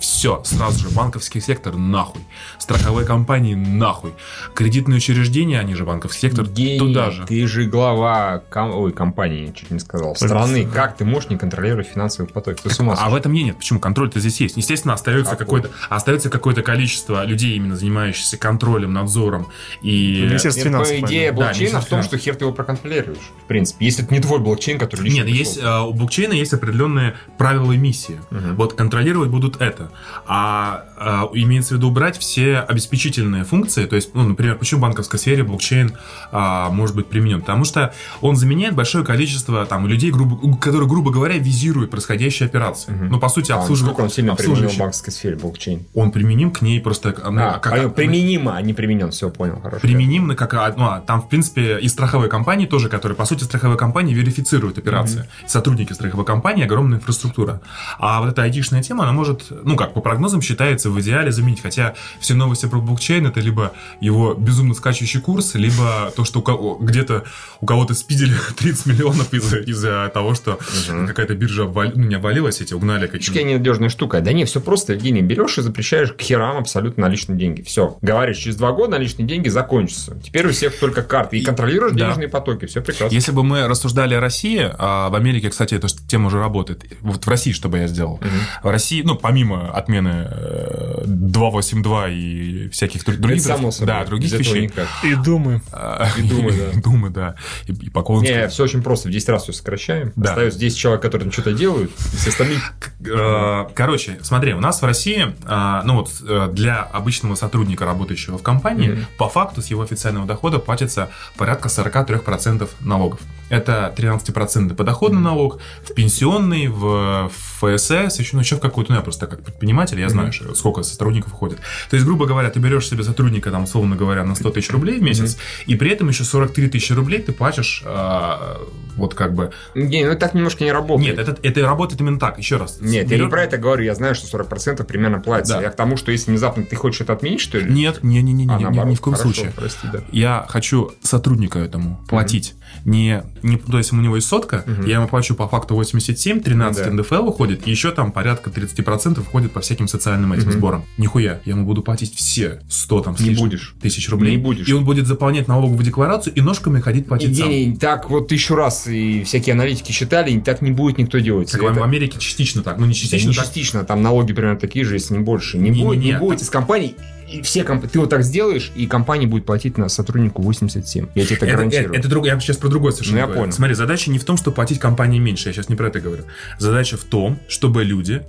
Все, 0.05 0.43
сразу 0.45 0.81
же 0.81 0.95
банковский 0.95 1.41
сектор 1.41 1.77
нахуй, 1.77 2.21
страховые 2.59 3.07
компании 3.07 3.55
нахуй, 3.55 4.13
кредитные 4.55 4.99
учреждения, 4.99 5.59
они 5.59 5.75
же 5.75 5.87
банковский 5.87 6.21
сектор, 6.29 6.45
Евгений, 6.45 6.79
туда 6.79 7.11
же. 7.11 7.25
Ты 7.27 7.47
же 7.47 7.65
глава 7.65 8.43
ком- 8.51 8.75
ой, 8.75 8.93
компании, 8.93 9.51
чуть 9.57 9.71
не 9.71 9.79
сказал, 9.79 10.15
страны. 10.15 10.67
Как 10.67 10.99
ты 10.99 11.07
можешь 11.07 11.31
не 11.31 11.39
контролировать 11.39 11.89
финансовый 11.89 12.27
поток? 12.27 12.61
Ты 12.61 12.69
с 12.69 12.79
ума 12.81 12.95
А 12.99 13.09
в 13.09 13.15
этом 13.15 13.33
нет. 13.33 13.57
Почему? 13.57 13.81
Контроль-то 13.81 14.21
здесь 14.21 14.39
есть. 14.43 14.59
Естественно, 14.59 14.93
остается 14.93 15.37
какое-то, 15.37 15.71
остается 15.89 16.29
какое-то 16.29 16.61
количество 16.61 17.25
людей, 17.25 17.57
именно 17.57 17.75
занимающихся 17.75 18.37
контролем, 18.37 18.93
надзором 18.93 19.47
и... 19.81 20.21
Министерство 20.23 20.61
Нет, 20.61 20.69
финансов. 20.69 21.01
по 21.01 21.07
идее 21.07 21.21
наверное. 21.21 21.31
Да, 21.31 21.45
блокчейна 21.47 21.81
в 21.81 21.87
том, 21.87 22.03
что 22.03 22.19
хер 22.19 22.37
ты 22.37 22.45
его 22.45 22.53
проконтролируешь. 22.53 23.33
В 23.43 23.47
принципе, 23.47 23.87
если 23.87 24.05
это 24.05 24.13
не 24.13 24.21
твой 24.21 24.39
блокчейн, 24.39 24.79
который 24.79 25.09
Нет, 25.09 25.25
пришел. 25.25 25.39
есть, 25.39 25.59
э, 25.63 25.81
у 25.81 25.95
блокчейна 25.95 26.35
есть 26.35 26.53
определенные 26.53 27.15
правила 27.39 27.73
и 27.73 27.79
миссии. 27.79 28.21
Мгм. 28.31 28.57
Вот 28.57 28.75
контролировать 28.75 29.31
будут 29.31 29.63
это. 29.63 29.91
А, 30.27 30.85
а, 30.97 31.29
имеется 31.35 31.75
в 31.75 31.77
виду 31.79 31.89
убрать 31.89 32.19
все 32.19 32.59
обеспечительные 32.59 33.45
функции. 33.45 33.87
То 33.87 33.97
есть, 33.97 34.15
ну, 34.15 34.23
например, 34.23 34.57
почему 34.57 34.79
в 34.81 34.83
банковской 34.83 35.19
сфере 35.19 35.43
блокчейн 35.43 35.97
а, 36.33 36.71
может 36.71 36.97
быть 36.97 37.07
применен? 37.07 37.41
Потому 37.41 37.65
что 37.65 37.93
он 38.21 38.37
заменяет 38.37 38.75
большое 38.75 39.05
количество 39.05 39.65
там 39.67 39.87
людей, 39.87 40.11
грубо, 40.11 40.57
которые, 40.59 40.89
грубо 40.89 41.11
говоря, 41.11 41.37
визируют 41.39 41.91
происходящие 41.91 42.47
операции. 42.47 42.93
Мгм. 42.93 43.09
Ну, 43.11 43.19
по 43.21 43.29
сути, 43.29 43.53
А, 43.53 43.57
обслуживают. 43.57 43.93
насколько 43.99 44.05
он 44.05 44.11
сильно 44.11 44.35
применен 44.35 44.69
в 44.69 44.79
банковской 44.79 45.13
сфере, 45.13 45.37
блокчейн? 45.37 45.87
Он 45.95 46.11
применим 46.11 46.51
к 46.51 46.63
ней 46.63 46.81
просто... 46.81 47.15
ну, 47.31 47.43
А, 47.43 47.59
как- 47.59 47.75
понял, 47.75 47.91
применимо, 47.91 48.57
а 48.57 48.63
не 48.63 48.73
применен. 48.75 49.11
Все, 49.11 49.31
понял, 49.31 49.61
хорошо. 49.61 49.81
применим 49.81 50.35
как 50.37 50.55
а, 50.55 50.75
ну, 50.77 50.85
а 50.85 51.01
там 51.01 51.23
в 51.23 51.29
принципе 51.29 51.79
и 51.79 51.89
страховые 51.89 52.31
компании 52.31 52.67
тоже, 52.67 52.89
которые 52.89 53.17
по 53.17 53.25
сути 53.25 53.45
страховые 53.45 53.79
компании 53.79 54.15
верифицируют 54.15 54.79
операции. 54.79 55.29
Сотрудники 55.47 55.93
страховой 55.93 56.25
компании 56.25 56.65
огромная 56.65 56.99
инфраструктура. 56.99 57.61
А 57.99 58.21
вот 58.21 58.31
эта 58.31 58.43
айтишная 58.43 58.83
тема, 58.83 59.05
она 59.05 59.13
может, 59.13 59.47
ну 59.51 59.74
как 59.77 59.95
по 59.95 60.01
прогнозам 60.01 60.41
считается 60.43 60.91
в 60.91 61.01
идеале 61.01 61.33
заменить. 61.33 61.61
Хотя 61.63 61.95
все 62.21 62.35
новости 62.35 62.67
про 62.67 62.79
блокчейн 62.81 63.27
это 63.27 63.41
либо 63.41 63.73
его 64.01 64.35
безумно 64.35 64.75
скачущий 64.75 65.21
курс, 65.21 65.55
либо 65.55 66.13
то, 66.17 66.25
что 66.25 66.41
где-то 66.81 67.25
у 67.61 67.67
кого-то 67.67 67.95
спидели 67.95 68.35
30 68.57 68.87
миллионов 68.87 69.33
из-за 69.33 69.59
из-за 69.59 70.11
того, 70.13 70.35
что 70.35 70.59
какая-то 71.07 71.35
биржа 71.35 71.65
обвали- 71.65 71.93
ну, 71.95 72.05
не 72.05 72.15
обвалилась, 72.17 72.61
эти 72.61 72.75
угнали 72.75 73.07
какие-то. 73.07 73.43
ненадежная 73.43 73.89
штука. 73.89 74.21
Да 74.21 74.33
не, 74.33 74.45
все 74.45 74.61
просто, 74.61 74.93
Евгений, 74.95 75.23
берешь 75.23 75.59
и 75.59 75.63
запрещаешь 75.63 76.13
к 76.13 76.21
херам 76.21 76.57
абсолютно 76.59 77.03
наличные 77.05 77.39
деньги. 77.39 77.63
Все. 77.63 77.97
Говоришь, 78.03 78.39
через 78.39 78.57
два 78.57 78.73
года 78.73 78.93
наличные 78.93 79.27
деньги 79.27 79.49
закончатся. 79.49 80.19
Теперь 80.23 80.47
у 80.47 80.51
всех 80.51 80.79
только 80.79 81.03
карты. 81.03 81.39
И 81.39 81.43
контролируешь 81.45 81.93
Да. 81.93 82.07
денежные 82.07 82.29
потоки. 82.29 82.67
Все 82.67 82.81
прекрасно. 82.81 83.15
Если 83.15 83.33
бы 83.33 83.43
мы 83.43 83.67
рассуждали 83.69 84.15
о 84.15 84.21
России, 84.21 84.69
а 84.79 85.09
в 85.09 85.15
Америке, 85.15 85.51
кстати, 85.51 85.75
эта 85.75 85.89
тема 85.89 86.27
уже 86.27 86.39
работает. 86.39 86.85
Вот 87.01 87.25
в 87.25 87.29
России 87.29 87.53
что 87.53 87.69
бы 87.69 87.79
я 87.79 87.87
сделал? 87.87 88.21
В 88.63 88.69
России, 88.71 89.03
ну, 89.03 89.15
помимо 89.17 89.64
отмены 89.73 90.29
э, 90.31 91.03
282 91.07 92.09
и 92.09 92.69
всяких 92.69 93.05
друг- 93.05 93.19
других... 93.19 93.45
Это 93.45 93.57
само 93.57 93.71
собой. 93.71 93.87
Да, 93.87 94.05
других 94.05 94.33
Без 94.33 94.39
вещей. 94.41 94.63
никак. 94.63 94.89
И 95.03 95.15
думаю. 95.15 95.61
А, 95.73 96.09
И 96.19 96.23
Думы, 96.23 96.53
да. 96.53 96.81
Думы, 96.81 97.11
да. 97.11 97.35
И, 97.67 97.73
и 97.73 97.91
по 97.91 98.03
Колонскому. 98.03 98.39
Не, 98.41 98.49
все 98.49 98.65
очень 98.65 98.83
просто. 98.83 99.09
В 99.09 99.13
10 99.13 99.29
раз 99.29 99.43
все 99.45 99.53
сокращаем. 99.53 100.13
Да. 100.17 100.31
Остается 100.31 100.59
10 100.59 100.77
человек, 100.79 101.03
которые 101.03 101.25
там 101.25 101.33
что-то 101.33 101.53
делают. 101.53 101.91
Все 101.97 102.31
остальные... 102.31 102.59
Э, 103.07 103.67
Короче, 103.75 104.19
смотри, 104.23 104.55
у 104.55 104.61
нас 104.61 104.81
в 104.83 104.85
России, 104.85 105.35
а, 105.45 105.83
ну 105.85 105.95
вот 105.97 106.11
э, 106.27 106.49
для 106.53 106.81
обычного 106.83 107.35
сотрудника, 107.35 107.85
работающего 107.85 108.39
в 108.39 108.43
компании, 108.43 108.91
Мгм. 108.91 109.07
по 109.19 109.29
факту 109.29 109.63
с 109.63 109.67
его 109.69 109.83
официального 109.83 110.27
дохода 110.27 110.59
платится 110.59 111.11
порядка 111.37 111.69
43% 111.69 112.69
налогов. 112.81 113.21
Это 113.55 113.93
13% 113.97 114.75
подоходный 114.75 115.21
налог, 115.21 115.59
в 115.83 115.95
пенсионный, 115.95 116.69
в 116.69 117.31
ФСС, 117.61 118.19
еще, 118.19 118.31
ну, 118.37 118.41
еще 118.41 118.57
в 118.57 118.61
какую-то, 118.61 118.93
ну, 118.93 118.99
я 118.99 119.03
просто 119.03 119.27
как 119.27 119.43
предприниматель, 119.43 120.01
я 120.01 120.09
знаю, 120.09 120.33
что- 120.33 120.55
сколько 120.55 120.83
сотрудников 120.83 121.33
входит. 121.33 121.59
То 121.91 121.97
есть, 121.97 122.05
грубо 122.07 122.27
говоря, 122.27 122.51
ты 122.51 122.59
берешь 122.61 122.89
себе 122.89 123.03
сотрудника, 123.05 123.51
там, 123.51 123.65
условно 123.65 123.97
говоря, 123.97 124.25
на 124.25 124.35
100 124.35 124.51
тысяч 124.51 124.71
рублей 124.71 124.99
в 124.99 125.03
месяц, 125.03 125.37
и 125.67 125.75
при 125.77 125.91
этом 125.91 126.09
еще 126.09 126.25
43 126.25 126.69
тысячи 126.69 126.93
рублей 126.93 127.21
ты 127.21 127.33
платишь, 127.33 127.83
а, 127.87 128.59
вот 128.97 129.15
как 129.15 129.35
бы... 129.35 129.51
Не, 129.75 130.05
ну 130.05 130.11
это 130.11 130.21
так 130.21 130.35
немножко 130.35 130.65
не 130.65 130.73
работает. 130.73 131.17
Нет, 131.17 131.29
это, 131.29 131.39
это 131.43 131.63
работает 131.63 132.01
именно 132.01 132.19
так, 132.19 132.39
еще 132.39 132.57
раз. 132.57 132.79
Нет, 132.81 133.09
я 133.11 133.17
не 133.17 133.23
Берешь- 133.23 133.31
про 133.31 133.43
это 133.45 133.59
говорю, 133.59 133.85
я 133.85 133.95
знаю, 133.95 134.15
что 134.15 134.27
40% 134.27 134.85
примерно 134.85 135.21
платится. 135.21 135.57
Да. 135.57 135.63
Я 135.63 135.71
к 135.71 135.77
тому, 135.77 135.97
что 135.97 136.13
если 136.13 136.31
внезапно 136.31 136.65
ты 136.65 136.77
хочешь 136.77 137.01
это 137.01 137.13
отменить, 137.13 137.41
что 137.41 137.59
ли? 137.59 137.73
Нет, 137.73 138.03
не, 138.03 138.23
не, 138.23 138.33
не, 138.33 138.45
не, 138.45 138.53
А, 138.53 138.59
ни- 138.59 138.95
в 138.95 139.01
коем 139.01 139.17
Хорошо, 139.17 139.33
случае. 139.35 139.53
Прости, 139.55 139.89
да. 139.93 140.01
Я 140.13 140.47
хочу 140.49 140.93
сотрудника 141.03 141.59
этому 141.59 142.01
платить. 142.09 142.55
Не, 142.85 143.23
не, 143.43 143.57
то 143.57 143.79
есть 143.79 143.93
у 143.93 143.97
него 143.97 144.17
есть 144.17 144.29
сотка, 144.29 144.65
я 144.87 144.97
ему 144.97 145.09
плачу 145.09 145.35
по 145.35 145.49
факту 145.49 145.75
87, 145.75 146.41
13 146.41 146.87
Ну 146.87 146.97
да. 146.97 147.03
НДФЛ 147.03 147.29
уходит, 147.29 147.67
и 147.67 147.71
еще 147.71 147.91
там 147.93 148.13
порядка 148.13 148.51
30% 148.51 149.21
уходит 149.21 149.53
по 149.53 149.61
всяким 149.61 149.89
социальным 149.89 150.33
этим 150.33 150.53
сборам. 150.53 150.85
Нихуя, 150.99 151.41
я 151.45 151.53
ему 151.53 151.65
буду 151.65 151.83
платить 151.83 152.15
все 152.15 152.61
100 152.69 153.01
там 153.01 153.17
Не 153.19 153.31
будешь. 153.31 153.75
тысяч 153.81 154.09
рублей. 154.09 154.33
Не 154.33 154.43
будешь. 154.43 154.69
И 154.69 154.73
он 154.73 154.85
будет 154.85 155.07
заполнять 155.07 155.49
налоговую 155.49 155.85
декларацию 155.85 156.35
и 156.35 156.41
ножками 156.41 156.81
ходить 156.81 157.07
платить 157.07 157.37
сам. 157.37 157.47
Евгений, 157.49 157.77
так 157.77 158.11
вот 158.11 158.29
тысячу 158.29 158.55
раз 158.55 158.87
и 158.87 159.23
всякие 159.25 159.55
аналитики 159.55 159.93
считали, 159.93 160.33
и 160.33 160.41
так 160.41 160.61
не 160.63 160.71
будет 160.71 160.99
никто 160.99 161.19
делать. 161.19 161.51
Как 161.51 161.63
Это- 161.63 161.81
в 161.81 161.83
Америке 161.83 162.19
частично 162.19 162.63
так, 162.63 162.79
ну 162.79 162.85
не 162.87 162.93
Да 162.93 162.99
частично 162.99 163.29
не 163.31 163.35
так. 163.35 163.45
частично, 163.47 163.85
там 163.85 164.03
налоги 164.03 164.33
примерно 164.33 164.59
такие 164.59 164.85
же, 164.85 164.95
если 164.95 165.15
не 165.15 165.21
больше. 165.21 165.57
Не, 165.59 165.71
Не-не-не, 165.71 165.85
будет, 165.87 166.01
не 166.05 166.11
там- 166.13 166.21
будет 166.21 166.43
из 166.43 166.51
компаний, 166.51 166.95
и 167.29 167.43
все 167.43 167.63
комп- 167.65 167.89
ты 167.89 167.99
вот 168.01 168.11
так 168.11 168.23
сделаешь, 168.23 168.71
и 168.75 168.87
компания 168.87 169.27
будет 169.27 169.45
платить 169.47 169.79
на 169.79 169.89
сотруднику 169.89 170.43
87. 170.43 171.07
Я 171.15 171.25
тебе 171.25 171.37
это, 171.37 171.47
Это, 171.47 171.57
гарантирую. 171.57 171.91
это, 171.91 171.99
это 172.01 172.09
друг- 172.09 172.27
я 172.27 172.39
сейчас 172.41 172.57
про 172.57 172.69
другое 172.69 172.93
совершенно 172.93 173.17
Ну, 173.17 173.21
я 173.21 173.27
говорю. 173.27 173.41
понял. 173.43 173.53
Смотри, 173.53 173.75
задача 173.75 174.11
не 174.11 174.19
в 174.19 174.25
том, 174.25 174.37
чтобы 174.37 174.55
платить 174.55 174.79
компании 174.79 175.19
меньше, 175.19 175.49
я 175.49 175.53
сейчас 175.53 175.69
не 175.69 175.77
про 175.77 175.89
это 175.89 176.01
говорю. 176.01 176.25
Задача 176.59 176.97
в 176.97 177.05
том, 177.05 177.39
чтобы 177.49 177.85
люди, 177.85 178.23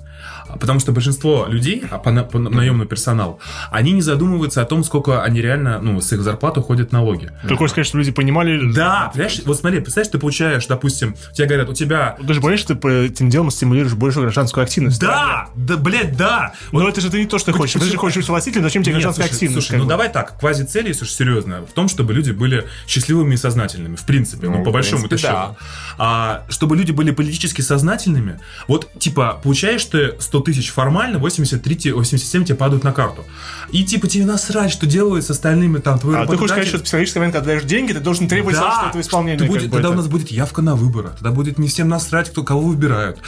потому 0.59 0.79
что 0.79 0.91
большинство 0.91 1.45
людей, 1.47 1.83
а 1.89 1.97
по, 1.97 2.11
на- 2.11 2.23
по 2.23 2.39
на- 2.39 2.49
наемный 2.49 2.85
персонал, 2.85 3.39
они 3.71 3.91
не 3.91 4.01
задумываются 4.01 4.61
о 4.61 4.65
том, 4.65 4.83
сколько 4.83 5.23
они 5.23 5.41
реально, 5.41 5.79
ну, 5.81 5.99
с 6.01 6.11
их 6.13 6.21
зарплаты 6.21 6.59
уходят 6.61 6.91
налоги. 6.91 7.31
Ты 7.47 7.55
хочешь 7.55 7.71
сказать, 7.71 7.87
что 7.87 7.97
люди 7.97 8.11
понимали... 8.11 8.71
Да, 8.73 9.09
понимаешь, 9.13 9.41
вот 9.45 9.57
смотри, 9.59 9.79
представляешь, 9.79 10.11
ты 10.11 10.17
получаешь, 10.19 10.65
допустим, 10.67 11.15
тебе 11.33 11.47
говорят, 11.47 11.69
у 11.69 11.73
тебя... 11.73 12.17
Ты 12.25 12.33
же 12.33 12.39
понимаешь, 12.41 12.59
что 12.61 12.73
ты 12.73 12.79
по 12.79 12.87
этим 12.87 13.29
делом 13.29 13.51
стимулируешь 13.51 13.93
больше 13.93 14.21
гражданскую 14.21 14.63
активность. 14.63 14.99
Да, 14.99 15.47
да, 15.55 15.77
блядь, 15.77 16.15
да. 16.17 16.53
Но 16.71 16.87
это 16.87 17.01
же 17.01 17.09
ты 17.09 17.19
не 17.19 17.25
то, 17.25 17.37
что 17.39 17.51
ты 17.51 17.57
хочешь. 17.57 17.79
Ты 17.81 17.87
же 17.87 17.97
хочешь 17.97 18.17
быть 18.17 18.27
властителем, 18.29 18.63
зачем 18.63 18.83
тебе 18.83 18.93
Нет, 18.93 19.01
гражданская 19.03 19.27
слушай, 19.27 19.35
активность? 19.35 19.67
Слушай, 19.67 19.77
ну 19.79 19.83
бы? 19.85 19.89
давай 19.89 20.11
так, 20.11 20.37
квази-цель, 20.39 20.87
если 20.87 21.03
уж 21.05 21.11
серьезно, 21.11 21.61
в 21.61 21.71
том, 21.73 21.87
чтобы 21.87 22.13
люди 22.13 22.31
были 22.31 22.65
счастливыми 22.87 23.33
и 23.33 23.37
сознательными, 23.37 23.95
в 23.95 24.03
принципе, 24.05 24.47
ну, 24.47 24.57
Ну, 24.59 24.63
по 24.63 24.71
большому 24.71 25.07
счету. 25.09 25.23
да. 25.23 25.55
А, 25.97 26.45
чтобы 26.49 26.75
люди 26.75 26.91
были 26.91 27.11
политически 27.11 27.61
сознательными, 27.61 28.39
вот, 28.67 28.89
типа, 28.99 29.39
получаешь 29.43 29.83
ты 29.85 30.13
100 30.19 30.34
тысяч 30.41 30.71
формально, 30.71 31.19
83, 31.19 31.75
те- 31.75 31.93
87 31.93 32.45
тебе 32.45 32.55
падают 32.55 32.83
на 32.83 32.91
карту. 32.93 33.23
И, 33.71 33.83
типа, 33.83 34.07
тебе 34.07 34.25
насрать, 34.25 34.71
что 34.71 34.85
делают 34.85 35.25
с 35.25 35.29
остальными, 35.31 35.79
там, 35.79 35.99
твои 35.99 36.15
А 36.15 36.25
ты 36.25 36.37
хочешь 36.37 36.51
сказать, 36.51 36.67
что 36.67 36.77
в 36.79 36.83
психологический 36.83 37.19
момент, 37.19 37.35
когда 37.35 37.47
даешь 37.51 37.63
деньги, 37.63 37.93
ты 37.93 37.99
должен 37.99 38.27
требовать 38.27 38.55
сам, 38.57 38.73
что 38.79 38.89
это 38.89 39.01
исполнение. 39.01 39.39
ты 39.39 39.45
будет- 39.45 39.63
тогда 39.71 39.79
это- 39.79 39.89
у 39.89 39.93
нас 39.95 40.07
будет 40.07 40.31
явка 40.31 40.61
на 40.61 40.75
выборы, 40.75 41.09
тогда 41.15 41.31
будет 41.31 41.57
не 41.57 41.67
всем 41.67 41.89
насрать, 41.89 42.29
кто 42.29 42.43
кого 42.43 42.61
выбирают. 42.61 43.19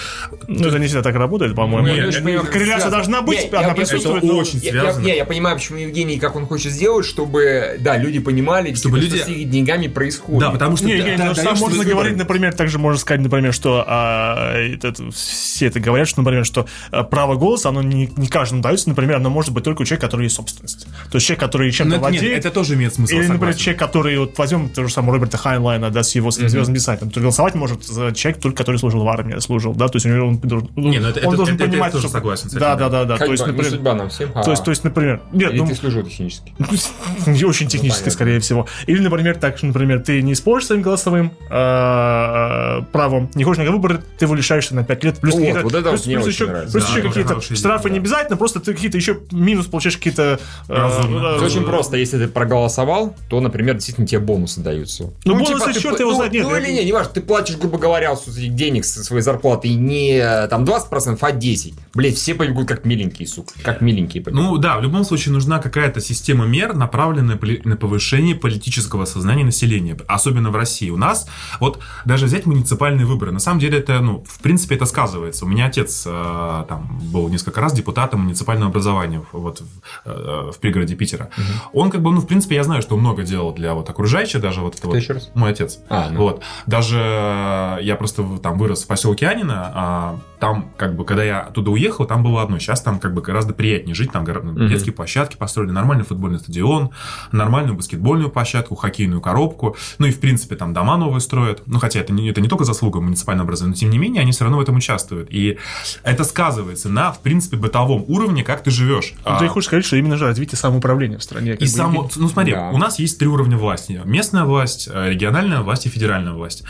Ну, 0.48 0.68
это 0.68 0.80
не 0.80 0.88
всегда 0.88 1.04
так 1.04 1.16
работает, 1.16 1.56
по-моему. 1.56 1.88
Ну, 1.88 1.94
я 1.96 2.12
Корреляция 2.12 2.66
связано. 2.66 2.92
должна 2.92 3.22
быть, 3.22 3.40
Не, 3.44 3.50
я- 3.50 3.60
она 3.60 3.68
я- 3.70 3.74
присутствует. 3.74 4.24
это 4.24 4.28
но- 4.34 4.38
очень 4.40 4.60
Я, 4.60 4.74
я, 4.74 4.82
связано. 4.82 5.06
не, 5.06 5.16
я 5.16 5.26
понимаю, 5.26 5.56
почему 5.58 5.78
Евгений, 5.80 6.20
как 6.20 6.36
он 6.36 6.46
хочет 6.46 6.72
сделать, 6.72 7.06
чтобы, 7.06 7.78
да, 7.80 7.98
люди 7.98 8.20
понимали, 8.20 8.74
Чтобы 8.74 9.00
люди- 9.00 9.18
что 9.18 9.26
с 9.26 9.30
их 9.30 9.50
деньгами 9.50 9.88
происходит. 9.88 10.40
Да, 10.40 10.52
потому 10.52 10.78
что... 10.78 10.86
Не, 10.86 10.98
ты- 10.98 11.04
не, 11.12 11.18
да, 11.18 11.34
ну, 11.44 11.56
можно 11.56 11.84
говорить, 11.84 12.18
например, 12.18 12.54
также 12.54 12.78
можно 12.80 13.00
сказать, 13.00 13.22
например, 13.22 13.54
что 13.54 13.84
а, 13.88 14.56
это- 14.58 14.94
все 15.12 15.68
это 15.68 15.80
говорят, 15.80 16.08
что, 16.08 16.22
например, 16.22 16.46
что 16.46 16.68
право 17.04 17.36
голоса, 17.36 17.70
оно 17.70 17.82
не, 17.82 18.12
не 18.18 18.28
каждому 18.28 18.62
дается, 18.62 18.90
например, 18.90 19.18
оно 19.18 19.30
может 19.30 19.54
быть 19.54 19.64
только 19.64 19.82
у 19.82 19.86
человека, 19.86 20.08
который 20.08 20.24
есть 20.24 20.36
собственность. 20.36 20.86
То 21.12 21.16
есть 21.16 21.26
человек, 21.28 21.40
который 21.42 21.72
чем-то 21.72 21.98
Ну, 21.98 22.02
это, 22.02 22.12
нет, 22.12 22.22
владеет, 22.22 22.46
это 22.46 22.52
тоже 22.54 22.74
имеет 22.76 22.94
смысл, 22.94 23.14
Или, 23.14 23.22
например, 23.22 23.40
согласен. 23.40 23.60
человек, 23.60 23.80
который, 23.80 24.18
вот 24.20 24.38
возьмем 24.38 24.70
того 24.70 24.88
же 24.88 24.94
самого 24.94 25.14
Роберта 25.16 25.38
Хайнлайна, 25.38 25.90
да, 25.92 26.04
с 26.04 26.16
его 26.16 26.32
звездным 26.32 26.74
писателем, 26.76 27.12
то 27.12 27.20
голосовать 27.20 27.56
может 27.56 27.84
за 27.86 28.12
человек, 28.14 28.42
только 28.42 28.58
который 28.58 28.78
служил 28.78 29.04
в 29.04 29.08
армии, 29.10 29.40
служил, 29.40 29.74
да, 29.74 29.88
то 29.88 29.96
есть 29.98 30.06
у 30.06 30.10
него 30.10 30.28
он, 30.28 30.38
должен- 30.40 30.70
Не, 30.76 31.00
ну 31.00 31.10
это- 31.10 31.20
он 31.22 31.28
это- 31.28 31.38
должен 31.38 31.56
это- 31.56 31.64
это 31.64 31.72
понимать, 31.72 31.92
тоже 31.92 32.08
что- 32.08 32.18
согласен 32.18 32.46
с 32.50 32.52
этим, 32.54 32.60
Да, 32.60 32.76
да. 32.76 32.90
да, 32.90 33.06
да, 33.06 33.18
Как 33.18 33.28
то 33.28 33.32
есть, 33.32 33.46
например, 33.46 33.72
судьба 33.72 33.94
нам 33.96 34.10
всем, 34.10 34.30
а 34.36 34.44
то 34.44 34.52
есть, 34.52 34.64
то 34.64 34.72
есть, 34.72 34.84
например, 34.84 35.22
нет, 35.32 35.52
или 35.52 35.60
ну, 35.60 35.68
ты 35.68 35.76
служил 35.76 36.04
технически. 36.04 36.54
не 37.28 37.44
очень 37.44 37.68
технически, 37.68 38.10
скорее 38.10 38.40
всего. 38.40 38.68
Или, 38.88 39.00
например, 39.02 39.38
так, 39.38 39.58
что, 39.58 39.68
например, 39.68 40.00
ты 40.02 40.22
не 40.22 40.34
используешь 40.34 40.68
своим 40.68 40.82
голосовым 40.82 41.32
э, 41.50 42.82
правом, 42.92 43.30
не 43.36 43.44
хочешь 43.44 43.64
на 43.64 43.72
выборы, 43.72 44.02
ты 44.18 44.26
его 44.26 44.36
лишаешься 44.36 44.76
на 44.76 44.84
5 44.84 45.04
лет. 45.04 45.20
Плюс 45.20 45.36
Вот, 45.36 45.64
вот 45.64 45.74
это 45.74 45.90
плюс, 45.90 46.02
вот 46.02 46.06
мне 46.08 46.16
плюс 46.16 46.28
очень 46.28 46.36
еще, 46.36 46.48
нравится. 46.48 46.78
Плюс 46.94 47.04
Да, 47.04 47.10
еще 47.10 47.24
какие-то 47.24 47.56
штрафы 47.56 47.90
не 47.90 47.98
обязательно, 48.00 48.38
просто 48.38 48.60
ты 48.60 48.74
какие-то 48.74 48.98
еще 48.98 49.20
минус 49.32 49.68
получаешь 49.68 49.98
какие-то... 49.98 50.40
э, 50.68 50.74
Разумно. 50.74 51.36
э, 51.36 51.38
Все 51.38 51.46
очень 51.46 51.64
просто. 51.64 51.98
Если 51.98 52.18
ты 52.18 52.28
проголосовал, 52.28 53.16
то, 53.30 53.40
например, 53.40 53.76
действительно 53.76 54.08
тебе 54.08 54.20
бонусы 54.20 54.62
даются. 54.62 55.12
Ну, 55.26 55.36
бонусы, 55.36 55.74
ты 55.74 55.80
черт 55.80 56.00
его 56.00 56.12
ну, 56.12 56.18
знает, 56.18 56.34
нет, 56.34 56.44
Ну, 56.44 56.56
или 56.56 56.72
не, 56.72 56.86
не 56.86 56.92
важно. 56.92 57.14
Ты 57.14 57.22
платишь, 57.22 57.58
грубо 57.58 57.78
говоря, 57.78 58.16
с 58.16 58.28
этих 58.28 58.54
денег 58.56 58.86
со 58.86 59.04
своей 59.04 59.22
зарплаты 59.22 59.74
не 59.74 60.18
э, 60.18 60.48
там 60.48 60.64
20%, 60.64 61.18
а 61.22 61.32
10%. 61.32 61.74
Блять, 61.94 62.16
все 62.16 62.36
побегут 62.36 62.68
как 62.68 62.86
миленькие, 62.86 63.28
сука. 63.28 63.54
Как 63.64 63.82
миленькие 63.82 64.24
побегут. 64.24 64.44
Ну 64.44 64.58
да, 64.58 64.78
в 64.78 64.84
любом 64.84 65.04
случае 65.04 65.34
нужна 65.34 65.60
какая-то 65.60 66.02
система 66.02 66.46
мер, 66.46 66.74
направленная 66.76 67.40
на 67.64 67.76
повышение 67.76 68.36
политического 68.36 69.06
сознания 69.06 69.44
населения, 69.44 69.98
особенно 70.08 70.50
в 70.52 70.56
России. 70.56 70.90
У 70.90 70.98
нас, 70.98 71.28
вот 71.60 71.80
даже 72.06 72.26
взять 72.26 72.46
муниципальные 72.46 73.06
выборы, 73.06 73.32
на 73.32 73.40
самом 73.40 73.60
деле 73.60 73.80
это, 73.80 74.00
ну, 74.00 74.24
в 74.28 74.40
принципе, 74.40 74.76
это 74.76 74.86
сказывается. 74.86 75.46
У 75.46 75.48
меня 75.48 75.66
отец 75.68 76.04
э, 76.06 76.66
там 76.68 76.77
был 77.12 77.30
несколько 77.30 77.62
раз 77.62 77.74
депутатом 77.74 78.22
муниципального 78.22 78.70
образования 78.70 79.24
вот 79.32 79.62
в, 79.62 79.66
э, 80.06 80.52
в 80.54 80.60
пригороде 80.60 80.96
Питера. 80.96 81.30
Он 81.74 81.90
как 81.90 82.02
бы, 82.02 82.12
ну, 82.12 82.22
в 82.22 82.28
принципе, 82.28 82.56
я 82.56 82.64
знаю, 82.64 82.82
что 82.82 82.96
он 82.96 83.02
много 83.02 83.24
делал 83.24 83.54
для 83.54 83.74
вот 83.74 83.90
окружающих, 83.90 84.42
даже 84.42 84.62
вот 84.62 84.76
это 84.76 84.88
вот. 84.88 84.96
еще 84.96 85.14
раз? 85.14 85.32
Мой 85.34 85.52
отец. 85.52 85.80
А, 85.90 86.10
ну. 86.12 86.20
Вот. 86.20 86.44
Даже 86.66 87.80
я 87.82 87.96
просто 87.98 88.24
там 88.42 88.58
вырос 88.58 88.84
в 88.84 88.88
поселке 88.88 89.28
Анина, 89.28 89.72
а 89.74 90.20
там, 90.40 90.70
как 90.78 90.96
бы, 90.96 91.04
когда 91.04 91.24
я 91.24 91.42
оттуда 91.42 91.72
уехал, 91.72 92.06
там 92.06 92.24
было 92.24 92.44
одно. 92.44 92.60
Сейчас 92.60 92.82
там, 92.82 93.00
как 93.00 93.14
бы, 93.14 93.22
гораздо 93.22 93.54
приятнее 93.54 93.96
жить. 93.96 94.12
Там 94.12 94.24
Мгм. 94.28 94.68
детские 94.68 94.94
площадки 94.94 95.36
построили, 95.38 95.72
нормальный 95.72 96.04
футбольный 96.04 96.40
стадион, 96.40 96.92
нормальную 97.32 97.76
баскетбольную 97.76 98.30
площадку, 98.30 98.76
хоккейную 98.76 99.22
коробку. 99.22 99.76
Ну 100.00 100.06
и, 100.06 100.12
в 100.12 100.20
принципе, 100.20 100.56
там 100.56 100.74
дома 100.74 100.98
новые 100.98 101.22
строят. 101.22 101.64
Ну, 101.66 101.80
хотя 101.80 102.00
это 102.02 102.14
не, 102.14 102.30
это 102.30 102.42
не 102.42 102.50
только 102.50 102.66
заслуга 102.66 103.00
муниципального 103.00 103.46
образования, 103.46 103.76
но, 103.76 103.80
тем 103.80 103.90
не 103.90 103.98
менее, 103.98 104.22
они 104.22 104.32
все 104.32 104.44
равно 104.44 104.58
в 104.58 104.62
этом 104.62 104.76
участвуют. 104.76 105.30
И 105.32 105.58
это 106.04 106.24
сказывается 106.24 106.67
на, 106.86 107.12
в 107.12 107.22
принципе, 107.22 107.58
бытовом 107.58 108.06
уровне, 108.08 108.44
как 108.44 108.64
ты 108.64 108.72
живешь. 108.72 109.14
Ну, 109.18 109.22
А, 109.34 109.40
Ты 109.40 109.48
хочешь 109.48 109.68
сказать, 109.68 109.86
что 109.86 109.96
именно 109.96 110.18
же 110.18 110.26
развитие 110.26 110.58
самоуправления 110.58 111.18
в 111.18 111.24
стране. 111.24 111.52
как 111.54 111.62
и 111.62 111.66
бы, 111.66 111.70
само, 111.70 112.10
ну 112.16 112.28
смотри, 112.30 112.54
Да. 112.54 112.70
у 112.70 112.78
нас 112.78 113.00
есть 113.00 113.18
три 113.20 113.28
уровня 113.28 113.58
власти. 113.58 114.02
Местная 114.06 114.44
власть, 114.46 114.88
э, 114.92 115.10
региональная 115.12 115.62
власть 115.62 115.86
и 115.86 115.90
федеральная 115.90 116.34
власть. 116.34 116.64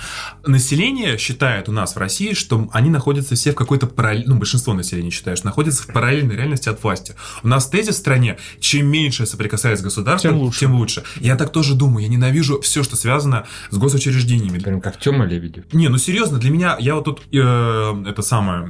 Население 0.45 1.17
считает 1.17 1.69
у 1.69 1.71
нас 1.71 1.95
в 1.95 1.97
России, 1.97 2.33
что 2.33 2.67
они 2.71 2.89
находятся 2.89 3.35
все 3.35 3.51
в 3.51 3.55
какой-то 3.55 3.87
параллель... 3.87 4.23
Ну, 4.27 4.35
большинство 4.35 4.73
населения 4.73 5.09
считает, 5.11 5.37
что 5.37 5.47
находятся 5.47 5.83
в 5.83 5.87
параллельной 5.87 6.35
реальности 6.35 6.69
от 6.69 6.81
власти. 6.83 7.15
У 7.43 7.47
нас 7.47 7.67
тезис 7.67 7.95
в 7.95 7.99
стране, 7.99 8.37
чем 8.59 8.87
меньше 8.87 9.25
соприкасается 9.25 9.81
с 9.81 9.83
государством, 9.85 10.31
Тем 10.33 10.39
лучше. 10.41 10.59
тем 10.59 10.75
лучше. 10.75 11.03
Я 11.19 11.35
так 11.35 11.51
тоже 11.51 11.75
думаю. 11.75 12.03
Я 12.03 12.09
ненавижу 12.09 12.61
все, 12.61 12.83
что 12.83 12.95
связано 12.95 13.45
с 13.71 13.77
госучреждениями. 13.77 14.59
Прям 14.59 14.81
как 14.81 14.99
Тёма 14.99 15.25
Лебедев. 15.25 15.65
Не, 15.73 15.87
ну 15.89 15.97
серьезно, 15.97 16.37
для 16.39 16.51
меня, 16.51 16.75
я 16.79 16.95
вот 16.95 17.05
тут, 17.05 17.21
э, 17.33 18.03
это 18.07 18.21
самое, 18.21 18.69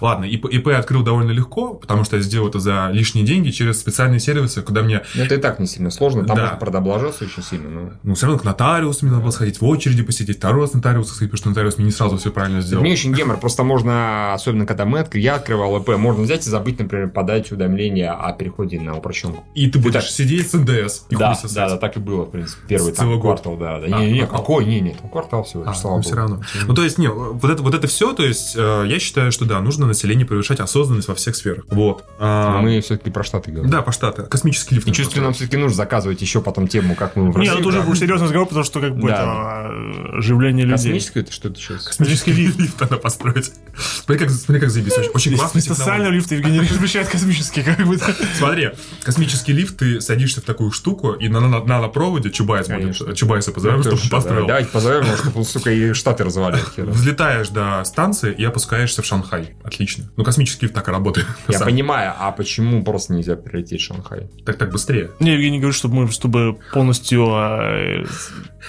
ладно, 0.00 0.24
ИП, 0.24 0.46
ИП 0.50 0.68
открыл 0.68 1.02
довольно 1.02 1.30
легко, 1.30 1.74
потому 1.74 2.04
что 2.04 2.16
я 2.16 2.22
сделал 2.22 2.48
это 2.48 2.58
за 2.58 2.90
лишние 2.92 3.24
деньги 3.24 3.50
через 3.50 3.80
специальные 3.80 4.20
сервисы, 4.20 4.62
куда 4.62 4.82
мне 4.82 5.02
Ну, 5.14 5.22
это 5.24 5.34
и 5.36 5.38
так 5.38 5.58
не 5.58 5.66
сильно 5.66 5.90
сложно. 5.90 6.24
Там 6.24 6.36
Да. 6.36 6.42
можно 6.42 6.58
продоблажаться 6.58 7.24
очень 7.24 7.42
сильно. 7.42 7.68
Но... 7.70 7.90
Ну, 8.02 8.14
все 8.14 8.26
равно 8.26 8.40
к 8.40 8.44
нотариусу 8.44 9.04
мне 9.04 9.10
надо 9.12 9.22
было 9.24 9.30
сходить, 9.32 9.60
в 9.60 9.64
очереди 9.64 10.02
посидеть, 10.02 10.38
второй 10.38 10.62
раз 10.62 10.74
нотариуса 10.74 11.14
сходить, 11.14 11.30
потому 11.30 11.38
что 11.42 11.48
нотариус 11.50 11.76
мне 11.78 11.86
не 11.86 11.92
сразу 11.92 12.16
все 12.18 12.30
правильно 12.30 12.60
сделал. 12.60 12.82
Мне 12.82 12.92
очень 12.92 13.14
гемор, 13.14 13.38
просто 13.38 13.62
можно, 13.62 14.32
особенно 14.34 14.66
когда 14.66 14.84
мы 14.84 14.98
откры- 15.00 15.18
я 15.20 15.36
открывал 15.36 15.76
ИП, 15.78 15.96
можно 15.96 16.22
взять 16.22 16.46
и 16.46 16.50
забыть, 16.50 16.78
например, 16.78 17.08
подать 17.10 17.50
уведомление 17.50 18.10
о 18.10 18.32
переходе 18.32 18.80
на 18.80 18.96
упрощенку. 18.96 19.44
И 19.54 19.68
ты 19.70 19.78
будешь 19.78 19.94
так- 19.94 20.04
сидеть 20.04 20.50
с 20.50 20.54
НДС 20.54 21.04
Да, 21.10 21.36
да, 21.54 21.68
да, 21.70 21.76
так 21.76 21.96
и 21.96 22.00
было, 22.00 22.24
в 22.24 22.30
принципе. 22.30 22.62
Первый 22.68 22.92
там, 22.92 23.20
квартал, 23.20 23.56
да. 23.56 23.80
да. 23.80 23.96
А, 23.96 24.00
Не, 24.00 24.12
не, 24.12 24.20
а, 24.22 24.26
какой? 24.26 24.64
Не, 24.64 24.80
не, 24.80 24.90
там 24.94 25.08
квартал 25.10 25.44
всего 25.44 25.64
А, 25.66 25.74
слава 25.74 25.96
ну, 25.96 26.02
все 26.02 26.14
равно. 26.14 26.40
Ну, 26.66 26.74
то 26.74 26.82
есть, 26.82 26.98
не, 26.98 27.08
вот 27.08 27.50
это, 27.50 27.62
вот 27.62 27.74
это 27.74 27.86
все, 27.86 28.12
то 28.12 28.24
есть, 28.24 28.54
э, 28.56 28.84
я 28.88 28.98
считаю, 28.98 29.32
что 29.32 29.44
да, 29.44 29.60
нужно 29.60 29.86
население 29.86 30.26
повышать 30.40 30.60
осознанность 30.60 31.06
во 31.08 31.14
всех 31.14 31.36
сферах. 31.36 31.64
Вот. 31.68 32.04
А, 32.18 32.60
Мы 32.60 32.80
все-таки 32.80 33.10
про 33.10 33.22
Штаты 33.22 33.50
говорим. 33.52 33.70
Да, 33.70 33.82
по 33.82 33.92
штаты. 33.92 34.22
Космический 34.22 34.76
лифт. 34.76 34.88
И 34.88 34.92
чувствую, 34.92 35.22
нам 35.22 35.34
все-таки 35.34 35.56
нужно 35.58 35.76
заказывать 35.76 36.22
еще 36.22 36.40
потом 36.40 36.66
тему, 36.66 36.94
как 36.94 37.14
мы 37.16 37.30
в 37.30 37.38
Не, 37.38 37.48
России, 37.48 37.62
ну 37.62 37.68
уже 37.68 37.80
да. 37.80 37.84
был 37.86 37.94
серьезный 37.94 38.24
разговор, 38.24 38.48
потому 38.48 38.64
что 38.64 38.80
как 38.80 38.96
бы 38.96 39.08
Да. 39.08 39.14
это 39.14 39.72
э, 40.14 40.18
оживление 40.18 40.64
людей. 40.64 40.76
Космическое 40.76 41.20
это 41.20 41.32
что-то 41.32 41.56
сейчас? 41.60 41.84
Космический 41.84 42.32
лифт. 42.32 42.58
лифт 42.58 42.80
надо 42.80 42.96
построить. 42.96 43.52
Смотри, 43.76 44.18
как, 44.24 44.30
смотри, 44.30 44.60
как 44.60 44.70
заебись. 44.70 44.92
Очень, 44.96 45.10
очень 45.10 45.36
классный 45.36 45.60
Вместо 45.60 45.74
социального 45.74 46.10
лифта 46.12 46.34
Евгений 46.36 46.60
размещает 46.60 47.08
космический, 47.08 47.62
как 47.62 47.86
бы. 47.86 47.98
Смотри, 48.38 48.70
космический 49.04 49.52
лифт, 49.52 49.76
ты 49.76 50.00
садишься 50.00 50.40
в 50.40 50.44
такую 50.44 50.70
штуку, 50.72 51.12
и 51.12 51.28
на, 51.28 51.40
на, 51.40 51.60
на 51.62 51.88
проводе 51.88 52.30
Чубайс 52.30 52.68
будет. 52.68 53.16
Чубайса 53.16 53.52
позовем, 53.52 53.82
чтобы 53.82 54.00
построил. 54.10 54.42
да. 54.42 54.46
Давайте 54.48 54.70
позовем 54.70 55.04
чтобы 55.16 55.44
сука, 55.44 55.70
и 55.70 55.92
Штаты 55.92 56.24
развалил. 56.24 56.64
хер. 56.74 56.86
Взлетаешь 56.86 57.48
до 57.50 57.82
станции 57.84 58.32
и 58.32 58.44
опускаешься 58.44 59.02
в 59.02 59.06
Шанхай. 59.06 59.54
Отлично. 59.64 60.04
Ну, 60.16 60.24
космический 60.30 60.66
лифт 60.66 60.74
так 60.76 60.86
и 60.88 60.92
работает. 60.92 61.26
Я 61.48 61.58
Сам. 61.58 61.66
понимаю, 61.66 62.12
а 62.16 62.30
почему 62.30 62.84
просто 62.84 63.12
нельзя 63.14 63.34
прилететь 63.34 63.80
в 63.80 63.84
Шанхай? 63.84 64.30
Так 64.44 64.58
так 64.58 64.70
быстрее. 64.70 65.10
Не, 65.18 65.32
Евгений 65.32 65.58
говорит, 65.58 65.76
чтобы 65.76 65.94
мы, 65.96 66.08
чтобы 66.08 66.56
полностью 66.72 67.26
э, 67.34 68.04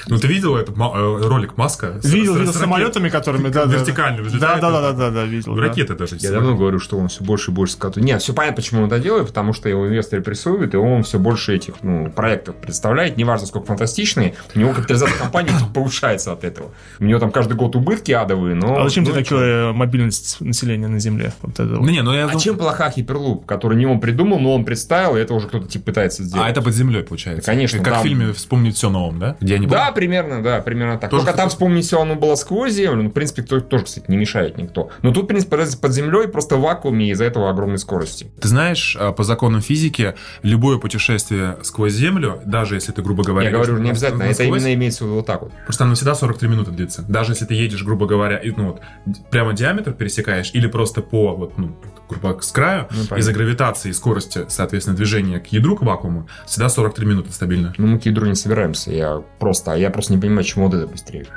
Ну, 0.07 0.17
ты 0.17 0.25
видел 0.25 0.55
этот 0.55 0.75
э, 0.75 1.27
ролик 1.27 1.57
Маска? 1.57 2.01
С- 2.01 2.05
видел, 2.05 2.33
с- 2.35 2.39
видел 2.39 2.53
с 2.53 2.57
самолетами, 2.57 3.09
которыми, 3.09 3.49
да. 3.49 3.65
Вертикально 3.65 4.23
Да, 4.39 4.57
да, 4.57 4.71
да, 4.71 4.81
да, 4.81 4.93
да, 4.93 5.11
да, 5.11 5.23
видел. 5.25 5.55
да. 5.55 5.61
Ракеты 5.61 5.93
даже. 5.93 6.15
Я 6.19 6.31
давно 6.31 6.55
говорю, 6.55 6.79
что 6.79 6.97
он 6.97 7.09
все 7.09 7.23
больше 7.23 7.51
и 7.51 7.53
больше 7.53 7.73
скатывает. 7.73 8.05
Нет, 8.07 8.23
все 8.23 8.33
понятно, 8.33 8.55
почему 8.55 8.81
он 8.81 8.87
это 8.87 8.97
делает, 8.99 9.27
потому 9.27 9.53
что 9.53 9.69
его 9.69 9.87
инвесторы 9.87 10.23
прессуют, 10.23 10.73
и 10.73 10.77
он 10.77 11.03
все 11.03 11.19
больше 11.19 11.55
этих 11.55 11.75
ну, 11.83 12.09
проектов 12.09 12.55
представляет, 12.55 13.17
неважно, 13.17 13.45
сколько 13.45 13.67
фантастичные, 13.67 14.33
у 14.55 14.59
него 14.59 14.73
капитализация 14.73 15.17
компании 15.19 15.51
повышается 15.75 16.31
от 16.31 16.43
этого. 16.43 16.71
У 16.99 17.05
него 17.05 17.19
там 17.19 17.31
каждый 17.31 17.53
год 17.53 17.75
убытки 17.75 18.11
адовые, 18.11 18.55
но... 18.55 18.81
А 18.81 18.89
зачем 18.89 19.03
ну, 19.03 19.11
тебе 19.11 19.23
чё? 19.23 19.35
такая 19.35 19.73
мобильность 19.73 20.41
населения 20.41 20.87
на 20.87 20.99
Земле? 20.99 21.33
Вот 21.57 21.59
это 21.67 21.79
вот. 21.79 21.89
Не, 21.89 22.01
ну 22.01 22.13
я 22.13 22.23
А 22.23 22.27
думаю- 22.27 22.39
чем 22.41 22.57
плоха 22.57 22.91
Hyperloop, 22.95 23.45
который 23.45 23.77
не 23.77 23.85
он 23.85 23.99
придумал, 23.99 24.39
но 24.39 24.53
он 24.55 24.65
представил, 24.65 25.17
и 25.17 25.19
это 25.19 25.33
уже 25.33 25.47
кто-то 25.47 25.67
типа 25.67 25.85
пытается 25.85 26.23
сделать? 26.23 26.45
А 26.47 26.49
это 26.49 26.61
под 26.61 26.73
землей, 26.73 27.03
получается. 27.03 27.45
Да, 27.45 27.51
конечно, 27.53 27.79
Как 27.79 27.93
там- 27.93 28.01
в 28.01 28.03
фильме 28.03 28.33
«Вспомнить 28.33 28.75
все 28.75 28.89
новом», 28.89 29.19
да? 29.19 29.35
Где 29.39 29.55
они 29.55 29.67
Да, 29.67 29.91
примерно, 29.91 30.41
да, 30.41 30.61
примерно 30.61 30.97
так. 30.97 31.09
Тоже 31.09 31.23
Только 31.25 31.37
там 31.37 31.49
вспомнить 31.49 31.85
все, 31.85 32.01
оно 32.01 32.15
было 32.15 32.35
сквозь 32.35 32.73
землю. 32.73 33.03
Ну, 33.03 33.09
в 33.09 33.13
принципе, 33.13 33.43
кто- 33.43 33.59
тоже, 33.59 33.85
кстати, 33.85 34.05
не 34.09 34.17
мешает 34.17 34.57
никто. 34.57 34.89
Но 35.01 35.11
тут, 35.11 35.25
в 35.25 35.27
принципе, 35.27 35.57
под- 35.57 35.79
под 35.81 35.91
землей 35.93 36.27
просто 36.27 36.55
в 36.57 36.61
вакууме, 36.61 37.09
из-за 37.11 37.25
этого 37.25 37.49
огромной 37.49 37.77
скорости. 37.77 38.27
Ты 38.39 38.47
знаешь, 38.47 38.95
а, 38.99 39.11
по 39.11 39.23
законам 39.23 39.61
физики, 39.61 40.15
любое 40.43 40.77
путешествие 40.77 41.57
сквозь 41.63 41.93
Землю, 41.93 42.39
даже 42.45 42.75
если 42.75 42.91
ты, 42.91 43.01
грубо 43.01 43.23
говоря... 43.23 43.49
Я 43.49 43.55
говорю, 43.55 43.77
не 43.77 43.89
обязательно, 43.89 44.23
это 44.23 44.29
насквозь, 44.43 44.61
именно 44.61 44.73
имеется 44.73 45.03
в 45.03 45.07
виду 45.07 45.15
вот 45.17 45.25
так 45.25 45.41
вот. 45.41 45.51
Просто 45.65 45.83
оно 45.83 45.95
всегда 45.95 46.15
43 46.15 46.47
минуты 46.47 46.71
длится. 46.71 47.03
Даже 47.07 47.33
если 47.33 47.45
ты 47.45 47.53
едешь, 47.53 47.83
грубо 47.83 48.05
говоря, 48.07 48.37
и, 48.37 48.51
ну, 48.51 48.67
вот, 48.67 48.81
прямо 49.29 49.53
диаметр 49.53 49.91
пересекаешь, 49.93 50.51
или 50.53 50.67
просто 50.67 51.01
по, 51.01 51.35
вот, 51.41 51.57
ну, 51.57 51.75
грубо 52.09 52.29
говоря, 52.29 52.41
с 52.41 52.51
краю, 52.51 52.87
Ну, 52.91 53.17
из-за 53.17 53.33
гравитации 53.33 53.89
и 53.89 53.93
скорости, 53.93 54.45
соответственно, 54.47 54.95
движения 54.95 55.39
к 55.39 55.47
ядру, 55.47 55.75
к 55.75 55.81
вакууму, 55.81 56.27
всегда 56.45 56.69
43 56.69 57.05
минуты 57.05 57.31
стабильно. 57.31 57.73
Ну, 57.77 57.87
мы 57.87 57.99
к 57.99 58.05
ядру 58.05 58.27
не 58.27 58.35
собираемся, 58.35 58.91
я 58.91 59.21
просто, 59.39 59.73
я 59.73 59.89
просто 59.89 60.13
не 60.13 60.19
понимаю, 60.19 60.43
чему 60.43 60.67
вот 60.67 60.75
это 60.75 60.87
быстрее. 60.87 61.27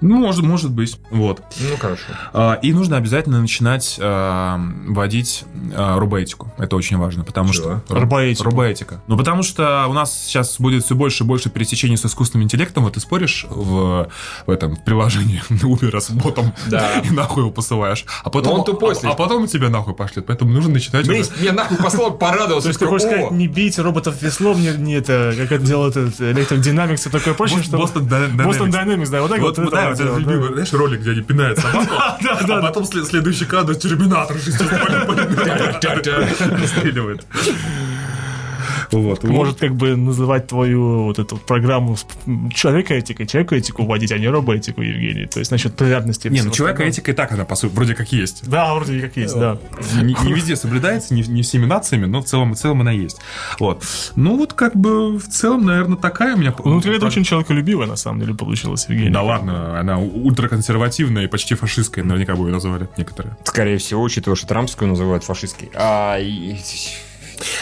Ну, 0.00 0.16
может, 0.16 0.42
может 0.42 0.70
быть. 0.70 0.98
Вот. 1.10 1.42
Ну, 1.60 1.76
хорошо. 1.76 2.02
А, 2.32 2.54
И 2.62 2.72
нужно 2.72 2.96
обязательно 2.96 3.40
начинать 3.40 3.98
а, 4.00 4.60
вводить 4.88 5.44
а, 5.74 5.98
робоэтику. 5.98 6.52
Это 6.58 6.76
очень 6.76 6.96
важно, 6.98 7.24
потому 7.24 7.52
Чего? 7.52 7.82
что... 7.86 7.94
Робоэтику. 7.94 8.44
Робоэтика. 8.44 9.00
Ну, 9.06 9.16
потому 9.16 9.42
что 9.42 9.86
у 9.88 9.92
нас 9.92 10.24
сейчас 10.24 10.58
будет 10.58 10.84
все 10.84 10.94
больше 10.94 11.24
и 11.24 11.26
больше 11.26 11.50
пересечений 11.50 11.96
с 11.96 12.04
искусственным 12.04 12.44
интеллектом. 12.44 12.84
Вот 12.84 12.94
ты 12.94 13.00
споришь 13.00 13.46
в, 13.48 14.08
в 14.46 14.50
этом 14.50 14.76
в 14.76 14.84
приложении 14.84 15.42
Uber 15.48 16.00
с 16.00 16.10
ботом 16.10 16.52
Да. 16.66 16.98
и 17.04 17.10
нахуй 17.10 17.44
его 17.44 17.52
посылаешь. 17.52 18.04
А 18.24 18.30
потом, 18.30 18.54
Но 18.54 18.58
он 18.60 18.64
тупой 18.64 18.94
а, 19.02 19.08
а 19.10 19.14
потом 19.14 19.46
тебя 19.46 19.68
нахуй 19.68 19.94
пошлет. 19.94 20.26
Поэтому 20.26 20.50
нужно 20.52 20.72
начинать... 20.72 21.08
Уже- 21.08 21.24
мне 21.38 21.52
нахуй 21.52 21.76
послал, 21.76 22.10
порадовался. 22.18 22.64
То 22.64 22.68
есть 22.68 22.80
ты 22.80 22.86
хочешь 22.86 23.06
«О, 23.06 23.10
сказать, 23.10 23.30
не 23.30 23.48
бейте 23.48 23.82
роботов 23.82 24.20
веслом, 24.20 24.60
не, 24.60 24.70
не 24.76 24.94
это, 24.94 25.32
как 25.36 25.52
это 25.52 25.64
делает 25.64 25.96
этот 25.96 26.20
электродинамикс 26.20 27.06
и 27.06 27.10
такое 27.10 27.34
прочее, 27.34 27.62
что... 27.62 27.76
Boston 27.76 28.08
Dynamics. 28.08 28.72
Dynamics, 28.72 29.10
да, 29.10 29.22
вот 29.22 29.30
так 29.30 29.40
Вот, 29.40 29.58
вот. 29.64 29.74
да, 29.74 29.82
это 29.82 29.92
это 29.92 30.02
делает, 30.04 30.24
да. 30.26 30.32
любимый, 30.32 30.52
знаешь, 30.52 30.72
ролик, 30.72 31.00
где 31.00 31.10
они 31.12 31.22
пинают 31.22 31.58
собаку, 31.58 31.92
а 31.98 32.62
потом 32.62 32.84
след- 32.84 33.06
следующий 33.06 33.44
кадр 33.44 33.74
Терминатор 33.74 34.36
шестиствольный 34.38 35.06
пулемет. 35.06 37.26
Вот. 38.92 39.24
Может, 39.24 39.58
как 39.58 39.74
бы 39.74 39.96
называть 39.96 40.46
твою 40.46 41.04
вот 41.04 41.18
эту 41.18 41.36
программу 41.36 41.96
с- 41.96 42.06
человека 42.54 42.94
этикой, 42.94 43.26
человека 43.26 43.56
этику 43.56 43.84
вводить, 43.84 44.12
а 44.12 44.18
не 44.18 44.28
робоэтику, 44.28 44.82
Евгений. 44.82 45.26
То 45.26 45.38
есть 45.40 45.50
насчет 45.50 45.74
полярности. 45.76 46.28
Не, 46.28 46.42
ну 46.42 46.50
человека 46.50 46.84
этика 46.84 47.10
и 47.10 47.14
так 47.14 47.32
она, 47.32 47.44
по 47.44 47.54
сути, 47.56 47.72
вроде 47.74 47.94
как 47.94 48.12
есть. 48.12 48.48
Да, 48.48 48.74
вроде 48.74 49.00
как 49.00 49.16
есть, 49.16 49.34
да. 49.38 49.58
Не, 50.00 50.14
не 50.24 50.32
везде 50.32 50.56
соблюдается, 50.56 51.14
не, 51.14 51.22
не 51.22 51.42
всеми 51.42 51.66
нациями, 51.66 52.06
но 52.06 52.20
в 52.20 52.24
целом, 52.24 52.52
в 52.54 52.56
целом 52.56 52.80
она 52.82 52.92
есть. 52.92 53.18
Вот. 53.58 53.82
Ну, 54.16 54.36
вот 54.36 54.52
как 54.52 54.76
бы 54.76 55.18
в 55.18 55.26
целом, 55.28 55.64
наверное, 55.64 55.96
такая 55.96 56.34
у 56.34 56.38
меня... 56.38 56.54
Ну, 56.64 56.80
это 56.80 57.06
очень 57.06 57.24
человеколюбивая, 57.24 57.86
на 57.86 57.96
самом 57.96 58.20
деле, 58.20 58.34
получилась, 58.34 58.86
Евгений. 58.88 59.10
Да 59.10 59.22
ладно, 59.22 59.78
она 59.80 59.98
ультраконсервативная 59.98 61.24
и 61.24 61.26
почти 61.26 61.54
фашистская, 61.54 62.04
наверняка 62.04 62.34
бы 62.36 62.46
ее 62.48 62.52
назвали 62.52 62.88
некоторые. 62.96 63.36
Скорее 63.44 63.78
всего, 63.78 64.02
учитывая, 64.02 64.36
что 64.36 64.46
трампскую 64.46 64.88
называют 64.88 65.24
фашистской. 65.24 65.70
А, 65.74 66.18
и- 66.18 66.56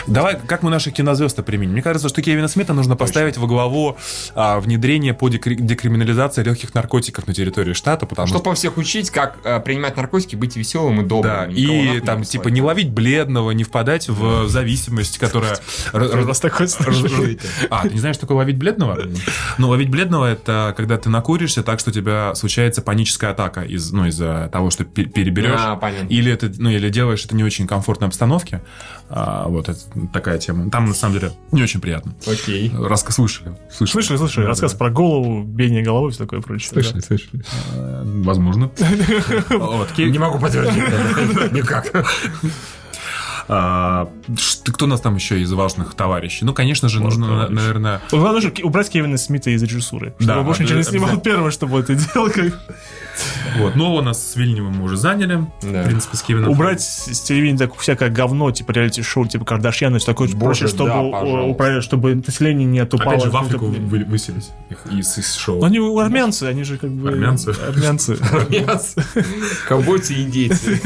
Давай, 0.07 0.39
как 0.47 0.63
мы 0.63 0.71
наших 0.71 0.95
кинозвезд 0.95 1.45
применим? 1.45 1.73
Мне 1.73 1.83
кажется, 1.83 2.09
что 2.09 2.23
Кевина 2.23 2.49
Смита 2.49 2.73
нужно 2.73 2.97
поставить 2.97 3.37
во 3.37 3.47
главу 3.47 3.97
а, 4.35 4.61
внедрение 4.61 5.15
по 5.15 5.29
декри- 5.29 5.57
декриминализации 5.57 6.43
легких 6.43 6.75
наркотиков 6.75 7.27
на 7.27 7.35
территории 7.35 7.73
штата, 7.73 8.07
потому 8.07 8.27
что... 8.29 8.39
Чтобы 8.39 8.57
всех 8.57 8.77
учить, 8.77 9.11
как 9.11 9.39
э, 9.45 9.61
принимать 9.61 9.97
наркотики, 9.97 10.37
быть 10.37 10.57
веселым 10.57 11.01
и 11.03 11.05
добрым. 11.05 11.33
Да, 11.33 11.47
и 11.47 12.01
там, 12.01 12.23
типа, 12.25 12.49
не 12.49 12.63
ловить 12.63 12.91
бледного, 12.91 13.51
не 13.53 13.65
впадать 13.65 14.09
в 14.09 14.49
зависимость, 14.49 15.19
которая... 15.19 15.59
Раз 15.93 16.41
такой 16.41 16.67
А, 17.71 17.83
ты 17.83 17.95
не 17.95 18.01
знаешь, 18.01 18.17
что 18.17 18.27
такое 18.27 18.39
ловить 18.39 18.57
бледного? 18.57 18.99
Ну, 19.59 19.69
ловить 19.69 19.91
бледного 19.91 20.27
это 20.27 20.75
когда 20.77 20.99
ты 20.99 21.09
накуришься 21.11 21.63
так, 21.63 21.81
что 21.81 21.91
у 21.91 21.93
тебя 21.93 22.35
случается 22.35 22.83
паническая 22.83 23.31
атака 23.31 23.63
из, 23.63 23.91
ну, 23.93 24.07
из-за 24.07 24.49
того, 24.53 24.71
что 24.71 24.85
пе- 24.85 25.05
переберешь. 25.05 25.59
А. 25.59 25.79
Или 26.09 26.33
это, 26.33 26.51
ну, 26.57 26.71
или 26.71 26.89
делаешь 26.89 27.25
это 27.25 27.37
не 27.37 27.45
очень 27.45 27.67
комфортной 27.67 28.09
обстановке. 28.09 28.63
А, 29.09 29.49
вот 29.49 29.69
это 29.71 30.09
такая 30.13 30.39
тема. 30.39 30.71
Там, 30.71 30.87
на 30.87 30.95
самом 30.95 31.15
деле, 31.19 31.33
не 31.53 31.63
очень 31.63 31.81
приятно. 31.81 32.15
Окей. 32.27 32.73
Рассказ 32.77 33.17
слышали? 33.17 33.55
Слышали, 33.71 34.17
слышали, 34.17 34.45
Да, 34.45 34.49
рассказ 34.51 34.73
да. 34.73 34.79
про 34.79 34.91
голову, 34.91 35.43
бение 35.43 35.83
головой, 35.83 36.11
все 36.11 36.21
такое 36.21 36.41
прочее. 36.41 36.71
да. 36.75 36.83
Слышали, 36.83 37.01
слышали. 37.01 37.43
Э, 37.75 38.03
Возможно. 38.23 38.71
Не 39.99 40.19
могу 40.19 40.39
подтвердить. 40.39 41.53
Никак. 41.53 41.93
А, 43.53 44.09
Кто 44.65 44.85
у 44.85 44.89
нас 44.89 45.01
там 45.01 45.17
еще 45.17 45.41
из 45.41 45.53
важных 45.53 45.95
товарищей? 45.95 46.45
Ну, 46.45 46.55
конечно 46.55 46.89
же, 46.89 47.01
нужно, 47.01 47.27
товарищ. 47.27 47.51
наверное... 47.51 48.01
Главное 48.13 48.41
же 48.41 48.53
убрать 48.63 48.89
Кевина 48.89 49.19
Смита 49.19 49.51
из 49.51 49.61
режиссуры. 49.61 50.15
Чтобы 50.21 50.35
Да, 50.35 50.43
больше 50.43 50.63
ничего 50.63 50.79
не 50.79 50.85
снимал 50.85 51.19
первое, 51.21 51.51
чтобы 51.51 51.81
это 51.81 51.97
делал. 51.97 52.31
Как... 52.31 52.61
Вот, 53.59 53.75
но 53.75 53.97
у 53.97 54.03
нас 54.03 54.33
с 54.33 54.37
Вильневым 54.37 54.75
мы 54.79 54.85
уже 54.85 54.97
заняли. 54.97 55.45
Да. 55.63 55.83
В 55.83 55.87
принципе, 55.87 56.17
с 56.17 56.23
Кевином. 56.23 56.51
Убрать 56.51 56.81
с 56.81 57.21
телевидения 57.21 57.59
так 57.59 57.77
всякое 57.77 58.09
говно, 58.09 58.53
типа 58.53 58.71
реалити-шоу, 58.71 59.27
типа 59.27 59.45
Кардашьяна, 59.45 59.99
все 59.99 60.07
такое 60.07 60.29
Боже, 60.29 60.69
чтобы, 60.69 60.91
да, 60.91 61.01
управлять, 61.01 61.83
чтобы 61.83 62.15
население 62.15 62.67
не 62.67 62.79
отупало. 62.79 63.15
Опять 63.15 63.25
же, 63.25 63.31
в 63.31 63.37
от 63.37 63.47
Африку 63.47 63.67
вы- 63.67 64.05
выселить 64.05 64.51
их 64.71 64.79
из, 64.93 65.19
из 65.19 65.35
шоу. 65.35 65.59
Ну, 65.59 65.65
они 65.67 65.79
армянцы, 66.01 66.45
они 66.45 66.63
же 66.63 66.79
как 66.79 66.91
бы... 66.91 67.09
Армянцы? 67.09 67.51
Армянцы. 67.51 68.17
Ковбойцы 69.69 70.15
и 70.15 70.23
индейцы. 70.23 70.81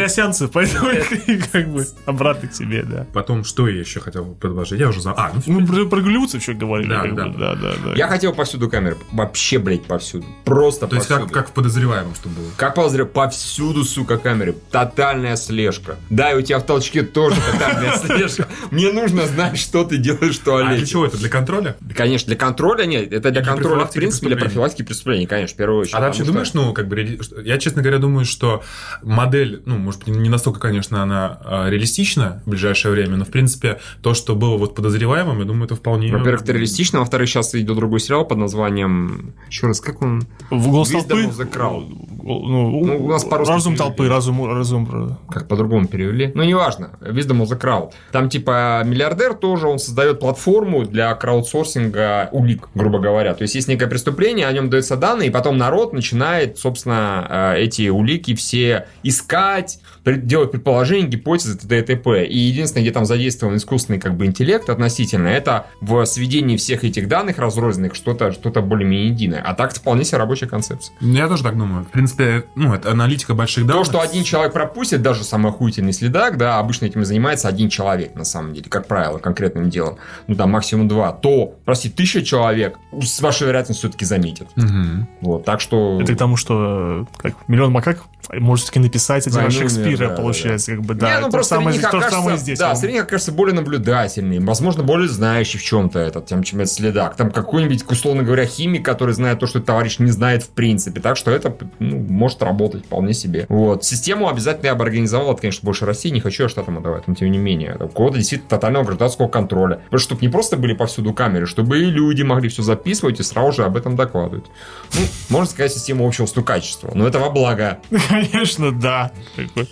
Андреасянцы, 0.00 0.48
поэтому 0.48 0.90
как 1.52 1.68
бы 1.68 1.86
обратно 2.06 2.48
к 2.48 2.54
себе, 2.54 2.82
да. 2.82 3.06
Потом, 3.12 3.44
что 3.44 3.68
я 3.68 3.80
еще 3.80 4.00
хотел 4.00 4.34
предложить? 4.34 4.80
Я 4.80 4.88
уже 4.88 5.00
за... 5.02 5.10
А, 5.12 5.32
ну, 5.46 5.60
Мы 5.60 5.86
про, 5.86 6.00
голливудцев 6.00 6.40
еще 6.40 6.54
говорили. 6.54 6.88
Да, 6.88 7.04
да. 7.04 7.28
да, 7.28 7.54
да, 7.54 7.74
да. 7.84 7.92
Я 7.94 8.08
хотел 8.08 8.32
повсюду 8.32 8.70
камеры. 8.70 8.96
Вообще, 9.12 9.58
блядь, 9.58 9.84
повсюду. 9.84 10.24
Просто 10.44 10.86
то 10.86 10.96
есть 10.96 11.08
как, 11.08 11.30
как 11.30 11.48
в 11.50 11.52
подозреваемом, 11.52 12.14
что 12.14 12.28
было. 12.30 12.46
Как 12.56 12.74
позря 12.74 13.04
повсюду, 13.04 13.84
сука, 13.84 14.16
камеры. 14.16 14.54
Тотальная 14.70 15.36
слежка. 15.36 15.96
Да, 16.08 16.32
и 16.32 16.36
у 16.36 16.42
тебя 16.42 16.58
в 16.58 16.64
толчке 16.64 17.02
тоже 17.02 17.36
тотальная 17.52 17.96
слежка. 17.98 18.48
Мне 18.70 18.92
нужно 18.92 19.26
знать, 19.26 19.58
что 19.58 19.84
ты 19.84 19.98
делаешь 19.98 20.38
в 20.38 20.48
А 20.48 20.58
для 20.58 20.68
туалете. 20.68 20.86
чего 20.86 21.06
это? 21.06 21.18
Для 21.18 21.28
контроля? 21.28 21.76
Конечно, 21.94 22.28
для 22.28 22.36
контроля 22.36 22.84
нет. 22.86 23.12
Это 23.12 23.30
для 23.30 23.44
контроля, 23.44 23.84
в 23.84 23.92
принципе, 23.92 24.28
для 24.28 24.36
профилактики 24.36 24.82
преступлений, 24.82 25.26
конечно, 25.26 25.54
в 25.54 25.58
первую 25.58 25.80
очередь. 25.82 25.94
А 25.94 25.98
ты 25.98 26.04
вообще 26.06 26.24
думаешь, 26.24 26.54
ну, 26.54 26.72
как 26.72 26.88
бы, 26.88 27.18
я, 27.44 27.58
честно 27.58 27.82
говоря, 27.82 27.98
думаю, 27.98 28.24
что 28.24 28.62
модель, 29.02 29.62
ну, 29.66 29.76
может 29.80 30.04
быть, 30.04 30.14
не 30.14 30.28
настолько, 30.28 30.60
конечно, 30.60 31.02
она 31.02 31.38
а, 31.44 31.68
реалистична 31.68 32.42
в 32.46 32.50
ближайшее 32.50 32.92
время, 32.92 33.16
но, 33.16 33.24
в 33.24 33.30
принципе, 33.30 33.80
то, 34.02 34.14
что 34.14 34.34
было 34.34 34.56
вот 34.56 34.74
подозреваемым, 34.74 35.38
я 35.38 35.44
думаю, 35.44 35.64
это 35.64 35.76
вполне... 35.76 36.12
Во-первых, 36.12 36.42
это 36.42 36.52
реалистично, 36.52 37.00
во-вторых, 37.00 37.28
сейчас 37.28 37.54
идет 37.54 37.76
другой 37.76 38.00
сериал 38.00 38.24
под 38.24 38.38
названием... 38.38 39.34
Еще 39.48 39.66
раз, 39.66 39.80
как 39.80 40.02
он... 40.02 40.22
В 40.50 40.68
голос 40.70 40.92
Wisdom 40.92 41.34
толпы. 41.34 41.44
crowd. 41.44 42.10
Ну, 42.22 42.80
Ну, 42.86 43.04
у 43.04 43.08
нас 43.08 43.24
по-русски 43.24 43.52
разум 43.52 43.74
перевели. 43.74 43.88
толпы, 43.88 44.08
разум, 44.08 44.46
разум. 44.46 45.18
как 45.30 45.48
по-другому 45.48 45.86
перевели. 45.86 46.32
Ну, 46.34 46.42
неважно. 46.42 46.90
Wisdom 47.00 47.42
of 47.42 47.48
the 47.48 47.60
Crowd. 47.60 47.92
Там, 48.12 48.28
типа, 48.28 48.82
миллиардер 48.84 49.34
тоже, 49.34 49.66
он 49.68 49.78
создает 49.78 50.20
платформу 50.20 50.84
для 50.84 51.14
краудсорсинга 51.14 52.28
улик, 52.32 52.68
грубо 52.74 52.98
говоря. 52.98 53.34
То 53.34 53.42
есть, 53.42 53.54
есть 53.54 53.68
некое 53.68 53.86
преступление, 53.86 54.46
о 54.46 54.52
нем 54.52 54.70
даются 54.70 54.96
данные, 54.96 55.28
и 55.28 55.30
потом 55.30 55.56
народ 55.56 55.92
начинает, 55.92 56.58
собственно, 56.58 57.54
э, 57.56 57.60
эти 57.62 57.88
улики 57.88 58.34
все 58.34 58.86
искать, 59.02 59.69
пред- 60.04 60.26
делать 60.26 60.50
предположения, 60.50 61.06
гипотезы, 61.06 61.56
т.д. 61.56 61.78
и 61.78 61.82
т.п. 61.82 62.26
И 62.26 62.38
единственное, 62.38 62.82
где 62.82 62.92
там 62.92 63.04
задействован 63.04 63.56
искусственный 63.56 63.98
как 63.98 64.16
бы 64.16 64.26
интеллект 64.26 64.68
относительно, 64.68 65.28
это 65.28 65.66
в 65.80 66.04
сведении 66.04 66.56
всех 66.56 66.84
этих 66.84 67.08
данных 67.08 67.38
разрозненных 67.38 67.94
что-то 67.94 68.32
что 68.32 68.50
более-менее 68.60 69.08
единое. 69.08 69.42
А 69.42 69.54
так 69.54 69.74
вполне 69.74 70.04
себе 70.04 70.18
рабочая 70.18 70.46
концепция. 70.46 70.94
Я 71.00 71.28
тоже 71.28 71.42
так 71.42 71.56
думаю. 71.56 71.84
В 71.84 71.88
принципе, 71.88 72.44
ну, 72.54 72.74
это 72.74 72.90
аналитика 72.90 73.34
больших 73.34 73.64
То, 73.64 73.72
данных. 73.72 73.86
что 73.86 74.00
один 74.00 74.24
человек 74.24 74.52
пропустит, 74.52 75.02
даже 75.02 75.24
самый 75.24 75.50
охуительный 75.50 75.92
следак, 75.92 76.36
да, 76.36 76.58
обычно 76.58 76.86
этим 76.86 77.04
занимается 77.04 77.48
один 77.48 77.68
человек, 77.68 78.14
на 78.14 78.24
самом 78.24 78.54
деле, 78.54 78.68
как 78.68 78.86
правило, 78.86 79.18
конкретным 79.18 79.70
делом, 79.70 79.96
ну, 80.26 80.34
там, 80.34 80.50
максимум 80.50 80.88
два, 80.88 81.12
то, 81.12 81.54
прости, 81.64 81.88
тысяча 81.88 82.22
человек 82.22 82.78
с 83.02 83.20
вашей 83.20 83.46
вероятностью 83.46 83.88
все-таки 83.88 84.04
заметит. 84.04 84.48
Мгм. 84.56 85.08
Вот, 85.20 85.44
так 85.44 85.60
что... 85.60 85.98
Это 86.00 86.14
к 86.14 86.18
тому, 86.18 86.36
что 86.36 87.06
э, 87.12 87.18
как 87.22 87.48
миллион 87.48 87.72
макак 87.72 88.02
может 88.32 88.64
все-таки 88.64 88.80
написать 88.80 89.26
один 89.26 89.40
раз 89.40 89.54
Шекспира, 89.60 90.08
да, 90.08 90.14
получается, 90.14 90.72
как 90.72 90.82
бы, 90.82 90.94
да. 90.94 91.14
Не, 91.14 91.20
ну 91.20 91.26
то 91.26 91.32
просто 91.32 91.54
самое, 91.56 91.76
то 91.76 91.80
же 91.80 91.86
окажется, 91.86 92.16
самое 92.16 92.38
здесь. 92.38 92.58
да, 92.58 92.74
них 92.74 93.02
окажется 93.02 93.32
более 93.32 93.54
наблюдательный, 93.54 94.38
возможно, 94.40 94.82
более 94.82 95.08
знающий 95.08 95.58
в 95.58 95.62
чем-то 95.62 95.98
этот, 95.98 96.26
тем, 96.26 96.42
чем 96.42 96.60
этот 96.60 96.72
следак. 96.72 97.16
Там 97.16 97.30
какой-нибудь, 97.30 97.84
условно 97.88 98.22
говоря, 98.22 98.44
химик, 98.44 98.84
который 98.84 99.14
знает 99.14 99.40
то, 99.40 99.46
что 99.46 99.60
товарищ 99.60 99.98
не 99.98 100.10
знает 100.10 100.42
в 100.42 100.48
принципе. 100.48 101.00
Так 101.00 101.16
что 101.16 101.30
это 101.30 101.56
ну, 101.78 101.98
может 101.98 102.42
работать 102.42 102.84
вполне 102.84 103.14
себе. 103.14 103.46
Вот. 103.48 103.84
Систему 103.84 104.28
обязательно 104.28 104.66
я 104.66 104.74
бы 104.74 104.84
организовал. 104.84 105.32
Это, 105.32 105.42
конечно, 105.42 105.64
больше 105.64 105.86
России. 105.86 106.10
Не 106.10 106.20
хочу 106.20 106.44
я 106.44 106.48
штатам 106.48 106.78
отдавать, 106.78 107.06
но 107.08 107.14
тем 107.14 107.30
не 107.30 107.38
менее. 107.38 107.76
У 107.80 107.88
кого-то 107.88 108.18
действительно 108.18 108.50
тотального 108.50 108.84
гражданского 108.84 109.28
контроля. 109.28 109.76
Потому 109.84 109.98
что 109.98 110.10
чтобы 110.10 110.22
не 110.22 110.28
просто 110.28 110.56
были 110.56 110.74
повсюду 110.74 111.12
камеры, 111.12 111.46
чтобы 111.46 111.80
и 111.80 111.84
люди 111.84 112.22
могли 112.22 112.48
все 112.48 112.62
записывать 112.62 113.20
и 113.20 113.22
сразу 113.22 113.52
же 113.52 113.64
об 113.64 113.76
этом 113.76 113.96
докладывать. 113.96 114.46
Ну, 114.94 115.00
можно 115.28 115.50
сказать, 115.50 115.72
система 115.72 116.06
общего 116.06 116.26
стукачества. 116.26 116.90
Но 116.94 117.06
это 117.06 117.20
во 117.20 117.30
благо. 117.30 117.78
Конечно, 118.08 118.72
да. 118.72 119.12
Бы. 119.54 119.66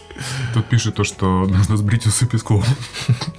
Тут 0.54 0.66
пишет 0.66 0.94
то, 0.96 1.04
что 1.04 1.46
нужно 1.46 1.76
сбрить 1.76 2.06
усы 2.06 2.26
Пескова. 2.26 2.64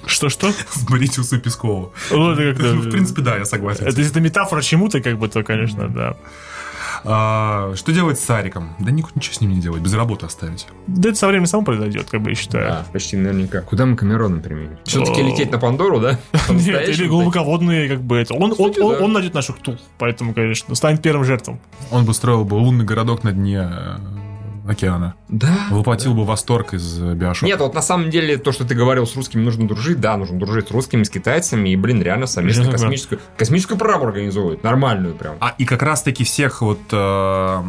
Что-что? 0.05 0.51
Сбрить 0.73 1.17
усы 1.17 1.39
Пескова. 1.39 1.91
Ну, 2.11 2.31
это 2.31 2.53
как-то- 2.53 2.75
В 2.75 2.89
принципе, 2.91 3.21
да, 3.21 3.37
я 3.37 3.45
согласен. 3.45 3.85
Это 3.85 3.97
если 3.99 4.11
это 4.11 4.21
метафора 4.21 4.61
чему-то, 4.61 5.01
как 5.01 5.17
бы, 5.17 5.27
то, 5.27 5.43
конечно, 5.43 5.87
да. 5.89 6.15
А, 7.05 7.73
Что 7.75 7.93
делать 7.93 8.19
с 8.19 8.25
Сариком? 8.25 8.75
Да 8.79 8.91
ни- 8.91 9.05
ничего 9.15 9.33
с 9.33 9.39
ним 9.39 9.51
не 9.51 9.61
делать, 9.61 9.81
без 9.81 9.93
работы 9.93 10.25
оставить. 10.25 10.67
Да 10.87 11.09
это 11.09 11.17
со 11.17 11.27
временем 11.27 11.45
само 11.47 11.63
произойдет, 11.63 12.09
как 12.09 12.21
бы, 12.21 12.31
я 12.31 12.35
считаю. 12.35 12.67
Да, 12.69 12.85
почти 12.91 13.15
наверняка. 13.15 13.61
Куда 13.61 13.85
мы 13.85 13.95
Камероном 13.95 14.41
применим? 14.41 14.77
Все-таки 14.83 15.21
лететь 15.21 15.51
на 15.51 15.59
Пандору, 15.59 15.99
да? 16.01 16.19
Нет, 16.49 16.89
или 16.89 17.07
глубоководные, 17.07 17.87
как 17.87 18.01
бы 18.01 18.17
это. 18.17 18.33
Он, 18.33 18.43
он, 18.43 18.51
Кстати, 18.51 18.79
он, 18.79 18.97
да. 18.97 19.03
он 19.05 19.13
найдет 19.13 19.33
нашу 19.33 19.53
ктул, 19.53 19.77
поэтому, 19.97 20.33
конечно, 20.33 20.75
станет 20.75 21.01
первым 21.01 21.23
жертвом. 21.23 21.59
Он 21.91 22.03
бы 22.05 22.13
строил 22.13 22.43
бы 22.43 22.55
лунный 22.55 22.83
городок 22.85 23.23
на 23.23 23.31
дне 23.31 23.59
э, 23.71 23.97
океана. 24.69 25.15
Да. 25.27 25.49
Воплотил 25.71 26.13
бы 26.13 26.25
восторг 26.25 26.73
из 26.73 27.01
э, 27.01 27.13
Биошока. 27.15 27.45
Нет, 27.45 27.59
вот 27.59 27.73
на 27.73 27.81
самом 27.81 28.09
деле 28.09 28.37
то, 28.37 28.51
что 28.51 28.65
ты 28.65 28.75
говорил, 28.75 29.05
с 29.07 29.15
русскими 29.15 29.41
нужно 29.41 29.67
дружить, 29.67 29.99
да, 29.99 30.15
нужно 30.17 30.37
дружить 30.39 30.67
с 30.67 30.71
русскими, 30.71 31.03
с 31.03 31.09
китайцами, 31.09 31.69
и, 31.69 31.75
блин, 31.75 32.01
реально 32.01 32.27
совместно 32.27 32.63
Конечно, 32.63 32.77
да. 32.79 32.83
космическую, 32.83 33.21
космическую 33.37 33.77
программу 33.77 34.05
организовывают, 34.05 34.63
нормальную 34.63 35.15
прям. 35.15 35.35
А 35.39 35.55
и 35.57 35.65
как 35.65 35.81
раз-таки 35.83 36.23
всех 36.23 36.61
вот 36.61 36.79
э, 36.91 37.63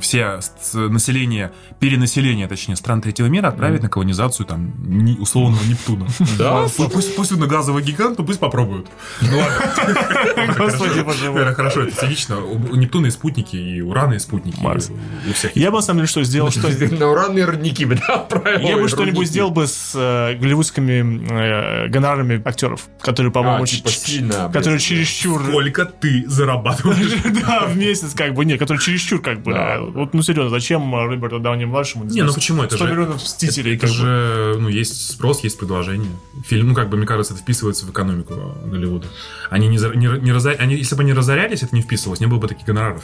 все 0.00 0.40
население, 0.74 1.52
перенаселение, 1.78 2.48
точнее, 2.48 2.76
стран 2.76 3.00
третьего 3.00 3.26
мира 3.26 3.48
отправить 3.48 3.82
на 3.82 3.88
колонизацию 3.88 4.46
там 4.46 4.72
ни- 4.84 5.18
условного 5.18 5.62
Нептуна. 5.64 6.06
Да? 6.38 6.64
Пу- 6.76 6.90
Пусть, 7.16 7.36
на 7.36 7.46
газовый 7.46 7.82
гигант, 7.82 8.18
но 8.18 8.24
пусть 8.24 8.40
попробуют. 8.40 8.88
Ну 9.20 9.38
ладно. 9.38 10.54
Господи, 10.58 11.00
боже 11.00 11.54
хорошо, 11.54 11.82
это 11.82 11.96
цинично. 11.96 12.38
У 12.40 12.74
Нептуна 12.74 13.06
и 13.06 13.10
спутники, 13.10 13.56
и 13.56 13.80
Урана 13.80 14.14
и 14.14 14.18
спутники. 14.18 14.60
Марс. 14.60 14.90
У 15.28 15.32
всех 15.32 15.54
Я 15.56 15.70
бы, 15.70 15.76
на 15.76 15.82
самом 15.82 15.98
деле, 16.00 16.08
что 16.08 16.22
сделал, 16.24 16.39
что... 16.48 16.68
На 16.96 17.08
уранные 17.08 17.44
родники 17.44 17.84
бы, 17.84 17.96
да, 17.96 18.14
отправил. 18.14 18.66
Я 18.68 18.76
бы 18.78 18.88
что-нибудь 18.88 19.26
сделал 19.28 19.50
бы 19.50 19.66
с 19.66 19.92
э, 19.94 20.36
голливудскими 20.38 21.84
э, 21.84 21.88
гонорарами 21.88 22.40
актеров, 22.44 22.88
которые, 23.00 23.32
по-моему, 23.32 23.64
А, 23.64 23.66
типа 23.66 23.90
сильно, 23.90 24.50
которые 24.52 24.78
чересчур... 24.80 25.42
Сколько 25.44 25.84
ты 25.84 26.24
зарабатываешь? 26.26 27.10
Да, 27.40 27.66
в 27.66 27.76
месяц, 27.76 28.12
как 28.14 28.34
бы, 28.34 28.44
нет, 28.44 28.58
которые 28.58 28.80
чересчур, 28.82 29.20
как 29.20 29.42
бы. 29.42 29.52
Вот, 29.94 30.14
ну, 30.14 30.22
серьезно, 30.22 30.50
зачем 30.50 30.94
Роберту 30.94 31.38
Дауни-младшему? 31.40 32.04
Не, 32.04 32.22
ну 32.22 32.32
почему? 32.32 32.62
Это 32.62 32.76
100 32.76 32.86
же- 32.86 32.92
миллионов 32.92 33.16
мстителей, 33.16 33.76
Это 33.76 33.86
же, 33.86 34.56
ну, 34.58 34.68
есть 34.68 35.10
спрос, 35.12 35.42
есть 35.42 35.58
предложение. 35.58 36.10
Фильм, 36.46 36.68
ну, 36.68 36.74
как 36.74 36.88
бы, 36.88 36.96
мне 36.96 37.06
кажется, 37.06 37.34
это 37.34 37.42
вписывается 37.42 37.86
в 37.86 37.90
экономику 37.90 38.34
Голливуда. 38.64 39.06
Они 39.50 39.68
не, 39.68 39.76
не, 39.96 40.06
не 40.20 40.30
разо- 40.30 40.56
они, 40.56 40.76
если 40.76 40.94
бы 40.94 41.02
они 41.02 41.12
разорялись, 41.12 41.62
это 41.62 41.74
не 41.74 41.82
вписывалось, 41.82 42.20
не 42.20 42.26
было 42.26 42.38
бы 42.38 42.46
таких 42.48 42.66
гонораров. 42.66 43.02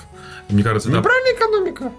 Мне 0.49 0.63
кажется, 0.63 0.89
это 0.89 0.99
Неправильная 0.99 1.35
экономика. 1.35 1.93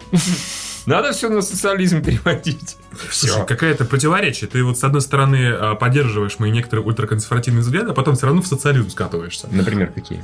Надо 0.88 1.12
все 1.12 1.30
на 1.30 1.42
социализм 1.42 2.02
переводить. 2.04 2.78
Слушай, 3.12 3.34
Все. 3.34 3.46
какое-то 3.46 3.86
противоречие. 3.86 4.50
Ты 4.50 4.64
вот 4.64 4.80
с 4.80 4.84
одной 4.84 5.02
стороны 5.02 5.50
а, 5.52 5.76
поддерживаешь 5.76 6.40
мои 6.40 6.50
некоторые 6.50 6.84
ультраконсервативные 6.86 7.62
взгляды, 7.62 7.92
а 7.92 7.94
потом 7.94 8.16
все 8.16 8.26
равно 8.26 8.42
в 8.42 8.48
социализм 8.48 8.90
скатываешься. 8.90 9.48
Например, 9.52 9.92
какие? 9.94 10.24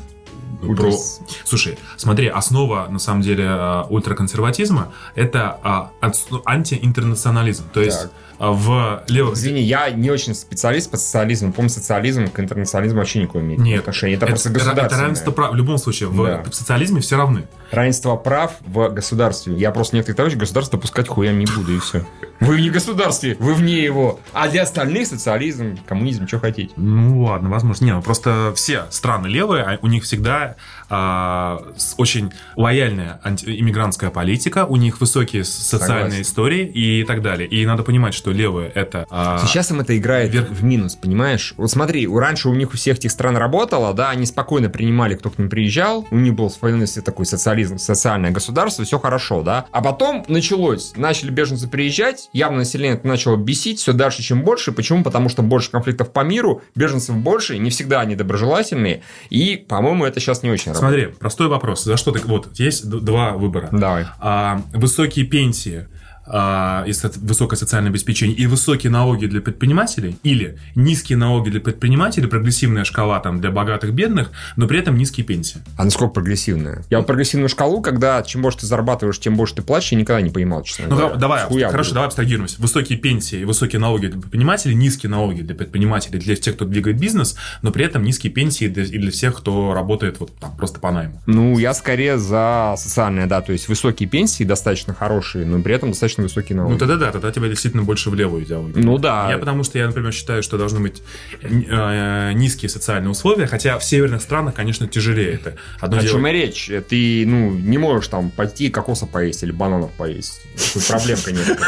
Про- 0.61 0.69
Ультрас. 0.69 1.19
Слушай, 1.43 1.77
смотри, 1.97 2.27
основа, 2.27 2.87
на 2.89 2.97
самом 2.99 3.21
деле, 3.21 3.45
а, 3.47 3.85
ультраконсерватизма— 3.89 4.93
это 5.15 5.59
а, 5.61 5.91
ну, 6.31 6.41
антиинтернационализм. 6.45 7.65
То 7.73 7.81
есть 7.81 8.01
Так. 8.03 8.11
а, 8.32 8.32
в 8.51 9.03
левых... 9.07 9.35
Извини, 9.35 9.61
я 9.61 9.89
не 9.91 10.09
очень 10.11 10.33
специалист 10.35 10.89
по 10.91 10.97
социализму. 10.97 11.53
Помню, 11.53 11.69
социализм 11.69 12.27
к 12.27 12.39
интернационализму 12.39 12.99
вообще 12.99 13.19
никакого 13.21 13.41
имеет 13.43 13.59
Нет, 13.59 13.79
отношения. 13.81 14.15
Это, 14.15 14.25
просто 14.27 14.49
это, 14.49 14.57
это 14.59 14.65
государственное. 14.65 15.03
равенство 15.03 15.31
прав. 15.31 15.51
В 15.51 15.55
любом 15.55 15.77
случае, 15.77 16.09
в, 16.09 16.25
Да. 16.25 16.43
в 16.49 16.53
социализме 16.53 17.01
все 17.01 17.17
равны. 17.17 17.43
Равенство 17.71 18.15
прав 18.17 18.53
в 18.61 18.89
государстве. 18.89 19.55
Я 19.55 19.71
просто 19.71 19.95
некоторых 19.95 20.17
товарищей 20.17 20.37
государство 20.39 20.77
допускать 20.77 21.07
хуям 21.07 21.39
не 21.39 21.45
буду, 21.47 21.75
и 21.75 21.79
все. 21.79 22.05
Вы 22.39 22.61
не 22.61 22.69
в 22.69 22.73
государстве, 22.73 23.35
вы 23.39 23.53
вне 23.55 23.81
его. 23.83 24.19
А 24.33 24.47
для 24.49 24.63
остальных 24.63 25.07
социализм, 25.07 25.79
коммунизм, 25.87 26.27
что 26.27 26.39
хотите. 26.39 26.73
Ну 26.75 27.23
ладно, 27.23 27.49
возможно. 27.49 27.85
Не, 27.85 27.93
ну 27.93 28.01
просто 28.01 28.51
все 28.55 28.85
страны 28.91 29.27
левые, 29.27 29.63
а 29.63 29.79
у 29.81 29.87
них 29.87 30.03
всегда 30.03 30.55
а, 30.95 31.59
очень 31.97 32.31
лояльная 32.55 33.19
иммигрантская 33.45 34.11
политика, 34.11 34.65
у 34.65 34.75
них 34.75 35.01
высокие 35.01 35.43
социальные 35.43 36.03
Согласен. 36.03 36.21
истории 36.21 36.65
и 36.67 37.03
так 37.03 37.21
далее. 37.23 37.47
И 37.47 37.65
надо 37.65 37.81
понимать, 37.83 38.13
что 38.13 38.31
левые 38.31 38.69
это... 38.69 39.07
а, 39.09 39.43
Сейчас 39.45 39.71
им 39.71 39.79
это 39.79 39.97
играет 39.97 40.31
вверх- 40.31 40.51
в 40.51 40.63
минус, 40.63 40.95
понимаешь? 40.95 41.55
Вот 41.57 41.71
смотри, 41.71 42.07
раньше 42.07 42.49
у 42.49 42.53
них 42.53 42.73
у 42.73 42.77
всех 42.77 42.97
этих 42.97 43.11
стран 43.11 43.37
работало, 43.37 43.93
да, 43.93 44.11
они 44.11 44.27
спокойно 44.27 44.69
принимали, 44.69 45.15
кто 45.15 45.31
к 45.31 45.39
ним 45.39 45.49
приезжал, 45.49 46.05
у 46.11 46.15
них 46.17 46.35
был 46.35 46.49
свой 46.51 46.73
такой 47.05 47.25
социализм, 47.25 47.77
социальное 47.77 48.31
государство, 48.31 48.83
все 48.85 48.99
хорошо, 48.99 49.41
да. 49.41 49.65
А 49.71 49.81
потом 49.81 50.25
началось, 50.27 50.93
начали 50.95 51.31
беженцы 51.31 51.67
приезжать, 51.67 52.29
явно 52.33 52.59
население 52.59 52.97
это 52.97 53.07
начало 53.07 53.37
бесить 53.37 53.79
все 53.79 53.93
дальше, 53.93 54.21
чем 54.21 54.43
больше. 54.43 54.71
Почему? 54.71 55.03
Потому 55.03 55.29
что 55.29 55.41
больше 55.41 55.71
конфликтов 55.71 56.11
по 56.11 56.21
миру, 56.21 56.61
беженцев 56.75 57.15
больше, 57.15 57.57
не 57.57 57.69
всегда 57.69 58.01
они 58.01 58.15
доброжелательные, 58.15 59.01
и, 59.29 59.55
по-моему, 59.55 60.05
это 60.05 60.19
сейчас 60.19 60.43
не 60.43 60.51
очень 60.51 60.71
работает. 60.71 60.82
Смотри, 60.83 61.05
простой 61.07 61.47
вопрос. 61.47 61.83
За 61.83 61.97
что 61.97 62.11
ты... 62.11 62.19
Вот, 62.25 62.49
есть 62.59 62.89
два 62.89 63.31
выбора. 63.33 63.69
Давай. 63.71 64.05
А, 64.19 64.61
высокие 64.73 65.25
пенсии 65.25 65.87
а, 66.25 66.83
и 66.87 66.93
со- 66.93 67.11
высокое 67.17 67.57
социальное 67.57 67.89
обеспечение 67.89 68.35
и 68.35 68.45
высокие 68.47 68.91
налоги 68.91 69.25
для 69.25 69.41
предпринимателей 69.41 70.17
или 70.23 70.57
низкие 70.75 71.17
налоги 71.17 71.49
для 71.49 71.59
предпринимателей, 71.59 72.27
прогрессивная 72.27 72.83
шкала 72.83 73.19
там 73.19 73.41
для 73.41 73.51
богатых, 73.51 73.93
бедных, 73.93 74.31
но 74.55 74.67
при 74.67 74.79
этом 74.79 74.97
низкие 74.97 75.25
пенсии. 75.25 75.57
А 75.77 75.83
насколько 75.83 76.13
прогрессивная? 76.13 76.83
Я 76.89 77.01
прогрессивную 77.01 77.49
шкалу, 77.49 77.81
когда 77.81 78.21
чем 78.23 78.41
больше 78.41 78.59
ты 78.59 78.65
зарабатываешь, 78.67 79.19
тем 79.19 79.35
больше 79.35 79.55
ты 79.55 79.61
платишь, 79.61 79.91
я 79.91 79.97
никогда 79.97 80.21
не 80.21 80.29
понимал, 80.29 80.63
честно 80.63 80.85
Ну, 80.87 80.95
говоря. 80.97 81.15
давай, 81.15 81.43
Схуя 81.45 81.69
хорошо, 81.69 81.89
буду. 81.89 81.93
давай 81.95 82.07
абстрагируемся. 82.07 82.61
Высокие 82.61 82.97
пенсии 82.99 83.39
и 83.39 83.45
высокие 83.45 83.79
налоги 83.79 84.07
для 84.07 84.19
предпринимателей, 84.21 84.75
низкие 84.75 85.09
налоги 85.09 85.41
для 85.41 85.55
предпринимателей, 85.55 86.19
для 86.19 86.35
тех, 86.35 86.55
кто 86.55 86.65
двигает 86.65 86.99
бизнес, 86.99 87.35
но 87.61 87.71
при 87.71 87.85
этом 87.85 88.03
низкие 88.03 88.31
пенсии 88.31 88.67
для, 88.67 88.83
и 88.83 88.97
для 88.97 89.11
всех, 89.11 89.35
кто 89.37 89.73
работает 89.73 90.19
вот 90.19 90.35
там 90.37 90.55
просто 90.55 90.79
по 90.79 90.91
найму. 90.91 91.21
Ну, 91.25 91.57
я 91.57 91.73
скорее 91.73 92.17
за 92.17 92.75
социальное, 92.77 93.25
да, 93.27 93.41
то 93.41 93.51
есть 93.51 93.67
высокие 93.67 94.07
пенсии 94.07 94.43
достаточно 94.43 94.93
хорошие, 94.93 95.45
но 95.45 95.59
при 95.61 95.73
этом 95.73 95.89
достаточно 95.89 96.12
достаточно 96.13 96.23
высокий 96.23 96.53
налог. 96.53 96.71
Ну 96.71 96.77
тогда 96.77 96.95
да, 96.95 97.11
тогда 97.11 97.31
тебя 97.31 97.47
действительно 97.47 97.83
больше 97.83 98.09
в 98.09 98.15
левую 98.15 98.43
идеологию. 98.43 98.83
Ну 98.83 98.97
да. 98.97 99.29
Я 99.29 99.37
потому 99.37 99.63
что 99.63 99.77
я, 99.77 99.87
например, 99.87 100.11
считаю, 100.11 100.43
что 100.43 100.57
должны 100.57 100.79
быть 100.79 101.01
э, 101.41 102.31
низкие 102.33 102.69
социальные 102.69 103.11
условия, 103.11 103.47
хотя 103.47 103.77
в 103.77 103.83
северных 103.83 104.21
странах, 104.21 104.53
конечно, 104.53 104.87
тяжелее 104.87 105.33
это. 105.33 105.55
Одно 105.79 105.97
О 105.97 106.01
дело- 106.01 106.13
чем 106.13 106.27
и 106.27 106.31
речь? 106.31 106.71
Ты, 106.89 107.23
ну, 107.25 107.51
не 107.51 107.77
можешь 107.77 108.07
там 108.07 108.29
пойти 108.29 108.69
кокоса 108.69 109.05
поесть 109.05 109.43
или 109.43 109.51
бананов 109.51 109.91
поесть. 109.91 110.41
Тут 110.73 110.85
проблемка 110.87 111.31
нет. 111.31 111.59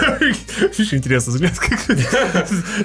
Видишь, 0.78 0.94
интересный 0.94 1.34
взгляд. 1.34 1.54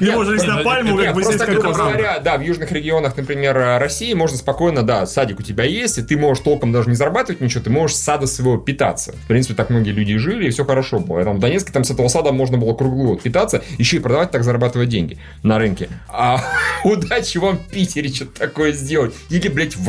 Не 0.01 0.11
можешь 0.11 0.43
на 0.43 0.57
нет, 0.57 0.65
пальму, 0.65 0.97
как 0.97 1.15
бы 1.15 1.23
Просто, 1.23 1.45
здесь 1.45 1.49
грубо 1.49 1.75
как 1.75 1.77
говоря, 1.77 2.19
да, 2.21 2.39
в 2.39 2.43
южных 2.43 2.73
регионах, 2.73 3.17
например, 3.17 3.57
России 3.79 4.13
можно 4.15 4.37
спокойно, 4.37 4.83
да, 4.83 5.07
садик 5.07 5.41
у 5.41 5.43
тебя 5.43 5.65
есть, 5.65 5.99
и 5.99 6.03
ты 6.03 6.17
можешь 6.17 6.43
толком 6.43 6.73
даже 6.73 6.89
не 6.89 6.97
зарабатывать 6.97 7.41
ничего, 7.41 7.63
ты 7.63 7.71
можешь 7.71 7.97
с 7.97 8.01
сада 8.01 8.27
своего 8.27 8.57
питаться. 8.57 9.13
В 9.25 9.29
принципе, 9.29 9.55
так 9.55 9.71
многие 9.71 9.91
люди 9.91 10.13
и 10.13 10.17
жили, 10.17 10.47
и 10.47 10.51
все 10.51 10.65
хорошо 10.65 10.99
было. 10.99 11.23
Там 11.25 11.37
в 11.37 11.41
Донецке 11.51 11.72
там 11.72 11.82
с 11.82 11.90
этого 11.90 12.07
сада 12.07 12.30
можно 12.30 12.59
было 12.59 12.74
круглый 12.74 13.07
год 13.07 13.22
питаться, 13.22 13.62
еще 13.76 13.96
и 13.96 14.01
продавать, 14.01 14.30
так 14.30 14.44
зарабатывать 14.44 14.88
деньги 14.88 15.18
на 15.42 15.59
рынке. 15.59 15.88
А 16.09 16.40
удачи 16.84 17.38
вам 17.38 17.59
в 17.59 17.66
Питере 17.70 18.09
что-то 18.09 18.38
такое 18.38 18.72
сделать. 18.72 19.14
Или, 19.30 19.48
блядь, 19.48 19.76
в 19.76 19.88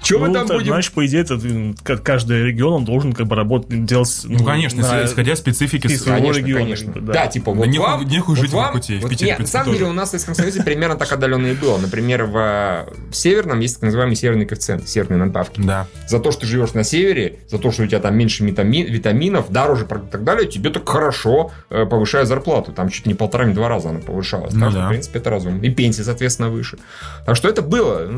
Воркуте. 0.00 0.08
Че 0.08 0.18
мы 0.18 0.28
Ну, 0.28 0.34
там 0.34 0.46
так, 0.46 0.56
будем? 0.56 0.68
знаешь, 0.68 0.90
по 0.92 1.04
идее, 1.06 1.22
это 1.22 1.38
как 1.82 2.02
каждый 2.02 2.44
регион 2.44 2.72
он 2.74 2.84
должен 2.84 3.12
как 3.12 3.26
бы 3.26 3.34
работать, 3.36 3.84
делать... 3.84 4.20
Ну, 4.24 4.44
конечно, 4.44 4.82
на- 4.82 5.04
исходя 5.04 5.32
из 5.32 5.38
специфики 5.38 5.86
своего 5.88 6.32
региона, 6.32 6.62
конечно. 6.64 6.92
да. 6.94 7.12
да. 7.12 7.26
типа, 7.26 7.52
вот 7.52 7.66
нехуй- 7.66 7.78
вам, 7.80 8.04
нехуй 8.06 8.34
вот 8.36 8.40
жить 8.42 8.50
в 8.50 8.54
вам- 8.54 8.70
в 8.70 8.74
вот 8.74 9.10
Питере, 9.10 9.30
нет, 9.30 9.38
в 9.38 9.40
на 9.42 9.46
самом 9.46 9.72
деле 9.72 9.86
у 9.86 9.92
нас 9.92 10.08
в 10.08 10.10
Советском 10.12 10.34
Союзе 10.34 10.62
примерно 10.62 10.96
так 10.96 11.12
отдаленно 11.12 11.48
и 11.48 11.54
было. 11.54 11.78
Например, 11.78 12.24
в, 12.24 12.88
в 13.10 13.14
Северном 13.14 13.60
есть 13.60 13.74
так 13.76 13.82
называемый 13.84 14.14
северный 14.16 14.46
коэффициент, 14.46 14.88
северные 14.88 15.18
надбавки. 15.18 15.60
Да. 15.60 15.86
За 16.06 16.20
то, 16.20 16.30
что 16.30 16.42
ты 16.42 16.46
живешь 16.46 16.74
на 16.74 16.84
севере, 16.84 17.40
за 17.48 17.58
то, 17.58 17.70
что 17.72 17.82
у 17.82 17.86
тебя 17.86 17.98
там 18.00 18.16
меньше 18.16 18.44
витами- 18.44 18.86
витаминов, 18.88 19.50
дороже 19.50 19.84
и 19.84 19.88
так 19.88 20.24
далее, 20.24 20.48
тебе 20.48 20.70
так 20.70 20.88
хорошо 20.88 21.50
э, 21.70 21.86
повышают 21.86 22.28
зарплату. 22.28 22.72
Там 22.72 22.88
чуть 22.88 23.06
не 23.06 23.14
полтора, 23.14 23.46
не 23.46 23.54
два 23.54 23.68
раза 23.68 23.90
она 23.90 23.98
повышалась. 23.98 24.54
Ну 24.54 24.60
так 24.60 24.70
что, 24.70 24.78
да. 24.80 24.86
в 24.86 24.88
принципе, 24.90 25.18
это 25.18 25.30
разумно. 25.30 25.60
И 25.62 25.70
пенсия, 25.70 26.04
соответственно, 26.04 26.50
выше. 26.50 26.78
Так 27.26 27.36
что 27.36 27.48
это 27.48 27.62
было. 27.62 28.08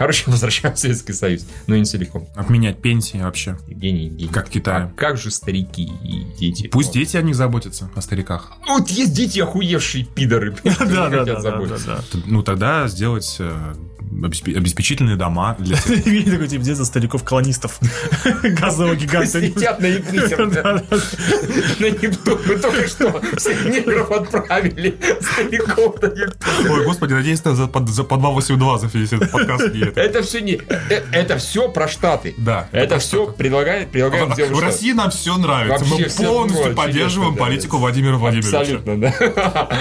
Короче, 0.00 0.24
возвращаем 0.30 0.74
в 0.74 0.78
Советский 0.78 1.12
Союз. 1.12 1.46
Но 1.66 1.76
не 1.76 1.84
целиком. 1.84 2.26
Отменять 2.34 2.80
пенсии 2.80 3.18
вообще. 3.18 3.58
Евгений, 3.68 4.06
Евгений. 4.06 4.32
Как 4.32 4.48
в 4.48 4.50
Китае. 4.50 4.84
А 4.84 4.92
как 4.96 5.18
же 5.18 5.30
старики 5.30 5.92
и 6.02 6.24
дети? 6.38 6.68
Пусть 6.68 6.94
дети 6.94 7.18
о 7.18 7.22
них 7.22 7.34
заботятся, 7.34 7.90
о 7.94 8.00
стариках. 8.00 8.52
Вот 8.66 8.88
есть 8.88 9.12
дети 9.12 9.40
охуевшие 9.40 10.06
пидоры. 10.06 10.52
Которые 10.64 11.18
хотят 11.18 11.42
заботиться. 11.42 12.02
Ну, 12.24 12.42
тогда 12.42 12.88
сделать 12.88 13.36
э, 13.40 13.74
обеспечительные 14.10 15.16
дома 15.16 15.56
для. 15.58 15.76
Видите, 15.86 16.32
такой 16.32 16.48
тип 16.48 16.62
детства 16.62 16.84
стариков-колонистов. 16.84 17.78
Газового 18.42 18.96
гиганта. 18.96 19.38
Летят 19.38 19.80
на 19.80 19.86
Юпитер. 19.86 20.46
На 21.80 21.90
Нептун. 21.90 22.38
Мы 22.46 22.56
только 22.56 22.88
что 22.88 23.22
всех 23.36 23.64
негров 23.66 24.10
отправили. 24.10 24.96
Стариков 25.20 26.02
на 26.02 26.06
Юпитер. 26.06 26.34
Ой, 26.70 26.84
господи, 26.84 27.12
надеюсь, 27.14 27.40
за, 27.42 27.66
под, 27.66 27.88
за 27.88 28.04
по 28.04 28.16
282 28.16 28.78
за 28.78 28.86
весь 28.98 29.12
этот 29.12 29.30
подкаст 29.30 29.72
не 29.72 29.80
это. 29.82 30.00
Это 30.00 30.22
все 30.22 30.40
не... 30.40 30.60
э, 30.68 31.02
Это 31.12 31.38
все 31.38 31.70
про 31.70 31.88
Штаты. 31.88 32.34
Да. 32.36 32.68
Это 32.72 32.98
все 32.98 33.26
предлагаем, 33.32 33.88
предлагаем 33.88 34.32
сделать 34.34 34.52
В. 34.52 34.60
России 34.60 34.92
нам 34.92 35.10
все 35.10 35.36
нравится. 35.36 35.84
Мы 35.84 36.04
полностью 36.04 36.74
поддерживаем 36.74 37.36
политику 37.36 37.78
Владимира 37.78 38.16
Владимировича. 38.16 38.58
Абсолютно, 38.60 39.00
да. 39.00 39.14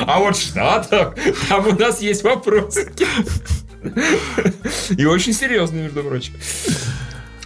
А 0.08 0.20
вот 0.20 0.36
в 0.38 0.42
Штатах, 0.42 1.16
там 1.50 1.68
у 1.68 1.72
нас 1.74 2.02
есть 2.02 2.24
вопросы. 2.24 2.92
И 4.98 5.06
очень 5.06 5.34
серьезные, 5.34 5.84
между 5.84 6.04
прочим. 6.04 6.34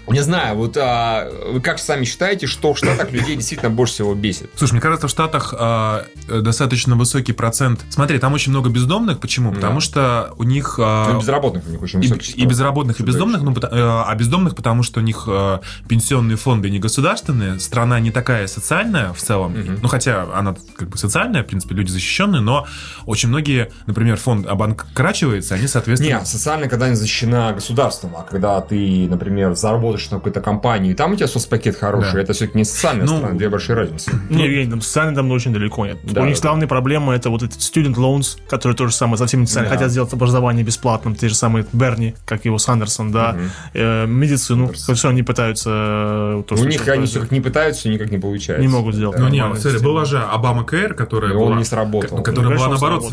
Не 0.08 0.20
знаю, 0.20 0.56
вот 0.58 0.76
а, 0.78 1.30
вы 1.52 1.62
как 1.62 1.80
сами 1.80 2.04
считаете, 2.04 2.46
что 2.46 2.74
в 2.74 2.78
Штатах 2.78 3.12
людей 3.12 3.36
действительно 3.38 3.70
больше 3.70 3.94
всего 3.94 4.14
бесит? 4.14 4.50
Слушай, 4.56 4.74
мне 4.74 4.82
кажется, 4.82 5.08
в 5.08 5.10
Штатах 5.10 5.54
а, 5.58 6.06
э, 6.28 6.42
достаточно 6.42 6.96
высокий 6.96 7.32
процент. 7.32 7.82
Смотри, 7.90 8.20
там 8.20 8.34
очень 8.34 8.52
много 8.52 8.70
бездомных. 8.70 9.20
Почему? 9.20 9.52
Да. 9.52 9.56
Потому 9.56 9.80
что 9.80 10.34
у 10.38 10.44
них... 10.44 10.78
а, 10.82 11.14
Ну, 11.14 11.20
безработных 11.22 11.66
у 11.68 11.70
них 11.70 11.82
очень 11.82 12.04
и, 12.04 12.08
высокий 12.08 12.32
и 12.32 12.34
спрос. 12.34 12.50
безработных, 12.50 13.00
и 13.00 13.04
бездомных, 13.04 13.42
ну, 13.44 13.54
э, 13.54 13.68
а 13.72 14.14
бездомных, 14.16 14.56
потому 14.56 14.84
что 14.84 15.00
у 15.00 15.04
них 15.04 15.24
э, 15.28 15.60
пенсионные 15.88 16.36
фонды 16.36 16.70
не 16.70 16.80
государственные, 16.80 17.60
страна 17.60 18.00
не 18.02 18.12
такая 18.12 18.48
социальная 18.48 19.14
в 19.14 19.20
целом, 19.20 19.54
Мгм. 19.54 19.80
ну, 19.82 19.88
хотя 19.88 20.28
она 20.34 20.56
как 20.76 20.90
бы 20.90 20.98
социальная, 20.98 21.44
в 21.44 21.48
принципе, 21.48 21.76
люди 21.76 21.90
защищенные, 21.92 22.42
но 22.42 22.68
очень 23.06 23.30
многие, 23.30 23.72
например, 23.88 24.18
фонд 24.18 24.48
обанкрачивается, 24.48 25.56
они, 25.56 25.68
соответственно... 25.68 26.18
Нет, 26.18 26.28
социально, 26.28 26.68
когда 26.68 26.90
не 26.90 26.96
защищена 26.96 27.54
государством, 27.54 28.16
а 28.18 28.24
когда 28.24 28.60
ты, 28.62 29.08
например, 29.10 29.56
заработаешь 29.94 30.12
на 30.12 30.18
какой-то 30.18 30.42
компании, 30.42 30.92
и 30.92 30.94
там 30.94 31.14
у 31.14 31.16
тебя 31.16 31.28
соцпакет 31.28 31.76
хороший, 31.78 32.14
Да. 32.14 32.22
это 32.22 32.34
все-таки 32.34 32.58
не 32.58 32.66
социальная 32.66 33.06
Ну, 33.06 33.18
страна, 33.18 33.36
две 33.36 33.50
большие 33.50 33.76
разницы. 33.76 34.12
Не, 34.30 34.44
Евгений, 34.46 34.70
там 34.72 34.82
социально 34.82 35.16
там 35.16 35.32
очень 35.32 35.54
далеко 35.54 35.86
нет. 35.86 35.98
Да, 36.04 36.22
У 36.22 36.26
них 36.26 36.36
да. 36.36 36.42
главная 36.42 36.68
проблема 36.68 37.14
это 37.16 37.30
вот 37.30 37.44
эти 37.44 37.58
student 37.58 37.96
loans, 37.96 38.38
которые 38.50 38.76
тоже 38.76 38.94
самое, 38.94 39.18
совсем 39.18 39.42
не 39.42 39.48
социально 39.48 39.70
Да. 39.70 39.76
хотят 39.76 39.92
сделать 39.92 40.12
образование 40.14 40.64
бесплатным, 40.64 41.16
те 41.16 41.30
же 41.30 41.36
самые 41.36 41.66
Берни, 41.74 42.16
как 42.26 42.46
его 42.46 42.58
Сандерсон, 42.58 43.12
да, 43.12 43.34
Мгм. 43.34 43.50
Э, 43.74 44.06
медицину, 44.08 44.66
Сандерсон. 44.68 44.96
все 44.96 45.10
они 45.10 45.24
пытаются 45.24 45.70
э, 45.70 46.44
то, 46.48 46.56
У 46.56 46.66
них 46.66 46.88
они 46.88 47.06
все 47.06 47.20
как 47.20 47.32
не 47.32 47.42
пытаются, 47.42 47.90
никак 47.90 48.12
не 48.12 48.18
получается. 48.18 48.62
Не 48.62 48.68
могут 48.68 48.96
сделать. 48.96 49.18
Ну, 49.18 49.28
не, 49.28 49.40
нормальную 49.40 49.62
смотри, 49.62 49.80
была 49.84 50.06
же 50.06 50.20
Обама 50.20 50.64
Кэр, 50.64 50.94
которая 50.94 51.32
И 51.32 51.36
он 51.36 51.48
была... 51.50 51.58
не 51.58 51.64
сработал. 51.66 52.22
Которая 52.24 52.52
Ну, 52.52 52.58
была, 52.58 52.70
наоборот, 52.70 53.04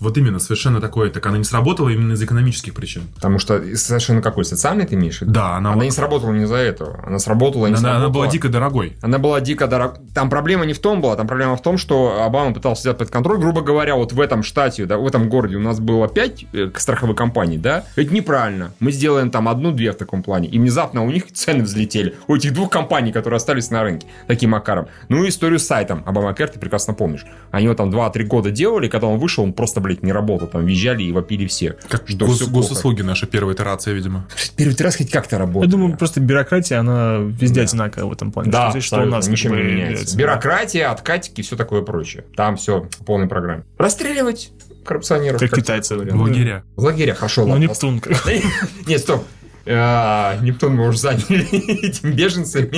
вот 0.00 0.16
именно, 0.18 0.38
совершенно 0.38 0.80
такое, 0.80 1.10
так 1.10 1.24
она 1.26 1.38
не 1.38 1.44
сработала 1.44 1.88
именно 1.88 2.12
из 2.12 2.22
экономических 2.22 2.74
причин. 2.74 3.02
Потому 3.14 3.38
что 3.38 3.60
совершенно 3.76 4.22
какой 4.22 4.44
социальный 4.44 4.86
ты 4.86 4.94
имеешь? 4.94 5.18
Да, 5.20 5.56
она, 5.56 5.72
Она 5.72 5.84
не 5.84 5.90
сработала 5.90 6.29
не 6.32 6.44
из-за 6.44 6.56
этого. 6.56 7.00
Она 7.04 7.18
сработала, 7.18 7.66
не 7.66 7.74
она, 7.74 7.78
она 7.90 7.98
сработала. 8.00 8.22
была 8.22 8.26
дико 8.32 8.48
дорогой. 8.48 8.96
Она 9.02 9.18
была 9.18 9.40
дико 9.40 9.66
дорога. 9.66 10.00
Там 10.14 10.30
проблема 10.30 10.64
не 10.66 10.72
в 10.72 10.78
том 10.80 11.00
была, 11.00 11.16
там 11.16 11.26
проблема 11.26 11.56
в 11.56 11.62
том, 11.62 11.78
что 11.78 12.22
Обама 12.22 12.52
пытался 12.54 12.82
взять 12.82 12.98
под 12.98 13.10
контроль. 13.10 13.38
Грубо 13.38 13.62
говоря, 13.62 13.96
вот 13.96 14.12
в 14.12 14.20
этом 14.20 14.42
штате, 14.42 14.86
да, 14.86 14.98
в 14.98 15.06
этом 15.06 15.28
городе 15.28 15.56
у 15.56 15.60
нас 15.60 15.80
было 15.80 16.08
5 16.08 16.46
страховых 16.76 17.16
компаний, 17.16 17.58
да? 17.58 17.84
Это 17.96 18.12
неправильно. 18.12 18.72
Мы 18.80 18.92
сделаем 18.92 19.30
там 19.30 19.48
одну-две 19.48 19.92
в 19.92 19.96
таком 19.96 20.22
плане. 20.22 20.48
И 20.48 20.58
внезапно 20.58 21.04
у 21.04 21.10
них 21.10 21.32
цены 21.32 21.62
взлетели. 21.64 22.14
У 22.26 22.36
этих 22.36 22.52
двух 22.52 22.70
компаний, 22.70 23.12
которые 23.12 23.36
остались 23.38 23.70
на 23.70 23.82
рынке. 23.82 24.06
Таким 24.26 24.50
макаром. 24.50 24.86
Ну 25.08 25.24
и 25.24 25.28
историю 25.28 25.58
с 25.58 25.66
сайтом 25.66 26.02
Обамакер 26.06 26.48
ты 26.48 26.58
прекрасно 26.58 26.94
помнишь. 26.94 27.24
Они 27.50 27.64
его 27.64 27.74
там 27.74 27.90
2-3 27.90 28.24
года 28.24 28.50
делали, 28.50 28.88
когда 28.88 29.06
он 29.06 29.18
вышел, 29.18 29.44
он 29.44 29.52
просто, 29.52 29.80
блядь, 29.80 30.02
не 30.02 30.12
работал. 30.12 30.48
Там 30.48 30.64
визжали 30.66 31.02
и 31.04 31.12
вопили 31.12 31.46
все. 31.46 31.76
Как 31.88 32.08
что 32.08 32.26
гос- 32.26 32.48
госуслуги, 32.50 33.02
наша 33.02 33.26
первая 33.26 33.54
итерация, 33.54 33.94
видимо. 33.94 34.26
Первый 34.56 34.76
раз 34.80 34.96
хоть 34.96 35.10
как-то 35.10 35.36
Я 35.36 35.40
работает. 35.40 35.70
думаю, 35.70 35.96
просто 35.96 36.19
бюрократия, 36.20 36.78
она 36.78 37.16
везде 37.18 37.60
Да. 37.60 37.66
одинаковая 37.66 38.06
в 38.08 38.12
этом 38.12 38.32
плане. 38.32 38.50
Да, 38.50 38.62
что, 38.64 38.70
здесь, 38.72 38.84
что 38.84 39.02
у 39.02 39.06
нас 39.06 39.26
ничем 39.28 39.52
не 39.52 39.58
меняется. 39.62 39.80
является. 39.88 40.16
Бюрократия, 40.16 40.86
откатики 40.86 41.40
и 41.40 41.42
все 41.42 41.56
такое 41.56 41.82
прочее. 41.82 42.24
Там 42.36 42.56
все 42.56 42.82
в 42.82 43.04
полной 43.04 43.28
программе. 43.28 43.64
Расстреливать 43.78 44.50
коррупционеров. 44.84 45.40
Как 45.40 45.50
как 45.50 45.58
китайцы. 45.60 45.94
говорят. 45.94 46.14
Ну, 46.14 46.22
Лагеря. 46.22 46.64
В 46.76 46.84
лагерях, 46.84 47.18
хорошо, 47.18 47.46
Ну. 47.46 47.56
Нептун. 47.58 48.00
как- 48.00 48.16
Нет, 48.86 49.00
стоп. 49.00 49.24
А, 49.66 50.38
Нептун 50.42 50.74
мы 50.74 50.88
уже 50.88 50.98
заняли 50.98 51.44
этими 51.86 52.12
беженцами. 52.12 52.70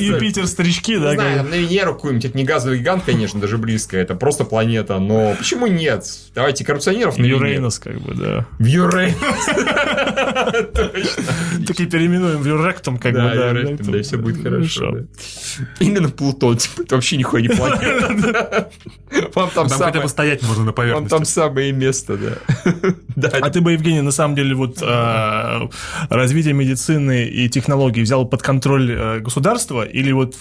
Юпитер, 0.00 0.46
старички, 0.46 0.98
да? 0.98 1.14
знаю, 1.14 1.44
на 1.44 1.54
Венеру 1.54 1.94
какой-нибудь, 1.94 2.24
это 2.26 2.36
не 2.36 2.44
газовый 2.44 2.78
гигант, 2.78 3.04
конечно, 3.04 3.40
даже 3.40 3.58
близко, 3.58 3.96
это 3.96 4.14
просто 4.14 4.44
планета, 4.44 4.98
но 4.98 5.34
почему 5.36 5.66
нет? 5.66 6.04
Давайте 6.34 6.64
коррупционеров 6.64 7.16
на 7.18 7.22
Венеру. 7.22 7.46
Юрейнос, 7.46 7.78
как 7.78 8.00
бы, 8.00 8.14
да. 8.14 8.46
В 8.58 8.64
Юрейнос. 8.64 9.14
Таки 11.66 11.86
переименуем 11.86 12.40
в 12.42 12.46
Юректум, 12.46 12.98
как 12.98 13.12
бы, 13.12 13.18
Да, 13.20 13.34
да. 13.34 13.50
Юректум, 13.50 13.92
да, 13.92 13.98
и 13.98 14.02
все 14.02 14.16
будет 14.16 14.42
хорошо. 14.42 14.90
да. 14.92 15.04
Именно 15.80 16.08
Плутон, 16.10 16.56
типа, 16.58 16.82
это 16.82 16.94
вообще 16.96 17.16
нихуя 17.16 17.42
не 17.42 17.48
планета. 17.48 18.70
Вам 19.34 19.50
там 19.50 19.68
хотя 19.68 20.00
бы 20.00 20.08
стоять 20.08 20.42
можно 20.42 20.60
на 20.64 20.66
Вам 20.66 20.74
поверхности. 20.74 21.10
там 21.10 21.24
самое 21.24 21.72
место, 21.72 22.16
да. 22.16 22.32
Да, 23.16 23.28
А 23.40 23.50
ты 23.50 23.60
бы, 23.60 23.72
Евгений, 23.72 24.00
на 24.00 24.10
самом 24.10 24.34
деле, 24.34 24.54
вот 24.54 24.78
а, 24.82 25.23
развитие 26.10 26.54
медицины 26.54 27.24
и 27.26 27.48
технологий 27.48 28.02
взял 28.02 28.24
под 28.26 28.42
контроль 28.42 28.90
э, 28.92 29.20
государства 29.20 29.82
или 29.82 30.12
вот 30.12 30.34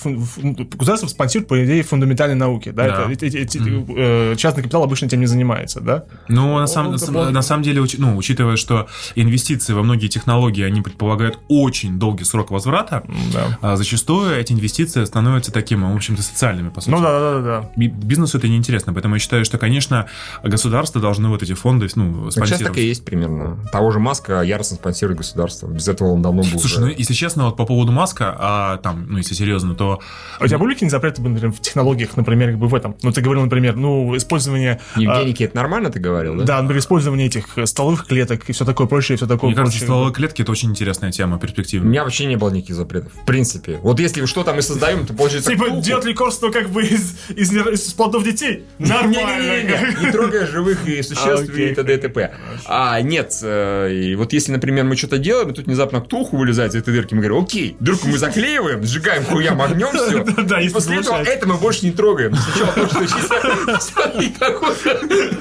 государство 0.76 1.08
спонсирует, 1.08 1.48
по 1.48 1.64
идее, 1.64 1.84
фундаментальные 1.84 2.36
науки, 2.36 2.70
да? 2.70 2.84
Да. 2.88 3.12
Это- 3.12 3.26
эти- 3.26 3.38
эти- 3.38 3.60
э, 3.98 4.36
частный 4.36 4.64
капитал 4.64 4.84
обычно 4.84 5.06
этим 5.08 5.20
не 5.20 5.26
занимается, 5.28 5.80
да? 5.82 6.06
Ну, 6.28 6.58
на, 6.58 6.68
самом- 6.68 6.94
Он 6.94 7.14
на, 7.14 7.32
на 7.32 7.42
самом 7.42 7.64
деле, 7.64 7.82
уч- 7.82 7.96
ну, 7.98 8.16
учитывая, 8.18 8.56
что 8.58 8.88
инвестиции 9.16 9.74
во 9.74 9.84
многие 9.84 10.08
технологии, 10.08 10.64
они 10.64 10.82
предполагают 10.82 11.40
очень 11.48 12.00
долгий 12.00 12.24
срок 12.24 12.52
возврата, 12.52 13.04
Да. 13.34 13.58
а 13.62 13.76
зачастую 13.76 14.36
эти 14.36 14.54
инвестиции 14.54 15.04
становятся 15.06 15.52
такими, 15.52 15.84
в 15.92 15.96
общем-то, 15.96 16.22
социальными, 16.22 16.70
по 16.70 16.82
сути. 16.82 16.92
Ну 16.92 17.02
да, 17.02 17.20
да, 17.20 17.32
да, 17.34 17.42
да. 17.42 17.70
Би- 17.76 17.88
Бизнесу 17.88 18.38
это 18.38 18.48
неинтересно, 18.48 18.94
поэтому 18.94 19.16
я 19.16 19.20
считаю, 19.20 19.46
что, 19.46 19.58
конечно, 19.58 20.08
государство 20.44 21.00
должно 21.02 21.30
вот 21.30 21.44
эти 21.44 21.54
фонды 21.54 21.88
ну, 21.96 22.30
частный 22.32 22.66
так 22.66 22.78
и 22.78 22.86
есть 22.86 23.06
примерно. 23.06 23.58
Того 23.72 23.92
же 23.92 24.00
Маска 24.00 24.42
яростно 24.64 24.78
спонсирует 24.78 25.18
государство. 25.18 25.68
Без 25.68 25.88
этого 25.88 26.10
он 26.10 26.22
давно 26.22 26.44
был 26.44 26.60
Слушай, 26.60 26.78
уже- 26.78 26.82
ну 26.82 26.88
если 26.88 27.14
честно, 27.14 27.46
вот 27.46 27.58
по 27.58 27.66
поводу 27.66 27.92
Маска, 27.92 28.36
а, 28.40 28.78
там, 28.78 29.06
ну 29.10 29.18
если 29.18 29.34
серьезно, 29.36 29.76
то 29.76 30.00
А 30.40 30.44
у 30.44 30.48
тебя 30.48 30.58
были 30.58 30.74
какие-нибудь 30.74 30.92
запреты, 30.92 31.22
например, 31.22 31.52
в 31.52 31.60
технологиях, 31.60 32.16
например, 32.16 32.52
как 32.52 32.60
бы 32.60 32.68
в 32.68 32.76
этом? 32.76 32.96
Ну, 33.04 33.12
ты 33.12 33.22
говорил, 33.22 33.44
например, 33.44 33.76
ну, 33.76 34.16
использование... 34.16 34.80
а, 34.96 35.00
Евгеники, 35.00 35.44
это 35.44 35.56
нормально 35.56 35.90
ты 35.92 36.00
говорил, 36.00 36.36
да? 36.38 36.44
Да, 36.46 36.62
например, 36.62 36.82
использование 36.82 37.28
этих 37.28 37.58
э, 37.58 37.66
столовых 37.66 38.08
клеток 38.08 38.50
и 38.50 38.54
все 38.54 38.66
такое 38.66 38.88
прочее, 38.88 39.18
все 39.18 39.28
такое 39.28 39.50
мне 39.50 39.56
кажется, 39.56 39.74
прочее. 39.80 39.86
стволовые 39.88 40.14
клетки 40.14 40.42
это 40.42 40.52
очень 40.52 40.70
интересная 40.70 41.12
тема, 41.12 41.36
У 41.38 41.40
перспективная. 41.40 41.90
меня 41.90 42.04
вообще 42.04 42.26
не 42.26 42.36
было 42.38 42.50
никаких 42.50 42.76
запретов. 42.76 43.12
В 43.14 43.26
принципе. 43.26 43.80
Вот 43.84 44.00
если 44.00 44.26
что 44.26 44.44
там 44.44 44.56
мы 44.56 44.62
создаем, 44.62 45.06
то 45.06 45.14
получается... 45.14 45.52
Типа 45.52 45.70
делать 45.82 46.06
лекарство 46.06 46.50
как 46.50 46.70
бы 46.70 46.84
из, 46.84 47.18
из, 47.36 47.52
из 47.52 47.94
плодов 47.94 48.24
детей? 48.24 48.64
Нормально. 48.80 49.64
Не 50.02 50.12
трогая 50.12 50.48
живых 50.48 50.88
и 50.88 51.02
существ 51.02 51.50
и 51.50 51.74
т.д. 51.76 51.94
и 51.94 51.98
т.п. 51.98 52.34
А, 52.66 53.02
нет, 53.02 53.38
э, 53.42 53.92
и 53.94 54.16
вот 54.16 54.34
если, 54.34 54.53
например, 54.54 54.86
мы 54.86 54.96
что-то 54.96 55.18
делаем, 55.18 55.50
и 55.50 55.54
тут 55.54 55.66
внезапно 55.66 56.00
ктулху 56.00 56.38
вылезает 56.38 56.74
из 56.74 56.82
этой 56.82 56.94
дырки, 56.94 57.14
мы 57.14 57.22
говорим, 57.22 57.44
окей, 57.44 57.76
дырку 57.80 58.08
мы 58.08 58.18
заклеиваем, 58.18 58.84
сжигаем 58.84 59.26
хуям 59.26 59.62
огнем, 59.62 59.90
все. 59.90 60.24
Да, 60.44 60.60
если 60.60 60.74
После 60.74 60.98
этого 60.98 61.18
это 61.18 61.48
мы 61.48 61.56
больше 61.56 61.86
не 61.86 61.92
трогаем. 61.92 62.36
Сначала 62.36 62.90
что 62.90 63.04
и 64.22 64.30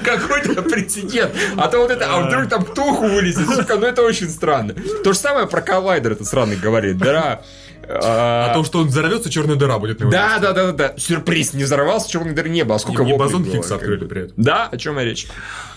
какой-то 0.03 0.61
прецедент. 0.63 1.31
А 1.57 1.67
то 1.67 1.79
вот 1.79 1.91
это, 1.91 2.05
а 2.13 2.27
вдруг 2.27 2.49
там 2.49 2.65
ктулху 2.65 3.07
вылезет, 3.07 3.47
ну 3.47 3.85
это 3.85 4.01
очень 4.01 4.29
странно. 4.29 4.73
То 5.03 5.13
же 5.13 5.19
самое 5.19 5.47
про 5.47 5.61
коллайдер 5.61 6.13
этот 6.13 6.27
сраный 6.27 6.55
говорит, 6.55 6.97
да. 6.97 7.41
А, 7.87 8.47
А 8.49 8.53
то, 8.53 8.63
что 8.63 8.79
он 8.79 8.87
взорвется, 8.87 9.29
черная 9.29 9.55
дыра 9.55 9.77
будет 9.79 9.99
на 9.99 10.09
да, 10.09 10.39
да, 10.39 10.53
да, 10.53 10.71
да, 10.71 10.71
да. 10.71 10.93
Сюрприз, 10.97 11.53
не 11.53 11.63
взорвался, 11.63 12.09
черной 12.09 12.33
дыры 12.33 12.49
не 12.49 12.63
было. 12.63 12.75
А 12.75 12.79
сколько 12.79 13.03
И- 13.03 13.09
и 13.09 13.17
бозон 13.17 13.43
как 13.45 13.71
открыли 13.71 14.05
при 14.05 14.23
этом. 14.23 14.33
Да, 14.43 14.67
о 14.71 14.77
чем 14.77 14.97
я 14.97 15.05
речь? 15.05 15.27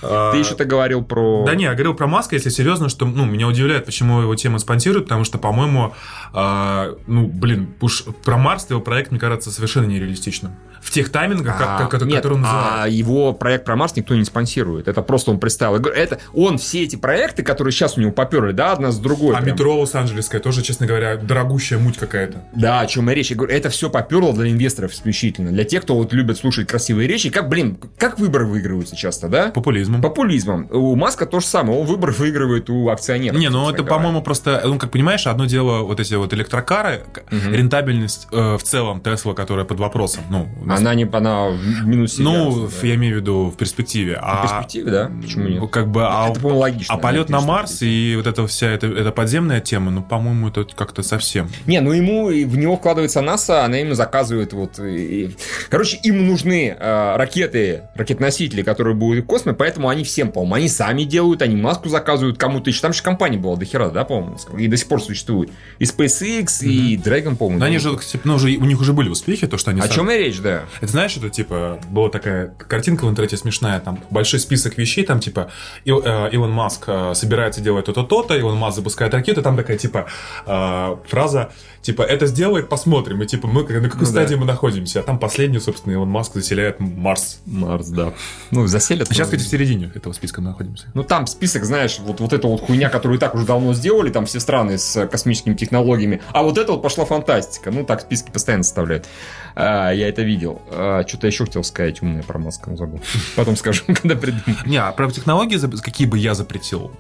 А, 0.02 0.32
Ты 0.32 0.38
еще-то 0.38 0.64
говорил 0.64 1.02
про... 1.04 1.44
Да 1.46 1.54
не, 1.54 1.64
я 1.64 1.72
говорил 1.72 1.94
про 1.94 2.06
Маска, 2.06 2.36
если 2.36 2.50
серьезно, 2.50 2.88
что, 2.88 3.06
ну, 3.06 3.24
меня 3.24 3.46
удивляет, 3.48 3.86
почему 3.86 4.20
его 4.20 4.34
тема 4.36 4.58
спонсируют, 4.58 5.06
потому 5.06 5.24
что, 5.24 5.38
по-моему, 5.38 5.94
а, 6.32 6.94
ну, 7.06 7.26
блин, 7.26 7.74
уж 7.80 8.04
про 8.24 8.36
Марс 8.36 8.66
его 8.70 8.80
проект, 8.80 9.10
мне 9.10 9.20
кажется, 9.20 9.50
совершенно 9.50 9.86
нереалистичным. 9.86 10.52
В 10.82 10.90
тех 10.90 11.10
таймингах, 11.10 11.56
А, 11.60 11.86
как- 11.86 12.02
нет, 12.02 12.16
которые 12.16 12.36
он 12.36 12.42
называет. 12.42 12.66
а 12.76 12.88
его 12.88 13.32
проект 13.32 13.64
про 13.64 13.74
Марс 13.74 13.96
никто 13.96 14.14
не 14.14 14.24
спонсирует. 14.24 14.86
Это 14.86 15.02
просто 15.02 15.30
он 15.32 15.40
представил. 15.40 15.76
Это 15.84 16.20
он 16.32 16.58
все 16.58 16.84
эти 16.84 16.94
проекты, 16.96 17.42
которые 17.42 17.72
сейчас 17.72 17.96
у 17.98 18.00
него 18.00 18.12
поперли, 18.12 18.52
да, 18.52 18.72
одна 18.72 18.92
с 18.92 18.98
другой. 18.98 19.34
А 19.34 19.40
прям. 19.40 19.54
метро 19.54 19.80
Лос-Анджелесское 19.80 20.40
тоже, 20.40 20.62
честно 20.62 20.86
говоря, 20.86 21.16
дорогущая 21.16 21.78
муть 21.78 21.95
какая-то. 21.98 22.44
Да, 22.54 22.80
о 22.80 22.86
чем 22.86 23.08
я 23.08 23.14
речь. 23.14 23.30
Я 23.30 23.36
говорю, 23.36 23.54
это 23.54 23.68
все 23.70 23.90
поперло 23.90 24.32
для 24.32 24.50
инвесторов 24.50 24.92
исключительно. 24.92 25.50
Для 25.50 25.64
тех, 25.64 25.82
кто 25.82 25.96
вот 25.96 26.12
любит 26.12 26.38
слушать 26.38 26.68
красивые 26.68 27.08
речи. 27.08 27.30
Как, 27.30 27.48
блин, 27.48 27.78
как 27.98 28.18
выборы 28.18 28.46
выигрываются 28.46 28.96
часто, 28.96 29.28
да? 29.28 29.48
Популизмом. 29.50 30.00
Популизмом. 30.02 30.68
У 30.70 30.94
Маска 30.96 31.26
то 31.26 31.40
же 31.40 31.46
самое. 31.46 31.78
Он 31.78 31.86
выборы 31.86 32.12
выигрывает 32.12 32.68
у 32.70 32.88
акционеров. 32.88 33.38
Не, 33.38 33.48
ну 33.50 33.70
это, 33.70 33.84
по-моему, 33.84 34.22
просто, 34.22 34.60
ну, 34.64 34.78
как 34.78 34.90
понимаешь, 34.90 35.26
одно 35.26 35.46
дело 35.46 35.82
вот 35.82 36.00
эти 36.00 36.14
вот 36.14 36.32
электрокары, 36.34 37.02
к- 37.12 37.22
рентабельность 37.60 38.28
э, 38.32 38.56
в 38.56 38.62
целом 38.62 39.00
Тесла, 39.00 39.34
которая 39.34 39.64
под 39.64 39.78
вопросом. 39.80 40.22
Ну, 40.30 40.48
нас- 40.64 40.80
Она 40.80 40.94
не 40.94 41.04
она 41.10 41.48
в 41.48 41.86
минусе. 41.86 42.22
ну, 42.22 42.62
да, 42.62 42.66
в- 42.68 42.84
я 42.84 42.94
имею 42.96 43.16
в 43.18 43.20
виду 43.20 43.50
в 43.50 43.56
перспективе. 43.56 44.14
В 44.16 44.18
А, 44.22 44.42
перспективе, 44.42 44.90
да? 44.90 45.10
Почему 45.22 45.48
нет? 45.48 45.70
Как 45.70 45.88
бы, 45.88 46.02
а, 46.06 46.28
Это, 46.30 46.40
по-моему, 46.40 46.60
логично. 46.60 46.94
а 46.94 46.98
полет 46.98 47.28
на 47.30 47.40
Марс 47.40 47.82
и 47.82 48.14
вот 48.16 48.26
эта 48.26 48.46
вся 48.46 48.68
эта, 48.68 48.86
эта 48.86 49.12
подземная 49.12 49.60
тема, 49.60 49.90
ну, 49.90 50.02
по-моему, 50.02 50.48
это 50.48 50.64
как-то 50.64 51.02
совсем. 51.02 51.48
Не, 51.66 51.80
ну 51.86 51.92
ему 51.92 52.26
в 52.26 52.56
него 52.58 52.76
вкладывается 52.76 53.20
НАСА, 53.20 53.64
она 53.64 53.76
ему 53.78 53.94
заказывает 53.94 54.52
вот. 54.52 54.78
и- 54.78 55.30
Короче, 55.70 55.96
им 56.02 56.26
нужны 56.26 56.76
э, 56.78 57.16
ракеты, 57.16 57.82
ракетоносители, 57.94 58.62
которые 58.62 58.94
будут 58.94 59.24
в 59.24 59.26
космосе, 59.26 59.56
поэтому 59.56 59.88
они 59.88 60.04
всем, 60.04 60.32
по-моему, 60.32 60.54
они 60.56 60.68
сами 60.68 61.04
делают, 61.04 61.42
они 61.42 61.56
маску 61.56 61.88
заказывают 61.88 62.38
кому-то 62.38 62.70
еще. 62.70 62.80
Там 62.82 62.92
же 62.92 63.02
компания 63.02 63.38
была 63.38 63.56
до 63.56 63.64
хера, 63.64 63.90
да, 63.90 64.04
по-моему, 64.04 64.36
и 64.58 64.66
до 64.68 64.76
сих 64.76 64.88
пор 64.88 65.00
существует. 65.02 65.50
И 65.78 65.84
SpaceX, 65.84 66.62
и 66.64 66.96
Dragon, 66.96 67.36
по-моему. 67.36 67.60
Но 67.60 67.66
они 67.66 67.78
же, 67.78 67.96
типа, 67.98 68.22
ну, 68.28 68.34
уже, 68.34 68.48
у 68.56 68.64
них 68.64 68.80
уже 68.80 68.92
были 68.92 69.08
успехи, 69.08 69.46
то, 69.46 69.56
что 69.58 69.70
они 69.70 69.80
О 69.80 69.84
сами- 69.84 69.94
чем 69.94 70.10
и 70.10 70.16
речь, 70.18 70.38
да. 70.40 70.64
Это 70.80 70.90
знаешь, 70.92 71.16
это 71.16 71.30
типа 71.30 71.78
была 71.90 72.08
такая 72.10 72.48
картинка 72.48 73.04
в 73.06 73.10
интернете 73.10 73.36
смешная, 73.36 73.80
там 73.80 73.98
большой 74.10 74.40
список 74.40 74.76
вещей, 74.78 75.04
там 75.04 75.20
типа 75.20 75.50
Ил- 75.84 76.02
э, 76.04 76.30
Илон 76.32 76.50
Маск 76.50 76.84
э, 76.86 77.12
собирается 77.14 77.60
делать 77.60 77.86
то-то, 77.86 78.02
то-то, 78.02 78.36
Илон 78.36 78.56
Маск 78.56 78.76
запускает 78.76 79.14
ракету, 79.14 79.42
там 79.42 79.56
такая 79.56 79.78
типа 79.78 80.06
э, 80.46 80.96
фраза, 81.08 81.50
типа 81.86 82.02
это 82.02 82.26
сделает, 82.26 82.68
посмотрим, 82.68 83.22
и 83.22 83.26
типа 83.26 83.46
мы 83.46 83.62
на 83.62 83.88
какой 83.88 84.00
Ну 84.00 84.06
стадии 84.06 84.34
да. 84.34 84.40
мы 84.40 84.46
находимся, 84.46 85.00
а 85.00 85.02
там 85.04 85.20
последнюю, 85.20 85.60
собственно, 85.60 85.92
Илон 85.92 86.08
Маск 86.08 86.34
заселяет 86.34 86.80
Марс. 86.80 87.38
Марс, 87.46 87.86
да. 87.88 88.12
Ну, 88.50 88.66
заселят. 88.66 89.08
А 89.08 89.14
сейчас, 89.14 89.28
ну, 89.28 89.36
кстати, 89.36 89.48
в 89.48 89.50
середине 89.50 89.92
этого 89.94 90.12
списка 90.12 90.40
мы 90.40 90.48
находимся. 90.48 90.86
Ну, 90.94 91.04
там 91.04 91.28
список, 91.28 91.64
знаешь, 91.64 92.00
вот, 92.00 92.18
вот 92.20 92.32
эта 92.32 92.48
вот 92.48 92.60
хуйня, 92.60 92.90
которую 92.90 93.18
и 93.18 93.20
так 93.20 93.36
уже 93.36 93.46
давно 93.46 93.72
сделали, 93.72 94.10
там 94.10 94.26
все 94.26 94.40
страны 94.40 94.78
с 94.78 94.96
э, 94.96 95.06
космическими 95.06 95.54
технологиями. 95.54 96.20
А 96.32 96.42
вот 96.42 96.58
это 96.58 96.72
вот 96.72 96.82
пошла 96.82 97.04
фантастика. 97.04 97.70
Ну, 97.70 97.84
так 97.84 98.00
списки 98.00 98.32
постоянно 98.32 98.64
составляют. 98.64 99.06
А, 99.54 99.92
я 99.92 100.08
это 100.08 100.22
видел. 100.22 100.60
что-то 101.06 101.28
еще 101.28 101.44
хотел 101.44 101.62
сказать 101.62 102.02
умное 102.02 102.24
про 102.24 102.38
Маска, 102.40 102.68
но 102.68 102.76
забыл. 102.76 103.00
Потом 103.36 103.54
скажу, 103.54 103.84
когда 103.86 104.16
придумаю. 104.16 104.56
Не, 104.66 104.78
а 104.78 104.90
про 104.90 105.08
технологии, 105.08 105.58
какие 105.80 106.08
бы 106.08 106.18
я 106.18 106.34
запретил, 106.34 106.90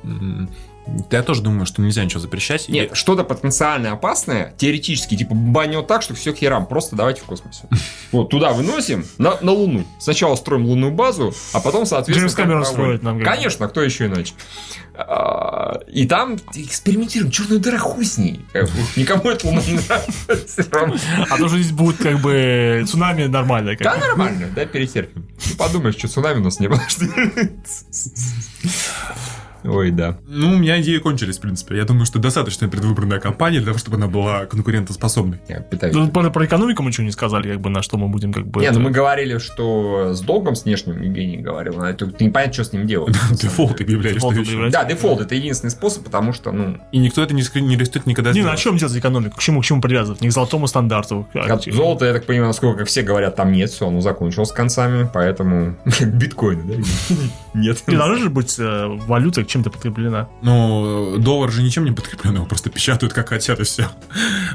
я 1.10 1.22
тоже 1.22 1.42
думаю, 1.42 1.66
что 1.66 1.82
нельзя 1.82 2.04
ничего 2.04 2.20
запрещать. 2.20 2.68
Нет, 2.68 2.90
что-то 2.94 3.24
потенциально 3.24 3.92
опасное, 3.92 4.54
теоретически, 4.56 5.16
типа 5.16 5.34
банил 5.34 5.82
так, 5.82 6.02
что 6.02 6.14
все 6.14 6.32
херам, 6.32 6.66
просто 6.66 6.96
давайте 6.96 7.22
в 7.22 7.24
космосе. 7.24 7.62
Вот, 8.12 8.30
туда 8.30 8.52
выносим, 8.52 9.04
на, 9.18 9.36
на 9.40 9.52
Луну. 9.52 9.84
Сначала 9.98 10.36
строим 10.36 10.64
лунную 10.64 10.92
базу, 10.92 11.34
а 11.52 11.60
потом, 11.60 11.86
соответственно... 11.86 12.28
Джеймс 12.28 12.34
проводим. 12.34 12.64
строит 12.64 13.02
нам. 13.02 13.20
Конечно, 13.20 13.68
кто 13.68 13.82
еще 13.82 14.06
иначе. 14.06 14.32
А, 14.94 15.80
И 15.88 16.06
там 16.06 16.36
экспериментируем, 16.54 17.30
черную 17.30 17.60
дыра 17.60 17.78
хуй 17.78 18.06
с 18.06 18.16
ней. 18.16 18.40
Бы, 18.54 18.68
Никому 18.94 19.30
это 19.30 19.46
Луна 19.46 19.60
не 19.66 19.74
нравится. 19.74 20.64
А 21.30 21.36
то, 21.36 21.48
что 21.48 21.58
здесь 21.58 21.72
будет 21.72 21.98
как 21.98 22.20
бы 22.20 22.84
цунами 22.88 23.24
нормально. 23.24 23.76
Да, 23.78 23.96
нормально, 23.96 24.48
да, 24.54 24.64
перетерпим. 24.64 25.26
Подумаешь, 25.58 25.96
что 25.96 26.08
цунами 26.08 26.38
у 26.38 26.44
нас 26.44 26.60
не 26.60 26.68
было. 26.68 26.80
Ой, 29.64 29.90
да. 29.90 30.18
Ну, 30.26 30.52
у 30.52 30.56
меня 30.56 30.80
идеи 30.80 30.98
кончились, 30.98 31.38
в 31.38 31.40
принципе. 31.40 31.76
Я 31.76 31.84
думаю, 31.84 32.06
что 32.06 32.18
достаточно 32.18 32.68
предвыборная 32.68 33.18
кампания 33.20 33.58
для 33.58 33.66
того, 33.68 33.78
чтобы 33.78 33.96
она 33.96 34.06
была 34.06 34.46
конкурентоспособной. 34.46 35.38
Я 35.48 35.60
пытаюсь. 35.60 35.94
Ну, 35.94 36.08
про, 36.08 36.30
про 36.30 36.44
экономику 36.46 36.82
мы 36.82 36.90
ничего 36.90 37.04
не 37.04 37.10
сказали, 37.12 37.50
как 37.52 37.60
бы, 37.60 37.70
на 37.70 37.82
что 37.82 37.96
мы 37.98 38.08
будем 38.08 38.32
как 38.32 38.46
бы... 38.46 38.60
Не, 38.60 38.66
это- 38.66 38.78
ну 38.78 38.84
мы 38.84 38.90
говорили, 38.90 39.38
что 39.38 40.12
с 40.14 40.20
долгом 40.20 40.54
с 40.56 40.64
внешним 40.64 41.00
Евгений 41.02 41.38
говорил, 41.38 41.80
а 41.82 41.90
это 41.90 42.06
непонятно, 42.20 42.52
что 42.52 42.64
с 42.64 42.72
ним 42.72 42.86
делать. 42.86 43.14
Дефолт 43.30 43.80
объявляли, 43.80 44.18
что 44.18 44.28
Дефолт 44.30 44.34
еще. 44.36 44.42
объявляли. 44.50 44.72
Да, 44.72 44.84
дефолт 44.84 45.20
это 45.20 45.34
единственный 45.34 45.70
способ, 45.70 46.04
потому 46.04 46.32
что, 46.32 46.52
ну, 46.52 46.78
И 46.92 46.98
никто 46.98 47.22
это 47.22 47.34
не, 47.34 47.42
не 47.60 47.76
растет 47.76 48.06
никогда 48.06 48.32
Не, 48.32 48.40
ну 48.42 48.46
а 48.46 48.56
сделать. 48.56 48.60
чем 48.60 48.76
делать 48.76 48.96
экономику? 48.96 49.36
К 49.36 49.40
чему, 49.40 49.60
к 49.60 49.64
чему 49.64 49.80
привязывать? 49.80 50.20
Не 50.20 50.28
к 50.28 50.32
золотому 50.32 50.66
стандарту. 50.66 51.26
как 51.32 51.62
золото, 51.62 52.04
я 52.06 52.12
так 52.12 52.26
понимаю, 52.26 52.48
насколько 52.48 52.78
как 52.80 52.88
все 52.88 53.02
говорят, 53.02 53.36
там 53.36 53.52
нет, 53.52 53.70
все, 53.70 53.88
оно 53.88 54.00
закончилось 54.00 54.48
с 54.50 54.52
концами, 54.52 55.08
поэтому 55.12 55.76
биткоины, 56.00 56.62
да? 56.62 56.74
Нет. 57.54 57.82
Не 57.86 57.96
должна 57.96 58.18
же 58.18 58.28
быть 58.28 58.54
э, 58.58 58.86
валюта 59.06 59.45
чем-то 59.48 59.70
подкреплена. 59.70 60.28
Ну, 60.42 61.16
доллар 61.18 61.50
же 61.50 61.62
ничем 61.62 61.84
не 61.84 61.92
подкреплен, 61.92 62.34
его 62.34 62.46
просто 62.46 62.70
печатают 62.70 63.12
как 63.12 63.28
хотят 63.28 63.60
и 63.60 63.64
все. 63.64 63.88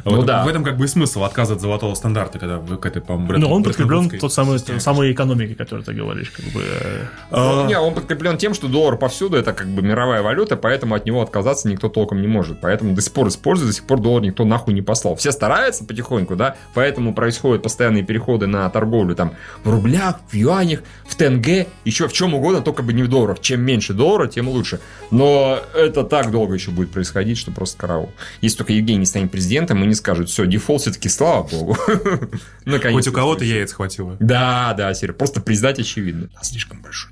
Ну 0.05 0.23
да. 0.23 0.43
В 0.43 0.47
этом 0.47 0.63
как 0.63 0.77
бы 0.77 0.85
и 0.85 0.87
смысл 0.87 1.23
отказа 1.23 1.53
от 1.53 1.61
золотого 1.61 1.93
стандарта, 1.95 2.39
когда 2.39 2.57
вы 2.57 2.77
к 2.77 2.85
этой, 2.85 3.01
по-моему, 3.01 3.37
Но 3.37 3.53
он 3.53 3.63
подкреплен 3.63 4.09
тот 4.19 4.33
самый, 4.33 4.59
самой 4.59 5.11
экономикой, 5.11 5.55
которую 5.55 5.85
ты 5.85 5.93
говоришь. 5.93 6.29
Как 6.31 6.45
бы, 6.45 6.61
э. 6.63 7.05
Ну, 7.31 7.67
Не, 7.67 7.79
он 7.79 7.93
подкреплен 7.93 8.37
тем, 8.37 8.53
что 8.53 8.67
доллар 8.67 8.97
повсюду, 8.97 9.37
это 9.37 9.53
как 9.53 9.67
бы 9.67 9.81
мировая 9.81 10.21
валюта, 10.21 10.57
поэтому 10.57 10.95
от 10.95 11.05
него 11.05 11.21
отказаться 11.21 11.67
никто 11.67 11.89
толком 11.89 12.21
не 12.21 12.27
может. 12.27 12.61
Поэтому 12.61 12.93
до 12.93 13.01
сих 13.01 13.13
пор 13.13 13.27
используют, 13.27 13.71
до 13.71 13.75
сих 13.75 13.85
пор 13.85 13.99
доллар 13.99 14.23
никто 14.23 14.45
нахуй 14.45 14.73
не 14.73 14.81
послал. 14.81 15.15
Все 15.15 15.31
стараются 15.31 15.85
потихоньку, 15.85 16.35
да, 16.35 16.55
поэтому 16.73 17.13
происходят 17.13 17.63
постоянные 17.63 18.03
переходы 18.03 18.47
на 18.47 18.69
торговлю 18.69 19.15
там 19.15 19.33
в 19.63 19.69
рублях, 19.69 20.19
в 20.29 20.35
юанях, 20.35 20.81
в 21.05 21.15
тенге, 21.15 21.67
еще 21.85 22.07
в 22.07 22.13
чем 22.13 22.33
угодно, 22.33 22.61
только 22.61 22.83
бы 22.83 22.93
не 22.93 23.03
в 23.03 23.07
долларах. 23.07 23.39
Чем 23.39 23.61
меньше 23.61 23.93
доллара, 23.93 24.27
тем 24.27 24.49
лучше. 24.49 24.79
Но 25.11 25.59
это 25.75 26.03
так 26.03 26.31
долго 26.31 26.53
еще 26.53 26.71
будет 26.71 26.91
происходить, 26.91 27.37
что 27.37 27.51
просто 27.51 27.77
караул. 27.77 28.11
Если 28.39 28.57
только 28.57 28.71
Евгений 28.71 28.99
не 28.99 29.05
станет 29.05 29.29
президентом 29.29 29.83
и 29.83 29.87
не 29.87 29.93
скажет, 29.93 30.29
все, 30.29 30.45
дефолт 30.45 30.81
все-таки, 30.81 31.09
слава 31.09 31.43
богу. 31.47 31.77
Хоть 32.65 33.07
у 33.07 33.11
кого-то 33.11 33.43
яиц 33.43 33.73
хватило. 33.73 34.15
Да, 34.19 34.73
да, 34.77 34.93
Серега, 34.93 35.17
просто 35.17 35.41
признать 35.41 35.79
очевидно. 35.79 36.29
Слишком 36.41 36.81
большой 36.81 37.11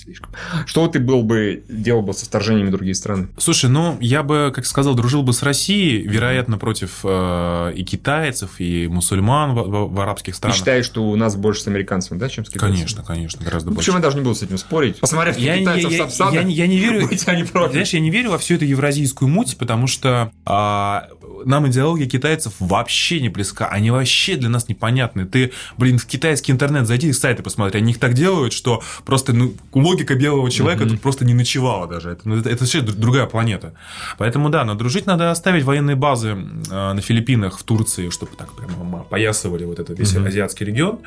слишком. 0.00 0.30
Что 0.66 0.86
ты 0.88 0.98
был 0.98 1.22
бы, 1.22 1.62
делал 1.68 2.02
бы 2.02 2.12
со 2.12 2.24
вторжениями 2.26 2.70
другие 2.70 2.94
страны? 2.94 3.28
Слушай, 3.38 3.70
ну, 3.70 3.96
я 4.00 4.22
бы, 4.22 4.52
как 4.54 4.66
сказал, 4.66 4.94
дружил 4.94 5.22
бы 5.22 5.32
с 5.32 5.42
Россией, 5.42 6.02
вероятно, 6.06 6.58
против 6.58 7.00
э, 7.04 7.72
и 7.76 7.84
китайцев, 7.84 8.52
и 8.58 8.86
мусульман 8.88 9.54
в, 9.54 9.62
в- 9.62 9.94
в 9.94 10.00
арабских 10.00 10.34
Ты 10.34 10.38
странах. 10.38 10.56
считаешь, 10.56 10.84
что 10.86 11.04
у 11.04 11.16
нас 11.16 11.36
больше 11.36 11.62
с 11.62 11.66
американцами, 11.68 12.18
да, 12.18 12.28
чем 12.28 12.44
с 12.44 12.48
китайцами? 12.48 12.76
Конечно, 12.76 13.02
конечно, 13.04 13.44
гораздо 13.44 13.70
Ну, 13.70 13.74
больше. 13.74 13.86
Почему 13.90 13.96
я 13.98 14.02
даже 14.02 14.16
не 14.16 14.22
буду 14.22 14.34
с 14.34 14.42
этим 14.42 14.58
спорить? 14.58 14.98
Посмотрев 15.00 15.36
Я, 15.38 15.54
я, 15.54 15.60
китайцев 15.60 15.90
я- 15.92 15.98
Сапсанах, 15.98 16.34
я 16.34 16.42
не- 16.42 16.54
я 16.54 16.66
не 16.66 16.78
верю. 16.78 17.08
они. 17.26 17.44
Знаешь, 17.44 17.90
я 17.90 18.00
не 18.00 18.10
верю 18.10 18.30
во 18.30 18.38
всю 18.38 18.54
эту 18.54 18.64
евразийскую 18.64 19.28
муть, 19.28 19.56
потому 19.58 19.86
что 19.86 20.32
а, 20.46 21.08
нам 21.44 21.68
идеология 21.68 22.08
китайцев 22.08 22.54
вообще 22.58 23.20
не 23.20 23.28
близка. 23.28 23.66
Они 23.68 23.90
вообще 23.90 24.36
для 24.36 24.48
нас 24.48 24.68
непонятны. 24.68 25.26
Ты, 25.26 25.52
блин, 25.76 25.98
в 25.98 26.06
китайский 26.06 26.52
интернет 26.52 26.86
зайди, 26.86 27.12
сайты 27.12 27.42
посмотри. 27.42 27.78
Они 27.80 27.92
их 27.92 27.98
так 27.98 28.14
делают, 28.14 28.52
что 28.52 28.82
просто, 29.04 29.32
ну, 29.32 29.54
логика 29.72 29.99
белого 30.04 30.50
человека 30.50 30.86
тут 30.86 31.00
просто 31.00 31.24
не 31.24 31.34
ночевала 31.34 31.86
даже. 31.86 32.10
Это, 32.10 32.28
ну, 32.28 32.36
это, 32.38 32.50
это 32.50 32.60
вообще 32.60 32.80
другая 32.80 33.26
планета. 33.26 33.74
Поэтому 34.18 34.50
да, 34.50 34.64
но 34.64 34.74
дружить 34.74 35.06
надо 35.06 35.30
оставить 35.30 35.64
военные 35.64 35.96
базы 35.96 36.28
э, 36.70 36.92
на 36.92 37.00
Филиппинах, 37.00 37.58
в 37.58 37.62
Турции, 37.62 38.10
чтобы 38.10 38.32
так 38.36 38.52
прямо 38.52 39.04
поясывали 39.04 39.64
вот 39.64 39.78
этот 39.78 39.98
весь 39.98 40.14
азиатский 40.16 40.66
регион. 40.66 40.98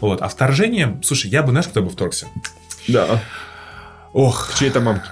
Вот. 0.00 0.22
А 0.22 0.28
вторжение, 0.28 1.00
слушай, 1.02 1.30
я 1.30 1.42
бы, 1.42 1.50
знаешь, 1.50 1.68
кто 1.68 1.82
бы 1.82 1.90
вторгся? 1.90 2.26
Да. 2.88 3.22
Ох, 4.12 4.50
Чьей-то 4.58 4.80
мамки. 4.80 5.04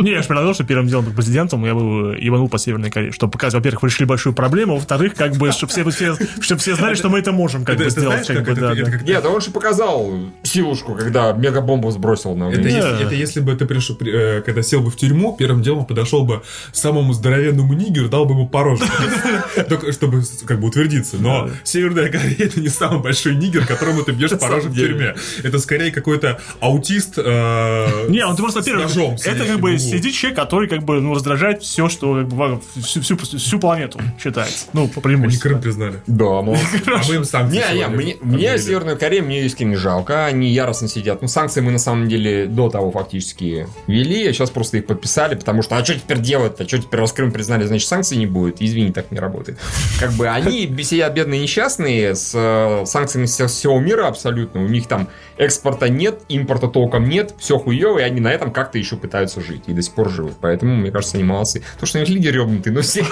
Не, 0.00 0.10
я 0.12 0.22
же 0.22 0.28
предлагал, 0.28 0.54
что 0.54 0.64
первым 0.64 0.88
делом 0.88 1.04
как 1.06 1.14
президентом 1.14 1.64
я 1.64 1.74
бы 1.74 2.16
ебанул 2.18 2.48
по 2.48 2.58
Северной 2.58 2.90
Корее, 2.90 3.12
чтобы 3.12 3.30
показать, 3.30 3.54
во-первых, 3.54 3.82
вы 3.82 3.88
решили 3.88 4.06
большую 4.06 4.32
проблему, 4.34 4.72
а 4.72 4.76
во-вторых, 4.76 5.14
как 5.14 5.36
бы, 5.36 5.52
чтобы 5.52 5.70
все, 5.72 5.88
все, 5.90 6.16
чтобы 6.40 6.60
все 6.60 6.74
знали, 6.74 6.94
что 6.96 7.08
мы 7.08 7.20
это 7.20 7.30
можем 7.30 7.64
как 7.64 7.76
Это- 7.76 7.84
бы 7.84 7.90
сделать. 7.90 8.26
как 8.26 8.44
бы, 8.44 8.54
да, 8.56 8.74
Нет, 8.74 9.24
он 9.24 9.40
же 9.40 9.50
показал 9.52 10.12
силушку, 10.42 10.94
когда 10.96 11.32
мегабомбу 11.32 11.90
сбросил 11.92 12.34
на 12.34 12.50
Это, 12.50 12.62
если, 12.62 13.04
это 13.06 13.14
если 13.14 13.40
бы 13.40 13.54
ты 13.54 13.66
пришел, 13.66 13.94
при- 13.94 14.12
э, 14.38 14.42
когда 14.42 14.62
сел 14.62 14.80
бы 14.80 14.90
в 14.90 14.96
тюрьму, 14.96 15.36
первым 15.38 15.62
делом 15.62 15.84
подошел 15.86 16.24
бы 16.24 16.42
к 16.72 16.74
самому 16.74 17.12
здоровенному 17.12 17.74
нигеру, 17.74 18.08
дал 18.08 18.24
бы 18.24 18.32
ему 18.32 18.48
по 18.48 18.64
роже. 18.64 18.84
Только 19.68 19.92
чтобы 19.92 20.22
как 20.46 20.58
бы 20.58 20.66
утвердиться. 20.68 21.16
Но 21.18 21.50
Северная 21.62 22.08
Корея 22.10 22.34
это 22.38 22.60
не 22.60 22.68
самый 22.68 23.00
большой 23.00 23.36
нигер, 23.36 23.66
которому 23.66 24.02
ты 24.02 24.10
бьешь 24.12 24.30
по 24.36 24.48
роже 24.48 24.68
в 24.68 24.74
тюрьме. 24.74 25.14
Это 25.44 25.58
скорее 25.58 25.92
какой-то 25.92 26.40
аутист. 26.60 27.18
э, 27.18 27.51
Не, 28.08 28.24
он 28.24 28.36
просто, 28.36 28.62
с 28.62 28.66
во-первых, 28.66 29.24
это 29.24 29.44
как 29.44 29.60
бы 29.60 29.78
сидит 29.78 30.14
человек, 30.14 30.38
который 30.38 30.68
как 30.68 30.82
бы 30.82 31.00
ну, 31.00 31.14
раздражает 31.14 31.62
все, 31.62 31.88
что 31.88 32.14
как 32.14 32.28
бы, 32.28 32.36
во- 32.36 32.60
всю, 32.82 33.00
всю, 33.00 33.16
всю 33.16 33.58
планету 33.58 34.00
считается. 34.22 34.66
Ну, 34.72 34.88
по 34.88 35.00
Они 35.00 35.02
преимуществу. 35.02 35.48
Крым 35.48 35.60
признали. 35.60 35.94
Да, 36.06 36.42
мол. 36.42 36.56
А 36.86 37.00
мы 37.08 37.14
им 37.14 37.24
санкции 37.24 37.56
Не, 37.56 37.60
не, 37.74 37.80
сегодня 37.82 37.88
мне, 37.88 38.16
мне. 38.20 38.58
Северную 38.58 38.98
Корею 38.98 39.24
мне 39.24 39.42
искренне 39.44 39.76
жалко, 39.76 40.26
они 40.26 40.50
яростно 40.50 40.88
сидят. 40.88 41.22
Ну, 41.22 41.28
санкции 41.28 41.60
мы 41.60 41.70
на 41.72 41.78
самом 41.78 42.08
деле 42.08 42.46
до 42.46 42.68
того 42.70 42.90
фактически 42.90 43.66
ввели, 43.86 44.26
а 44.28 44.32
сейчас 44.32 44.50
просто 44.50 44.78
их 44.78 44.86
подписали, 44.86 45.34
потому 45.34 45.62
что, 45.62 45.76
а 45.76 45.84
что 45.84 45.94
теперь 45.94 46.20
делать-то? 46.20 46.66
Что 46.66 46.78
теперь 46.78 47.00
раз 47.00 47.12
Крым 47.12 47.32
признали, 47.32 47.64
значит 47.64 47.88
санкций 47.88 48.16
не 48.16 48.26
будет? 48.26 48.60
Извини, 48.60 48.92
так 48.92 49.10
не 49.10 49.18
работает. 49.18 49.58
Как 49.98 50.12
бы 50.12 50.28
они 50.28 50.72
сидят 50.82 51.14
бедные 51.14 51.40
несчастные 51.40 52.14
с 52.14 52.32
э, 52.34 52.84
санкциями 52.86 53.26
всего 53.26 53.78
мира 53.80 54.08
абсолютно, 54.08 54.62
у 54.64 54.68
них 54.68 54.86
там 54.86 55.08
экспорта 55.36 55.88
нет, 55.88 56.22
импорта 56.28 56.68
толком 56.68 57.08
нет, 57.08 57.34
все 57.42 57.58
хуево, 57.58 57.98
и 57.98 58.02
они 58.02 58.20
на 58.20 58.28
этом 58.28 58.52
как-то 58.52 58.78
еще 58.78 58.94
пытаются 58.96 59.40
жить 59.40 59.64
и 59.66 59.72
до 59.72 59.82
сих 59.82 59.92
пор 59.94 60.08
живут. 60.10 60.34
Поэтому, 60.40 60.76
мне 60.76 60.92
кажется, 60.92 61.16
они 61.16 61.24
молодцы. 61.24 61.64
То, 61.80 61.86
что 61.86 61.98
у 61.98 62.00
них 62.00 62.08
лидер 62.08 62.36
ебнутый, 62.36 62.72
ну 62.72 62.82
все, 62.82 63.04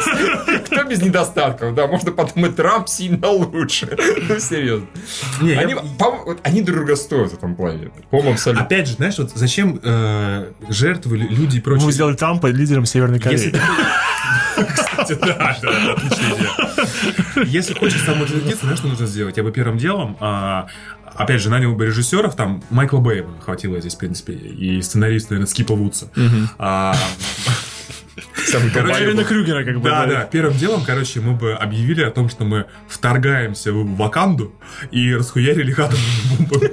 кто 0.67 0.85
без 0.85 1.03
недостатков, 1.03 1.75
да, 1.75 1.89
можно 1.89 2.13
потом 2.13 2.47
и 2.47 2.51
Трамп 2.51 2.89
сильно 2.89 3.27
лучше. 3.29 3.89
Ну, 4.29 4.39
серьезно. 4.39 4.87
Не, 5.43 5.51
я- 5.55 5.61
Они, 5.61 5.75
по-моему, 5.75 6.25
вот 6.27 6.39
они 6.45 6.63
друга 6.63 6.95
стоят 6.95 7.33
в 7.33 7.35
этом 7.35 7.57
плане. 7.57 7.91
По-моему, 8.11 8.35
абсолютно. 8.35 8.65
Опять 8.65 8.87
же, 8.87 8.95
знаешь, 8.95 9.19
вот 9.19 9.33
зачем 9.35 9.81
э, 9.83 10.53
жертвы, 10.69 11.17
лю- 11.19 11.29
люди 11.29 11.57
и 11.57 11.61
прочее... 11.61 11.87
Мы 11.87 11.93
сделали 11.93 12.15
Трампа 12.15 12.47
лидером 12.47 12.87
Северной 12.87 13.21
Если 13.29 13.51
Кореи. 13.51 13.61
ты- 14.57 14.65
Кстати, 14.75 15.15
да, 15.21 15.57
да, 15.63 15.93
отличная 15.93 16.37
идея. 16.37 17.45
Если 17.47 17.75
хочешь 17.75 18.03
самоутвердиться, 18.05 18.61
знаешь, 18.63 18.79
что 18.79 18.89
нужно 18.89 19.07
сделать? 19.07 19.37
Я 19.37 19.43
бы 19.43 19.51
первым 19.53 19.79
делом, 19.79 20.17
а, 20.21 20.67
опять 21.15 21.41
же, 21.41 21.51
нанял 21.51 21.75
бы 21.75 21.87
режиссеров, 21.87 22.37
там 22.37 22.63
Майкла 22.71 22.99
Бэя 22.99 23.27
хватило 23.45 23.81
здесь, 23.81 23.95
в 23.95 23.99
принципе, 23.99 24.33
и 24.33 24.81
сценариста, 24.83 25.33
наверное, 25.33 25.51
Скипа 25.51 25.75
Вудса. 25.75 26.11
А, 26.59 26.97
короче, 28.73 29.25
Крюгера, 29.25 29.65
как 29.65 29.81
бы. 29.81 29.89
Да, 29.89 30.07
да. 30.07 30.25
Первым 30.25 30.57
делом, 30.57 30.83
короче, 30.85 31.21
мы 31.21 31.35
бы 31.35 31.53
объявили 31.53 32.03
о 32.03 32.11
том, 32.11 32.29
что 32.29 32.45
мы 32.45 32.67
вторгаемся 32.89 33.73
в 33.73 33.97
Ваканду 33.97 34.55
и 34.91 35.15
расхуярили 35.15 35.73
атомными 35.73 36.49
бомбами. 36.49 36.73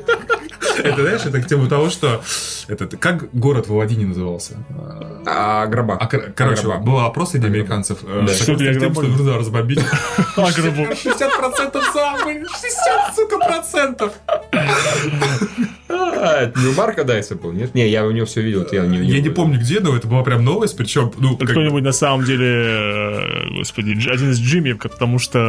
Это, 0.83 1.01
знаешь, 1.01 1.21
это 1.25 1.41
к 1.41 1.47
тему 1.47 1.67
того, 1.67 1.89
что... 1.89 2.21
Это, 2.67 2.85
как 2.97 3.29
город 3.33 3.67
в 3.69 3.73
Аладдине 3.73 4.05
назывался? 4.07 4.57
А, 5.25 5.65
гроба. 5.67 5.97
А, 5.99 6.07
кор- 6.07 6.31
короче, 6.35 6.61
Агроба. 6.61 6.79
был 6.83 6.99
опрос 6.99 7.31
среди 7.31 7.47
американцев. 7.47 7.99
э, 8.03 8.23
Да. 8.27 8.33
Что 8.33 8.55
для 8.55 8.73
с 8.73 8.77
тем, 8.77 8.89
Агроболи? 8.91 9.05
что 9.07 9.17
нужно 9.17 9.37
разбомбить. 9.37 9.79
Агробу. 10.35 10.81
60% 10.83 11.81
самые, 11.93 12.45
60, 12.45 13.15
сука, 13.15 13.37
процентов. 13.37 14.13
А, 15.89 16.41
это 16.41 16.59
не 16.59 16.67
у 16.67 16.73
Марка 16.73 17.03
Дайса 17.03 17.35
был, 17.35 17.51
нет? 17.53 17.73
Не, 17.73 17.87
я 17.87 18.05
у 18.05 18.11
него 18.11 18.25
все 18.25 18.41
видел, 18.41 18.65
я 18.71 18.85
не 18.85 18.97
Я 19.07 19.21
не 19.21 19.29
помню 19.29 19.59
где, 19.59 19.79
но 19.79 19.95
это 19.95 20.07
была 20.07 20.23
прям 20.23 20.43
новость, 20.43 20.75
причем, 20.75 21.11
ну, 21.17 21.37
Кто-нибудь 21.37 21.83
на 21.83 21.91
самом 21.93 22.25
деле, 22.25 22.45
э, 22.47 23.49
господи, 23.57 23.91
один 24.09 24.31
из 24.31 24.39
Джимми, 24.39 24.73
потому 24.73 25.19
что 25.19 25.39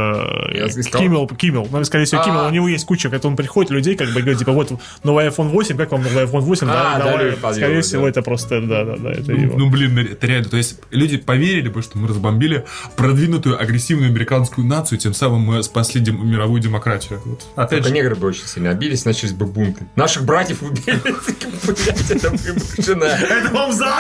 э, 0.52 0.66
искал. 0.68 1.00
Киммел, 1.02 1.26
Киммел, 1.26 1.66
ну, 1.70 1.84
скорее 1.84 2.04
всего, 2.04 2.20
А. 2.20 2.24
Киммел, 2.24 2.46
у 2.46 2.50
него 2.50 2.68
есть 2.68 2.86
куча, 2.86 3.10
как 3.10 3.24
он 3.24 3.34
приходит 3.36 3.70
людей, 3.70 3.96
как 3.96 4.08
бы 4.08 4.20
говорит, 4.20 4.38
типа, 4.38 4.52
вот 4.52 4.72
новый 5.02 5.26
iPhone 5.26 5.48
8, 5.48 5.76
как 5.76 5.90
вам 5.90 6.02
новый 6.02 6.24
iPhone 6.24 6.40
8, 6.40 6.66
да, 6.66 6.94
А, 6.94 6.98
да, 6.98 7.07
давай. 7.12 7.54
скорее 7.54 7.74
да. 7.76 7.82
всего, 7.82 8.08
это 8.08 8.22
просто, 8.22 8.60
да, 8.60 8.84
да, 8.84 8.96
да, 8.96 9.10
это 9.12 9.32
Ну, 9.32 9.38
его. 9.38 9.58
ну, 9.58 9.70
блин, 9.70 9.98
это 9.98 10.26
реально. 10.26 10.48
То 10.48 10.56
есть 10.56 10.80
люди 10.90 11.16
поверили 11.16 11.68
бы, 11.68 11.82
что 11.82 11.98
мы 11.98 12.08
разбомбили 12.08 12.64
продвинутую 12.96 13.60
агрессивную 13.60 14.10
американскую 14.10 14.66
нацию, 14.66 14.98
тем 14.98 15.14
самым 15.14 15.40
мы 15.42 15.62
спасли 15.62 16.00
дем- 16.00 16.24
мировую 16.24 16.60
демократию. 16.60 17.20
Вот. 17.24 17.42
Опять 17.56 17.70
Только 17.70 17.88
же, 17.88 17.94
негры 17.94 18.14
бы 18.14 18.28
очень 18.28 18.46
сильно 18.46 18.70
обиделись, 18.70 19.04
начались 19.04 19.32
бы 19.32 19.46
бунты. 19.46 19.86
Наших 19.96 20.24
братьев 20.24 20.62
убили. 20.62 20.98
Это 22.10 22.30
вымышленная. 22.30 23.16
Это 23.16 23.50
вам 23.52 23.72
за 23.72 23.88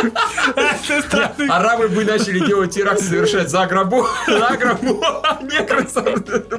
Арабы 1.48 1.88
бы 1.88 2.04
начали 2.04 2.44
делать 2.46 2.74
теракт, 2.74 3.00
совершать 3.02 3.50
за 3.50 3.66
гробу, 3.66 4.06
за 4.26 4.56
гробу, 4.56 5.02
а 5.22 5.40
негры 5.42 5.86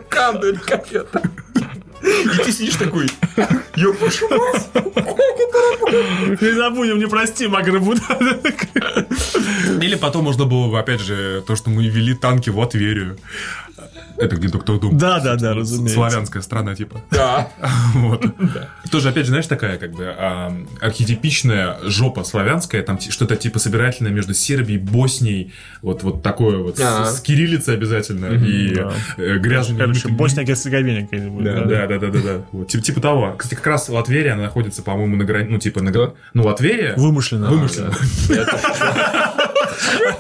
канду 0.10 0.50
или 0.50 0.58
как 0.58 0.92
это. 0.92 1.22
И 2.02 2.44
ты 2.44 2.52
сидишь 2.52 2.76
такой, 2.76 3.10
ёб 3.76 4.00
вашу 4.00 4.28
мать. 4.30 4.70
Не 6.42 6.52
забудем, 6.54 7.00
не 7.00 7.08
прости, 7.08 7.48
Магребу. 7.48 7.94
Или 9.82 9.96
потом 9.96 10.24
можно 10.24 10.46
было 10.46 10.70
бы, 10.70 10.80
опять 10.80 11.02
же, 11.02 11.44
то, 11.46 11.56
что 11.56 11.70
мы 11.70 11.88
ввели 11.88 12.14
танки 12.14 12.50
в 12.50 12.58
Латверию. 12.60 13.18
Это 14.18 14.36
где 14.36 14.48
Доктор 14.50 14.80
Дум. 14.80 14.98
Да, 14.98 15.20
да, 15.20 15.36
да, 15.36 15.54
разумеется. 15.54 15.96
Славянская 15.96 16.42
страна, 16.42 16.76
типа. 16.76 17.02
Да. 17.12 17.50
Вот. 17.96 18.26
Тоже, 18.92 19.10
опять 19.10 19.24
же, 19.26 19.30
знаешь, 19.30 19.48
такая, 19.48 19.78
как 19.78 19.92
бы, 19.94 20.06
а, 20.18 20.56
архетипичная 20.82 21.78
жопа 21.84 22.24
славянская, 22.24 22.84
там 22.84 23.00
что-то 23.00 23.36
типа 23.36 23.60
собирательное 23.60 24.12
между 24.12 24.34
Сербией, 24.34 24.80
Боснией, 24.80 25.54
вот, 25.82 26.04
вот 26.04 26.22
такое 26.24 26.58
вот, 26.58 26.78
с- 26.78 27.18
с, 27.18 27.22
кириллицей 27.22 27.74
обязательно, 27.74 28.28
и 28.28 28.76
э, 29.18 29.38
грязными 29.38 29.80
Короче, 29.80 30.08
немытыми- 30.08 30.18
Босния-Герцеговина 30.18 31.02
какая-нибудь. 31.08 31.44
Да, 31.44 31.62
да, 31.66 31.88
да, 31.88 31.98
да, 32.00 32.08
да, 32.10 32.20
типа, 32.66 33.02
того. 33.02 33.36
Кстати, 33.38 33.56
как 33.56 33.68
раз 33.68 33.90
Латверия, 33.90 34.34
она 34.34 34.44
находится, 34.44 34.84
по-моему, 34.84 35.16
на 35.16 35.24
грани... 35.24 35.48
Ну, 35.50 35.58
типа, 35.60 35.82
на 35.82 35.92
Ну, 36.34 36.44
Латверия... 36.44 36.96
Вымышленно. 36.98 37.50
Вымышленно. 37.50 37.94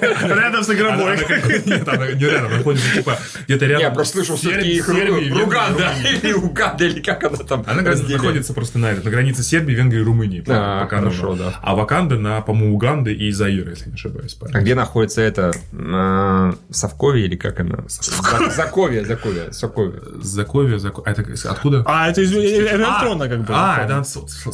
Рядом 0.01 0.63
с 0.63 0.69
игровой. 0.69 1.17
Нет, 1.17 1.65
не 1.65 2.25
рядом, 2.25 2.45
она 2.45 2.57
находится, 2.57 2.93
типа, 2.93 3.17
где-то 3.45 3.65
рядом. 3.65 3.81
Я 3.81 3.91
просто 3.91 4.17
слышал 4.17 4.35
все-таки 4.37 4.69
их 4.69 4.87
Руганда 4.87 5.93
или 6.23 6.33
Уганда, 6.33 6.85
или 6.85 6.99
как 7.01 7.23
она 7.23 7.37
там 7.37 7.63
Она 7.67 7.81
находится 7.81 8.53
просто 8.53 8.79
на, 8.79 8.91
на 8.91 9.09
границе 9.09 9.43
Сербии, 9.43 9.73
Венгрии 9.73 9.99
и 9.99 10.03
Румынии. 10.03 10.43
А, 10.47 10.87
хорошо, 10.87 11.35
да. 11.35 11.55
А 11.61 11.75
Ваканда 11.75 12.17
на, 12.17 12.41
по-моему, 12.41 12.75
Уганды 12.75 13.13
и 13.13 13.31
Заира, 13.31 13.71
если 13.71 13.89
не 13.89 13.95
ошибаюсь. 13.95 14.37
А 14.53 14.59
где 14.59 14.75
находится 14.75 15.21
это? 15.21 15.51
На 15.71 16.55
Совкове 16.69 17.25
или 17.25 17.35
как 17.35 17.59
она? 17.59 17.83
За- 17.87 18.49
Заковье, 18.51 19.05
Заковье, 19.05 19.51
Соковье. 19.51 20.01
Заковье, 20.21 20.77
Зако- 20.77 21.03
а 21.05 21.11
это 21.11 21.23
откуда? 21.49 21.83
А, 21.85 22.09
это 22.09 22.21
из 22.21 22.31
электронно, 22.33 23.27
как 23.27 23.39
бы. 23.43 23.53
А, 23.55 23.83
это, 23.83 24.03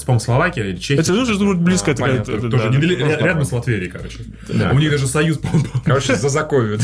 по-моему, 0.05 0.19
Словакия 0.19 0.63
или 0.69 0.77
Чехия. 0.77 1.01
Это 1.01 1.13
тоже 1.13 1.37
думаю, 1.37 1.57
близко. 1.57 1.93
Тоже 1.93 2.71
рядом 3.19 3.45
с 3.45 3.51
Латверией, 3.51 3.91
короче. 3.91 4.19
Да. 4.47 4.71
У 4.71 4.79
них 4.79 4.86
даже 4.89 5.07
союз, 5.07 5.37
по-моему, 5.37 5.67
Короче, 5.85 6.15
за 6.15 6.29
Заковью. 6.29 6.79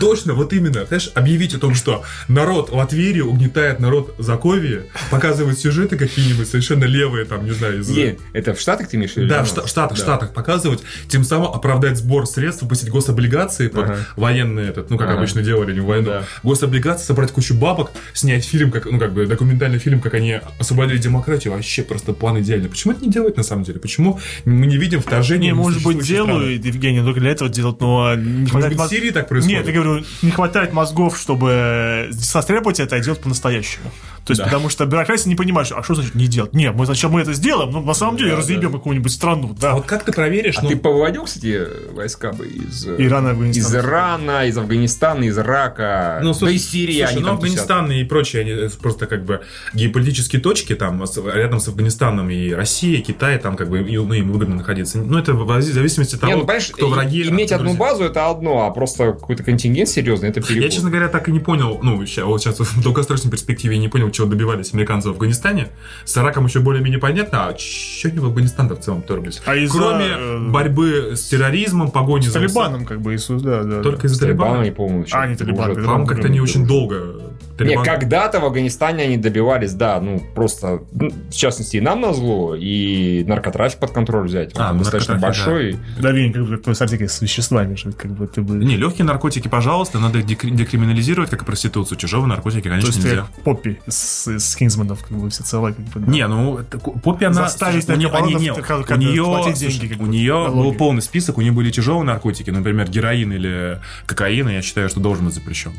Точно, 0.00 0.34
вот 0.34 0.52
именно. 0.52 0.84
Знаешь, 0.86 1.10
объявить 1.14 1.54
о 1.54 1.58
том, 1.58 1.74
что 1.74 2.02
народ 2.28 2.70
Латверии 2.70 3.20
угнетает 3.20 3.80
народ 3.80 4.14
Заковии, 4.18 4.82
показывать 5.10 5.58
сюжеты 5.58 5.96
какие-нибудь 5.96 6.48
совершенно 6.48 6.84
левые, 6.84 7.24
там, 7.24 7.44
не 7.44 7.52
знаю, 7.52 7.80
из... 7.80 7.88
Не, 7.88 8.18
это 8.32 8.54
в 8.54 8.60
Штатах 8.60 8.88
ты 8.88 8.96
имеешь 8.96 9.12
в 9.12 9.16
виду? 9.16 9.28
Да, 9.28 9.44
в? 9.44 9.48
Штатах, 9.48 9.96
Да. 9.98 10.02
Штатах 10.02 10.32
показывать, 10.34 10.82
тем 11.08 11.24
самым 11.24 11.52
оправдать 11.52 11.98
сбор 11.98 12.26
средств, 12.26 12.62
выпустить 12.62 12.90
гособлигации 12.90 13.68
под 13.68 13.84
Ага. 13.84 13.98
военные, 14.16 14.68
этот, 14.68 14.90
ну, 14.90 14.98
как 14.98 15.08
Ага. 15.08 15.18
обычно 15.18 15.42
делали, 15.42 15.72
не 15.72 15.80
в 15.80 15.86
войну. 15.86 16.06
Да. 16.06 16.24
Гособлигации, 16.42 17.04
собрать 17.06 17.32
кучу 17.32 17.54
бабок, 17.54 17.90
снять 18.12 18.44
фильм, 18.44 18.70
как, 18.70 18.86
ну, 18.86 18.98
как 18.98 19.12
бы, 19.12 19.26
документальный 19.26 19.78
фильм, 19.78 20.00
как 20.00 20.14
они 20.14 20.40
освободили 20.58 20.98
демократию, 20.98 21.52
вообще 21.54 21.82
просто 21.82 22.12
план 22.12 22.40
идеальный. 22.40 22.68
Почему 22.68 22.92
это 22.92 23.04
не 23.04 23.10
делать, 23.10 23.36
на 23.36 23.42
самом 23.42 23.64
деле? 23.64 23.78
Почему 23.80 24.20
мы 24.44 24.66
не 24.66 24.76
видим 24.76 25.00
вторжения 25.00 25.48
Не, 25.48 25.54
может 25.54 25.82
быть, 25.82 26.03
очень 26.04 26.14
делают, 26.26 26.64
Евгений, 26.64 27.00
только 27.02 27.20
для 27.20 27.30
этого 27.30 27.50
делают, 27.50 27.80
но 27.80 28.14
не 28.14 28.22
Может 28.40 28.50
хватает 28.50 28.76
быть, 28.76 28.86
в 28.86 28.90
Сирии 28.90 29.10
так 29.10 29.28
происходит? 29.28 29.58
Нет, 29.58 29.66
я 29.74 29.82
говорю, 29.82 30.04
не 30.22 30.30
хватает 30.30 30.72
мозгов, 30.72 31.18
чтобы 31.18 32.08
состряпать 32.12 32.80
это 32.80 32.96
и 32.96 33.02
делать 33.02 33.20
по-настоящему. 33.20 33.90
То 34.24 34.32
есть, 34.32 34.42
потому 34.42 34.70
что 34.70 34.86
бюрократия 34.86 35.28
не 35.28 35.36
понимает, 35.36 35.70
а 35.76 35.82
что 35.82 35.94
значит 35.96 36.14
не 36.14 36.26
делать? 36.26 36.54
Нет, 36.54 36.74
мы 36.74 36.86
сначала 36.86 37.12
мы 37.12 37.20
это 37.20 37.34
сделаем, 37.34 37.70
но 37.72 37.82
на 37.82 37.92
самом 37.92 38.16
деле 38.16 38.34
разъебем 38.34 38.72
какую-нибудь 38.72 39.12
страну, 39.12 39.54
да. 39.60 39.72
А 39.72 39.74
вот 39.74 39.84
как 39.84 40.04
ты 40.04 40.12
проверишь? 40.12 40.56
А 40.56 40.62
ну, 40.62 40.70
ты 40.70 40.76
повыводил, 40.76 41.24
кстати, 41.24 41.66
войска 41.92 42.32
бы 42.32 42.46
из... 42.46 42.86
э, 42.86 42.96
Ирана, 42.98 43.30
Афганистан. 43.30 43.62
Из 43.62 43.74
Ирана, 43.84 44.46
из 44.46 44.56
Афганистана, 44.56 45.24
из 45.24 45.38
Ирака, 45.38 46.20
Ну, 46.22 46.28
да 46.32 46.38
слушай, 46.38 46.56
из 46.56 46.70
Сирии 46.70 47.00
слушай, 47.00 47.12
они 47.12 47.20
ну, 47.20 47.26
там 47.26 47.38
тусят. 47.38 47.58
Афганистан 47.60 47.92
и 47.92 48.04
прочие, 48.04 48.40
они 48.42 48.50
э, 48.52 48.70
просто 48.80 49.06
как 49.06 49.24
бы 49.26 49.42
геополитические 49.74 50.40
точки, 50.40 50.74
там, 50.74 51.04
рядом 51.34 51.60
с 51.60 51.68
Афганистаном 51.68 52.30
и 52.30 52.50
Россия, 52.52 53.02
Китай, 53.02 53.38
там 53.38 53.56
как 53.56 53.68
бы 53.68 53.82
и- 53.82 53.98
ну, 53.98 54.14
им 54.14 54.32
выгодно 54.32 54.56
находиться. 54.56 54.98
Ну, 54.98 55.18
это 55.18 55.34
в 55.34 55.50
зависимости 55.94 56.14
от 56.16 56.20
того, 56.20 56.32
Не, 56.32 56.36
ну, 56.38 56.44
понимаешь, 56.44 56.70
кто 56.72 56.88
враги. 56.88 57.28
иметь 57.28 57.52
а 57.52 57.56
кто 57.56 57.62
одну 57.62 57.76
друзья. 57.76 57.92
базу 57.92 58.04
это 58.04 58.30
одно, 58.30 58.66
а 58.66 58.70
просто 58.70 59.12
какой-то 59.12 59.42
контингент 59.42 59.88
серьезный 59.88 60.28
это 60.30 60.40
переход. 60.40 60.62
Я, 60.62 60.68
честно 60.70 60.90
говоря, 60.90 61.08
так 61.08 61.28
и 61.28 61.32
не 61.32 61.40
понял, 61.40 61.78
ну, 61.82 62.04
ща- 62.06 62.24
вот 62.24 62.42
сейчас 62.42 62.60
в 62.60 62.82
долгосрочной 62.82 63.30
перспективе 63.30 63.76
я 63.76 63.80
не 63.80 63.88
понял, 63.88 64.10
чего 64.10 64.26
добивались 64.26 64.72
американцы 64.74 65.08
в 65.08 65.12
Афганистане. 65.12 65.68
С 66.04 66.16
Ираком 66.16 66.46
еще 66.46 66.60
более-менее 66.60 67.00
понятно, 67.00 67.48
а 67.48 67.58
что 67.58 68.08
они 68.08 68.18
в 68.18 68.26
Афганистан-то 68.26 68.76
в 68.76 68.80
целом 68.80 69.02
торглись? 69.02 69.40
А 69.46 69.54
Кроме 69.70 70.06
э, 70.06 70.38
борьбы 70.50 71.12
с 71.16 71.28
терроризмом, 71.28 71.90
погони 71.90 72.22
С 72.22 72.26
за... 72.26 72.34
Талибаном, 72.34 72.84
как 72.84 73.00
бы, 73.00 73.14
Иисус, 73.14 73.42
да, 73.42 73.62
да. 73.62 73.82
Только 73.82 74.02
да. 74.02 74.06
из-за 74.08 74.20
Талибана? 74.20 74.62
не 74.62 74.70
помню. 74.70 75.04
еще 75.04 75.16
А, 75.16 75.26
не 75.26 75.36
Талибан, 75.36 75.66
уже. 75.70 75.74
Талибан. 75.74 75.84
По-моему, 75.84 76.06
как-то 76.06 76.28
они 76.28 76.40
очень 76.40 76.66
долго... 76.66 77.33
Не, 77.58 77.76
Талибан- 77.76 77.84
когда-то 77.84 78.40
в 78.40 78.44
Афганистане 78.44 79.04
они 79.04 79.16
добивались, 79.16 79.72
да, 79.74 80.00
ну, 80.00 80.20
просто, 80.34 80.82
ну, 80.92 81.10
в 81.30 81.34
частности, 81.34 81.76
и 81.76 81.80
нам 81.80 82.00
назло, 82.00 82.56
и 82.56 83.24
наркотрафик 83.26 83.78
под 83.78 83.92
контроль 83.92 84.26
взять. 84.26 84.52
А, 84.56 84.72
Он 84.72 84.78
достаточно 84.78 85.16
большой. 85.16 85.78
Да, 86.00 86.10
Вень, 86.10 86.32
как 86.32 86.46
бы, 86.46 86.56
как 86.58 86.74
с 87.10 87.20
веществами 87.22 87.76
же, 87.76 87.92
как 87.92 88.10
бы 88.12 88.26
ты 88.26 88.42
бы... 88.42 88.56
Не, 88.56 88.76
легкие 88.76 89.04
наркотики, 89.04 89.46
пожалуйста, 89.48 89.98
надо 90.00 90.22
декриминализировать, 90.22 91.30
как 91.30 91.42
и 91.42 91.44
проституцию. 91.44 91.98
Чужого 91.98 92.26
наркотики, 92.26 92.62
То 92.64 92.70
конечно, 92.70 92.88
есть 92.88 93.02
ты 93.02 93.08
нельзя. 93.08 93.26
Поппи 93.44 93.80
с, 93.86 94.26
с 94.26 94.56
Кингсманов, 94.56 95.04
как 95.06 95.16
бы, 95.16 95.30
всецело, 95.30 95.68
как 95.68 95.78
бы, 95.78 96.00
да. 96.00 96.10
Не, 96.12 96.26
ну, 96.26 96.58
Поппи, 97.02 97.24
она... 97.24 97.44
Заставить 97.44 97.88
у 97.88 97.94
нее, 97.94 98.08
они- 98.10 98.34
не, 98.34 98.52
как- 98.54 98.90
у 98.90 98.94
нее, 98.96 99.54
деньги, 99.54 99.86
как 99.86 100.00
у 100.00 100.06
нее 100.06 100.48
был 100.48 100.74
полный 100.74 101.02
список, 101.02 101.38
у 101.38 101.40
нее 101.40 101.52
были 101.52 101.70
тяжелые 101.70 102.04
наркотики, 102.04 102.50
например, 102.50 102.88
героин 102.90 103.32
или 103.32 103.80
кокаин, 104.06 104.48
я 104.48 104.62
считаю, 104.62 104.88
что 104.88 105.00
должен 105.00 105.26
быть 105.26 105.34
запрещен. 105.34 105.72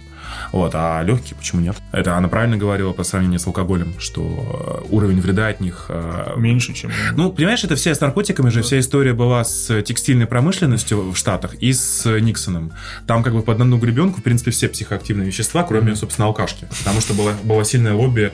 Вот, 0.52 0.72
а 0.74 1.02
легкие 1.04 1.36
почему 1.38 1.62
нет? 1.66 1.76
Это 1.92 2.16
она 2.16 2.28
правильно 2.28 2.58
говорила 2.58 2.94
по 2.94 3.04
сравнению 3.04 3.40
с 3.40 3.48
алкоголем, 3.48 3.94
что 4.00 4.84
э, 4.84 4.88
уровень 4.90 5.20
вреда 5.20 5.48
от 5.48 5.62
них 5.62 5.86
э, 5.90 6.34
Меньше, 6.38 6.74
чем... 6.74 6.92
Ну, 7.16 7.32
понимаешь, 7.32 7.64
это 7.64 7.76
вся 7.76 7.94
с 7.94 8.02
наркотиками 8.02 8.50
же, 8.50 8.62
вся 8.62 8.80
история 8.80 9.14
была 9.14 9.44
с 9.44 9.82
текстильной 9.82 10.28
промышленностью 10.28 11.12
в 11.12 11.16
Штатах 11.16 11.56
и 11.56 11.74
с 11.74 12.06
Никсоном. 12.20 12.72
Там 13.08 13.24
как 13.24 13.34
бы 13.34 13.42
под 13.42 13.60
одну 13.60 13.78
гребенку, 13.78 14.20
в 14.20 14.24
принципе, 14.24 14.52
все 14.52 14.70
психоактивные 14.70 15.28
вещества, 15.28 15.64
кроме, 15.64 15.96
собственно, 15.96 16.28
алкашки. 16.28 16.68
Потому 16.80 17.02
что 17.02 17.14
была, 17.14 17.34
была 17.44 17.64
сильная 17.64 17.94
лобби, 17.94 18.32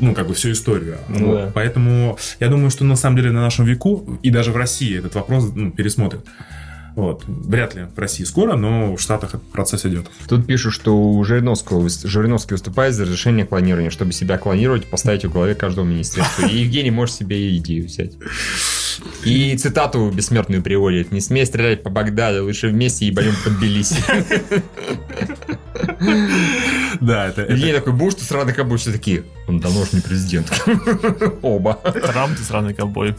ну, 0.00 0.14
как 0.14 0.28
бы 0.28 0.34
всю 0.34 0.52
историю. 0.52 0.98
Ну 1.08 1.26
Вот. 1.26 1.34
да. 1.36 1.50
Поэтому 1.54 2.18
я 2.40 2.48
думаю, 2.48 2.70
что 2.70 2.84
на 2.84 2.96
самом 2.96 3.16
деле 3.16 3.30
на 3.30 3.40
нашем 3.40 3.64
веку 3.64 4.18
и 4.22 4.30
даже 4.30 4.52
в 4.52 4.56
России 4.56 4.98
этот 4.98 5.14
вопрос 5.14 5.50
ну, 5.54 5.70
пересмотрят. 5.70 6.24
Вот. 6.96 7.24
Вряд 7.26 7.74
ли 7.74 7.82
в 7.94 7.98
России 7.98 8.24
скоро, 8.24 8.56
но 8.56 8.96
в 8.96 9.00
Штатах 9.00 9.34
этот 9.34 9.46
процесс 9.50 9.84
идет. 9.84 10.06
Тут 10.28 10.46
пишут, 10.46 10.72
что 10.72 10.96
у 10.96 11.22
Жириновского, 11.24 11.86
Жириновский 11.88 12.54
выступает 12.54 12.94
за 12.94 13.04
разрешение 13.04 13.44
клонирования, 13.44 13.90
чтобы 13.90 14.12
себя 14.12 14.38
клонировать, 14.38 14.86
поставить 14.86 15.26
в 15.26 15.32
голове 15.32 15.54
каждого 15.54 15.84
министерства. 15.84 16.46
И 16.46 16.56
Евгений 16.56 16.90
может 16.90 17.14
себе 17.14 17.54
идею 17.58 17.84
взять. 17.84 18.12
И 19.24 19.54
цитату 19.58 20.10
бессмертную 20.10 20.62
приводит. 20.62 21.12
«Не 21.12 21.20
смей 21.20 21.44
стрелять 21.44 21.82
по 21.82 21.90
Багдаду, 21.90 22.44
лучше 22.44 22.68
вместе 22.68 23.06
ебанем 23.06 23.34
под 23.44 23.58
Тбилиси». 23.58 23.96
Да, 27.02 27.26
это, 27.26 27.42
Евгений 27.42 27.74
такой, 27.74 27.92
будешь 27.92 28.14
ты 28.14 28.24
сраный 28.24 28.54
кобой? 28.54 28.78
Все 28.78 28.90
такие, 28.90 29.24
он 29.46 29.60
давно 29.60 29.82
уж 29.82 29.92
не 29.92 30.00
президент. 30.00 30.50
Оба. 31.42 31.74
Трамп, 31.74 32.38
ты 32.38 32.42
сраный 32.42 32.72
ковбой. 32.72 33.14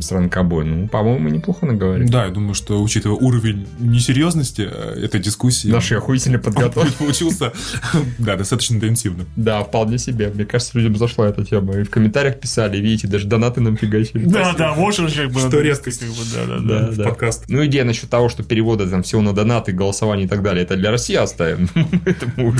Сраный 0.00 0.30
кобой. 0.30 0.64
Ну, 0.64 0.88
по-моему, 0.88 1.28
неплохо 1.28 1.66
наговорили. 1.66 2.08
Да, 2.08 2.24
я 2.24 2.30
думаю, 2.30 2.54
что, 2.54 2.82
учитывая 2.82 3.16
уровень 3.16 3.66
несерьезности 3.78 4.68
э, 4.70 5.04
этой 5.04 5.20
дискуссии, 5.20 5.68
Наши 5.68 5.94
охуительно 5.94 6.38
подготовки. 6.38 6.88
Путь 6.88 6.96
получился, 6.96 7.52
да, 8.18 8.36
достаточно 8.36 8.76
интенсивным. 8.76 9.26
Да, 9.36 9.62
вполне 9.62 9.98
себе. 9.98 10.30
Мне 10.34 10.44
кажется, 10.44 10.78
людям 10.78 10.96
зашла 10.96 11.28
эта 11.28 11.44
тема. 11.44 11.74
И 11.74 11.82
в 11.82 11.90
комментариях 11.90 12.40
писали, 12.40 12.78
видите, 12.78 13.06
даже 13.06 13.26
донаты 13.26 13.60
нам 13.60 13.76
фигачили. 13.76 14.24
Да, 14.24 14.54
да, 14.54 14.72
вот 14.72 14.98
он 14.98 15.10
как 15.10 15.30
бы... 15.30 15.40
Что 15.40 15.60
резкость. 15.60 16.02
Да, 16.34 16.58
да, 16.58 16.90
Да. 16.90 17.04
Подкаст. 17.04 17.44
Ну, 17.48 17.64
идея 17.66 17.84
насчет 17.84 18.08
того, 18.08 18.28
что 18.28 18.42
переводы 18.42 18.86
там 18.88 19.02
всего 19.02 19.20
на 19.20 19.32
донаты, 19.32 19.72
голосование 19.72 20.26
и 20.26 20.28
так 20.28 20.42
далее, 20.42 20.64
это 20.64 20.76
для 20.76 20.90
России 20.90 21.16
оставим. 21.16 21.68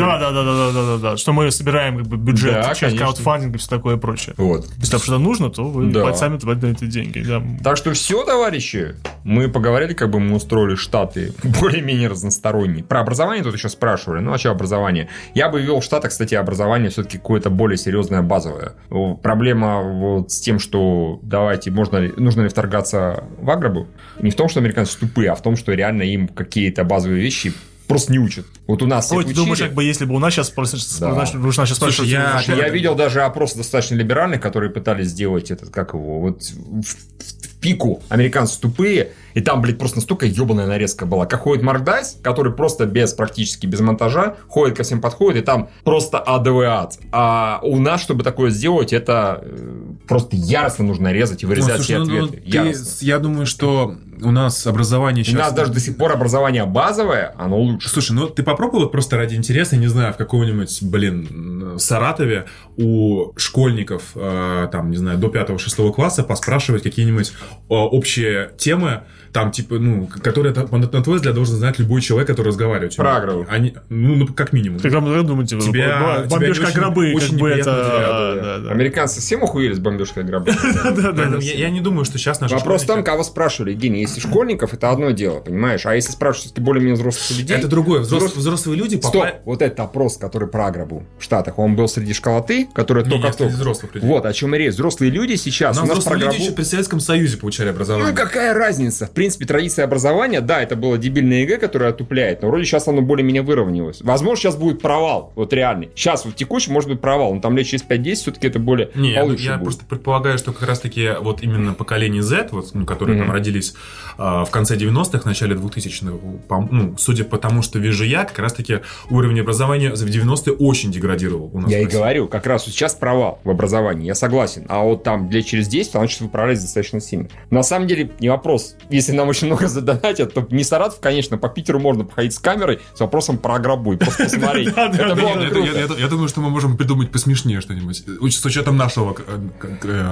Да, 0.02 0.18
да, 0.18 0.30
да, 0.30 0.44
да, 0.44 0.72
да, 0.72 0.72
да, 0.72 0.98
да. 0.98 1.16
Что 1.16 1.32
мы 1.32 1.50
собираем 1.50 1.98
как 1.98 2.06
бы 2.06 2.16
бюджет, 2.16 2.74
часть 2.76 2.96
краудфандинга 2.96 3.56
и 3.56 3.58
все 3.58 3.68
такое 3.68 3.96
прочее. 3.96 4.34
Вот. 4.36 4.68
Если 4.78 4.98
что-то 4.98 5.18
нужно, 5.18 5.50
то 5.50 5.64
вы 5.64 5.92
сами 6.14 6.38
тратите 6.38 6.86
деньги. 6.86 7.21
Да. 7.26 7.42
Так 7.62 7.76
что 7.76 7.92
все, 7.92 8.24
товарищи, 8.24 8.94
мы 9.24 9.48
поговорили, 9.48 9.94
как 9.94 10.10
бы 10.10 10.20
мы 10.20 10.36
устроили 10.36 10.74
штаты 10.74 11.32
более-менее 11.60 12.08
разносторонние. 12.08 12.84
Про 12.84 13.00
образование 13.00 13.44
тут 13.44 13.54
еще 13.54 13.68
спрашивали. 13.68 14.20
Ну, 14.20 14.32
а 14.32 14.38
что 14.38 14.50
образование? 14.50 15.08
Я 15.34 15.48
бы 15.48 15.60
ввел 15.60 15.80
в 15.80 15.84
Штатах, 15.84 16.10
кстати, 16.10 16.34
образование 16.34 16.90
все-таки 16.90 17.18
какое-то 17.18 17.50
более 17.50 17.76
серьезное, 17.76 18.22
базовое. 18.22 18.74
Проблема 19.22 19.82
вот 19.82 20.30
с 20.30 20.40
тем, 20.40 20.58
что 20.58 21.20
давайте, 21.22 21.70
можно 21.70 21.98
ли, 21.98 22.12
нужно 22.16 22.42
ли 22.42 22.48
вторгаться 22.48 23.24
в 23.38 23.50
Аграбу? 23.50 23.86
Не 24.20 24.30
в 24.30 24.36
том, 24.36 24.48
что 24.48 24.60
американцы 24.60 24.98
тупые, 24.98 25.30
а 25.30 25.34
в 25.34 25.42
том, 25.42 25.56
что 25.56 25.72
реально 25.72 26.02
им 26.02 26.28
какие-то 26.28 26.84
базовые 26.84 27.22
вещи 27.22 27.52
просто 27.88 28.12
не 28.12 28.18
учат. 28.18 28.46
Вот 28.66 28.82
у 28.82 28.86
нас 28.86 29.10
Ой, 29.12 29.24
ты 29.24 29.34
думаешь, 29.34 29.58
как 29.58 29.74
бы 29.74 29.84
если 29.84 30.04
бы 30.04 30.14
у 30.14 30.18
нас 30.18 30.32
сейчас 30.34 30.50
просто 30.50 30.76
Да. 31.00 31.10
нас 31.14 31.30
сейчас 31.30 31.78
Слушай, 31.78 32.08
я- 32.08 32.40
Слушай, 32.42 32.58
я 32.58 32.68
видел 32.68 32.94
даже 32.94 33.22
опросы 33.22 33.56
достаточно 33.56 33.94
либеральных, 33.96 34.40
которые 34.40 34.70
пытались 34.70 35.08
сделать 35.08 35.50
этот, 35.50 35.70
как 35.70 35.94
его, 35.94 36.20
вот 36.20 36.42
в, 36.42 36.82
в- 36.82 36.84
в 36.84 37.48
пику 37.60 38.02
американцы 38.08 38.60
тупые, 38.60 39.12
и 39.34 39.40
там, 39.40 39.62
блядь, 39.62 39.78
просто 39.78 39.98
настолько 39.98 40.26
ебаная 40.26 40.66
нарезка 40.66 41.06
была. 41.06 41.26
Как 41.26 41.42
ходит 41.42 41.62
Марк 41.62 41.84
Дайс, 41.84 42.16
который 42.20 42.52
просто 42.52 42.86
без, 42.86 43.12
практически 43.12 43.66
без 43.66 43.78
монтажа, 43.78 44.34
ходит 44.48 44.76
ко 44.76 44.82
всем 44.82 45.00
подходит, 45.00 45.42
и 45.42 45.46
там 45.46 45.68
просто 45.84 46.18
адовый 46.18 46.66
ад. 46.66 46.98
А 47.12 47.60
у 47.62 47.78
нас, 47.78 48.02
чтобы 48.02 48.24
такое 48.24 48.50
сделать, 48.50 48.92
это 48.92 49.40
э, 49.44 49.80
просто 50.08 50.34
яростно 50.34 50.84
нужно 50.84 51.12
резать 51.12 51.44
и 51.44 51.46
вырезать 51.46 51.76
Ну, 51.78 51.82
все 51.84 51.96
слушай, 51.98 52.10
ну, 52.12 52.18
ну, 52.18 52.24
ответы. 52.26 52.42
ты- 52.50 52.56
яростно. 52.56 53.06
я 53.06 53.18
думаю, 53.20 53.46
что 53.46 53.94
у 54.24 54.30
нас 54.30 54.66
образование 54.66 55.22
У 55.22 55.24
сейчас... 55.24 55.38
нас 55.38 55.52
даже 55.52 55.72
до 55.72 55.80
сих 55.80 55.96
пор 55.96 56.12
образование 56.12 56.64
базовое, 56.64 57.34
оно 57.38 57.58
лучше. 57.58 57.88
Слушай, 57.88 58.12
ну 58.12 58.28
ты 58.28 58.42
попробовал 58.42 58.88
просто 58.88 59.16
ради 59.16 59.34
интереса, 59.34 59.76
не 59.76 59.88
знаю, 59.88 60.12
в 60.12 60.16
каком-нибудь, 60.16 60.82
блин, 60.82 61.78
Саратове 61.78 62.46
у 62.76 63.32
школьников, 63.36 64.12
э, 64.14 64.68
там, 64.70 64.90
не 64.90 64.96
знаю, 64.96 65.18
до 65.18 65.28
5-6 65.28 65.92
класса 65.92 66.22
поспрашивать 66.22 66.82
какие-нибудь 66.82 67.32
э, 67.32 67.34
общие 67.68 68.52
темы, 68.56 69.02
там, 69.32 69.50
типа, 69.50 69.78
ну, 69.78 70.08
которые, 70.22 70.54
на 70.54 70.66
на 70.78 71.02
твой 71.02 71.16
взгляд, 71.16 71.34
должен 71.34 71.56
знать 71.56 71.78
любой 71.78 72.02
человек, 72.02 72.28
который 72.28 72.48
разговаривает. 72.48 72.94
Про 72.96 73.16
агро. 73.16 73.46
Они, 73.48 73.74
ну, 73.88 74.14
ну, 74.14 74.26
как 74.26 74.52
минимум. 74.52 74.78
Как 74.78 74.92
вам 74.92 75.26
думаете, 75.26 75.56
вы- 75.56 75.62
Тебя- 75.62 76.22
бо- 76.22 76.28
бомбежка 76.28 76.70
тебя 76.70 76.80
гробы, 76.82 77.12
очень 77.14 77.30
как 77.30 77.38
бы 77.38 77.48
неприятно 77.48 77.70
это... 77.70 77.80
удивляет, 77.80 78.42
да, 78.42 78.58
да. 78.58 78.70
Американцы 78.70 79.20
всем 79.20 79.42
охуели 79.42 79.72
с 79.72 79.78
бомбежкой 79.78 80.24
Аграбы. 80.24 80.52
Да, 80.92 81.12
да, 81.12 81.26
да. 81.28 81.38
я, 81.38 81.70
не 81.70 81.80
думаю, 81.80 82.04
что 82.04 82.18
сейчас 82.18 82.40
наши 82.40 82.54
Вопрос 82.54 82.82
в 82.82 82.86
том, 82.86 83.02
кого 83.02 83.22
спрашивали, 83.24 83.70
Евгений. 83.72 84.00
Если 84.00 84.20
школьников, 84.20 84.74
это 84.74 84.90
одно 84.90 85.10
дело, 85.10 85.40
понимаешь? 85.40 85.86
А 85.86 85.94
если 85.94 86.12
спрашивать 86.12 86.46
все-таки 86.46 86.60
более-менее 86.60 86.96
взрослых 86.96 87.38
людей... 87.38 87.56
Это 87.56 87.68
другое. 87.68 88.02
Взрос- 88.02 88.26
Взрос- 88.34 88.36
Взрослые 88.38 88.78
люди 88.78 88.96
Стоп, 88.96 89.26
вот 89.44 89.62
этот 89.62 89.80
опрос, 89.80 90.18
который 90.18 90.48
про 90.48 90.66
Аграбу 90.66 91.04
в 91.18 91.22
Штатах, 91.22 91.58
он 91.58 91.76
был 91.76 91.88
среди 91.88 92.12
школоты, 92.12 92.68
которая 92.74 93.04
Не, 93.04 93.10
только 93.10 93.26
нет, 93.26 93.34
среди 93.36 93.44
только... 93.50 93.60
взрослых 93.60 93.94
людей. 93.94 94.08
Вот, 94.08 94.26
о 94.26 94.32
чем 94.32 94.54
и 94.54 94.58
речь. 94.58 94.74
Взрослые 94.74 95.10
люди 95.10 95.36
сейчас... 95.36 95.76
У 95.78 95.80
нас 95.80 95.90
взрослые 95.90 96.24
люди 96.26 96.40
еще 96.42 96.52
при 96.52 96.64
Советском 96.64 97.00
Союзе 97.00 97.36
получали 97.38 97.70
образование. 97.70 98.10
Ну, 98.10 98.16
какая 98.16 98.52
разница? 98.54 99.06
В 99.06 99.10
принципе, 99.22 99.46
традиция 99.46 99.84
образования, 99.84 100.40
да, 100.40 100.60
это 100.62 100.74
было 100.74 100.98
дебильное 100.98 101.42
ЕГЭ, 101.42 101.58
которое 101.58 101.90
отупляет, 101.90 102.42
но 102.42 102.48
вроде 102.48 102.64
сейчас 102.64 102.88
оно 102.88 103.02
более-менее 103.02 103.42
выровнялось. 103.42 104.00
Возможно, 104.02 104.36
сейчас 104.42 104.56
будет 104.56 104.80
провал, 104.82 105.32
вот 105.36 105.52
реальный. 105.52 105.90
Сейчас, 105.94 106.24
вот 106.24 106.34
текущий, 106.34 106.72
может 106.72 106.90
быть 106.90 107.00
провал, 107.00 107.34
но 107.34 107.40
там 107.40 107.56
лет 107.56 107.66
через 107.66 107.84
5-10 107.84 108.14
все-таки 108.14 108.48
это 108.48 108.58
более 108.58 108.90
Не, 108.96 109.12
я, 109.12 109.20
получше 109.20 109.44
я 109.44 109.52
будет. 109.54 109.64
просто 109.64 109.84
предполагаю, 109.86 110.38
что 110.38 110.52
как 110.52 110.68
раз-таки 110.68 111.10
вот 111.20 111.42
именно 111.42 111.72
поколение 111.74 112.22
Z, 112.22 112.48
вот, 112.50 112.70
ну, 112.74 112.84
которые 112.84 113.16
Мгм. 113.16 113.26
там 113.26 113.34
родились 113.34 113.74
а, 114.18 114.44
в 114.44 114.50
конце 114.50 114.76
90-х, 114.76 115.22
начале 115.24 115.54
2000-х, 115.54 116.18
по- 116.48 116.68
ну, 116.70 116.94
судя 116.98 117.24
по 117.24 117.38
тому, 117.38 117.62
что 117.62 117.78
вижу 117.78 118.04
я, 118.04 118.24
как 118.24 118.38
раз-таки 118.40 118.80
уровень 119.10 119.40
образования 119.40 119.90
в 119.90 119.94
90-е 119.94 120.54
очень 120.56 120.90
деградировал. 120.92 121.50
у 121.52 121.60
нас. 121.60 121.70
Я 121.70 121.80
и 121.80 121.84
говорю, 121.86 122.28
как 122.28 122.46
раз 122.46 122.66
вот 122.66 122.74
сейчас 122.74 122.94
провал 122.94 123.38
в 123.44 123.50
образовании, 123.50 124.06
я 124.06 124.14
согласен. 124.14 124.64
А 124.68 124.82
вот 124.82 125.02
там 125.04 125.30
лет 125.30 125.46
через 125.46 125.68
10, 125.68 125.92
значит, 125.92 126.20
выправлять 126.20 126.60
достаточно 126.60 127.00
сильно. 127.00 127.28
На 127.50 127.62
самом 127.62 127.86
деле, 127.86 128.10
не 128.20 128.28
вопрос. 128.28 128.76
Если 128.90 129.11
нам 129.14 129.28
очень 129.28 129.46
много 129.46 129.68
задонатят, 129.68 130.34
то 130.34 130.46
не 130.50 130.64
Саратов, 130.64 131.00
конечно, 131.00 131.38
по 131.38 131.48
Питеру 131.48 131.78
можно 131.80 132.04
походить 132.04 132.34
с 132.34 132.38
камерой 132.38 132.80
с 132.94 133.00
вопросом 133.00 133.38
про 133.38 133.58
гробу 133.58 133.92
и 133.92 133.96
просто 133.96 134.24
посмотреть. 134.24 134.68
Это 134.68 135.14
было 135.14 135.40
Я, 135.42 135.50
круто. 135.50 136.08
думаю, 136.08 136.28
что 136.28 136.40
мы 136.40 136.50
можем 136.50 136.76
придумать 136.76 137.10
посмешнее 137.10 137.60
что-нибудь. 137.60 138.04
С 138.32 138.44
учетом 138.44 138.76
нашего 138.76 139.12
к- 139.14 139.24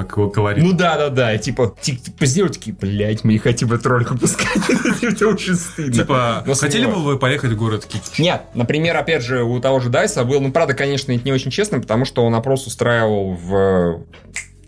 к- 0.07 0.29
колорита. 0.31 0.67
Ну 0.67 0.73
да, 0.73 0.97
да, 0.97 1.09
да. 1.11 1.39
Типа, 1.39 1.75
ти- 1.81 2.01
сделать 2.21 2.55
такие, 2.55 2.77
блядь, 2.79 3.25
мы 3.25 3.33
не 3.33 3.39
хотим 3.39 3.73
этот 3.73 3.87
ролик 3.87 4.11
выпускать. 4.11 4.49
Это 5.03 5.29
очень 5.29 5.55
стыдно. 5.55 5.93
Типа, 5.93 6.45
хотели 6.59 6.87
бы 6.87 6.95
вы 7.03 7.19
поехать 7.19 7.53
в 7.53 7.57
город 7.57 7.87
Китиш? 7.87 8.19
Нет, 8.19 8.43
например, 8.55 8.97
опять 8.97 9.23
же, 9.25 9.43
у 9.43 9.61
того 9.61 9.81
же 9.81 9.89
Дайса 9.89 10.25
был, 10.25 10.41
ну, 10.41 10.53
правда, 10.53 10.75
конечно, 10.75 11.13
это 11.13 11.25
не 11.25 11.33
очень 11.33 11.51
честно, 11.51 11.81
потому 11.81 12.05
что 12.05 12.25
он 12.25 12.35
опрос 12.35 12.67
устраивал 12.67 13.35
в 13.35 14.03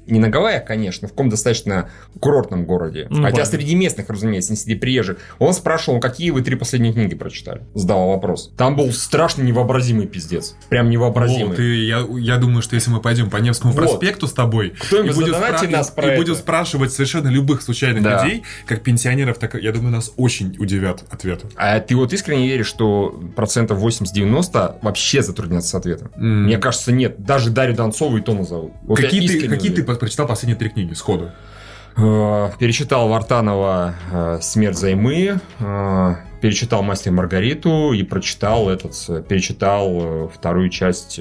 не 0.07 0.19
на 0.19 0.29
Гавайях, 0.29 0.65
конечно, 0.65 1.09
в 1.09 1.13
каком 1.13 1.29
достаточно 1.31 1.91
курортном 2.21 2.65
городе. 2.65 3.07
Ну, 3.11 3.23
Хотя 3.23 3.39
ладно. 3.39 3.45
среди 3.45 3.75
местных, 3.75 4.09
разумеется, 4.09 4.53
не 4.53 4.57
среди 4.57 4.75
приезжих. 4.75 5.19
Он 5.39 5.53
спрашивал, 5.53 6.01
какие 6.01 6.31
вы 6.31 6.43
три 6.43 6.57
последние 6.57 6.93
книги 6.93 7.15
прочитали? 7.15 7.63
Задавал 7.75 8.09
вопрос. 8.09 8.53
Там 8.57 8.77
был 8.77 8.93
страшно 8.93 9.43
невообразимый 9.43 10.07
пиздец. 10.07 10.57
Прям 10.69 10.91
невообразимый. 10.91 11.49
Вот, 11.49 11.59
и 11.61 11.87
я, 11.87 12.05
я 12.19 12.37
думаю, 12.39 12.63
что 12.63 12.75
если 12.75 12.91
мы 12.91 13.01
пойдем 13.01 13.31
по 13.31 13.37
Невскому 13.37 13.73
Вот. 13.73 13.83
проспекту 13.83 14.27
с 14.27 14.33
тобой 14.33 14.69
и 14.69 14.71
Кто-нибудь 14.71 15.15
будем, 15.15 15.35
задонатит 15.35 15.71
нас 15.71 15.91
и 15.91 15.95
про 15.95 16.17
будем 16.17 16.33
это. 16.33 16.41
спрашивать 16.43 16.93
совершенно 16.93 17.29
любых 17.29 17.63
случайных 17.63 18.03
Да. 18.03 18.25
людей, 18.25 18.43
как 18.67 18.83
пенсионеров, 18.83 19.39
так 19.39 19.55
я 19.55 19.73
думаю, 19.73 19.93
нас 19.93 20.13
очень 20.17 20.57
удивят 20.59 21.05
ответы. 21.11 21.49
А 21.57 21.79
ты 21.81 21.95
вот 21.97 22.13
искренне 22.13 22.49
веришь, 22.49 22.67
что 22.67 23.21
процентов 23.37 23.79
80-90 23.79 24.79
вообще 24.83 25.23
затруднятся 25.23 25.69
с 25.71 25.75
ответом? 25.75 26.11
М. 26.17 26.45
Мне 26.45 26.59
кажется, 26.59 26.93
нет. 26.93 27.17
Даже 27.23 27.51
Дарью 27.51 27.77
Донцову 27.77 28.17
и 28.19 28.21
то 28.21 28.35
назовут. 28.35 28.73
Вот 28.83 28.99
какие 28.99 29.27
ты, 29.27 29.49
какие 29.49 29.73
ты 29.73 29.83
прочитал 30.01 30.27
последние 30.27 30.59
три 30.59 30.69
книги 30.69 30.95
сходу? 30.95 31.31
Э, 31.97 32.51
Перечитал 32.59 33.09
Вартанова 33.09 33.95
э, 34.11 34.39
«Смерть 34.41 34.79
займы», 34.79 35.41
э, 35.61 36.15
перечитал 36.41 36.83
«Мастер 36.83 37.13
и 37.13 37.15
Маргариту» 37.15 37.93
и 37.93 38.03
прочитал 38.03 38.71
этот, 38.71 38.95
перечитал 39.29 40.29
вторую 40.35 40.71
часть, 40.71 41.21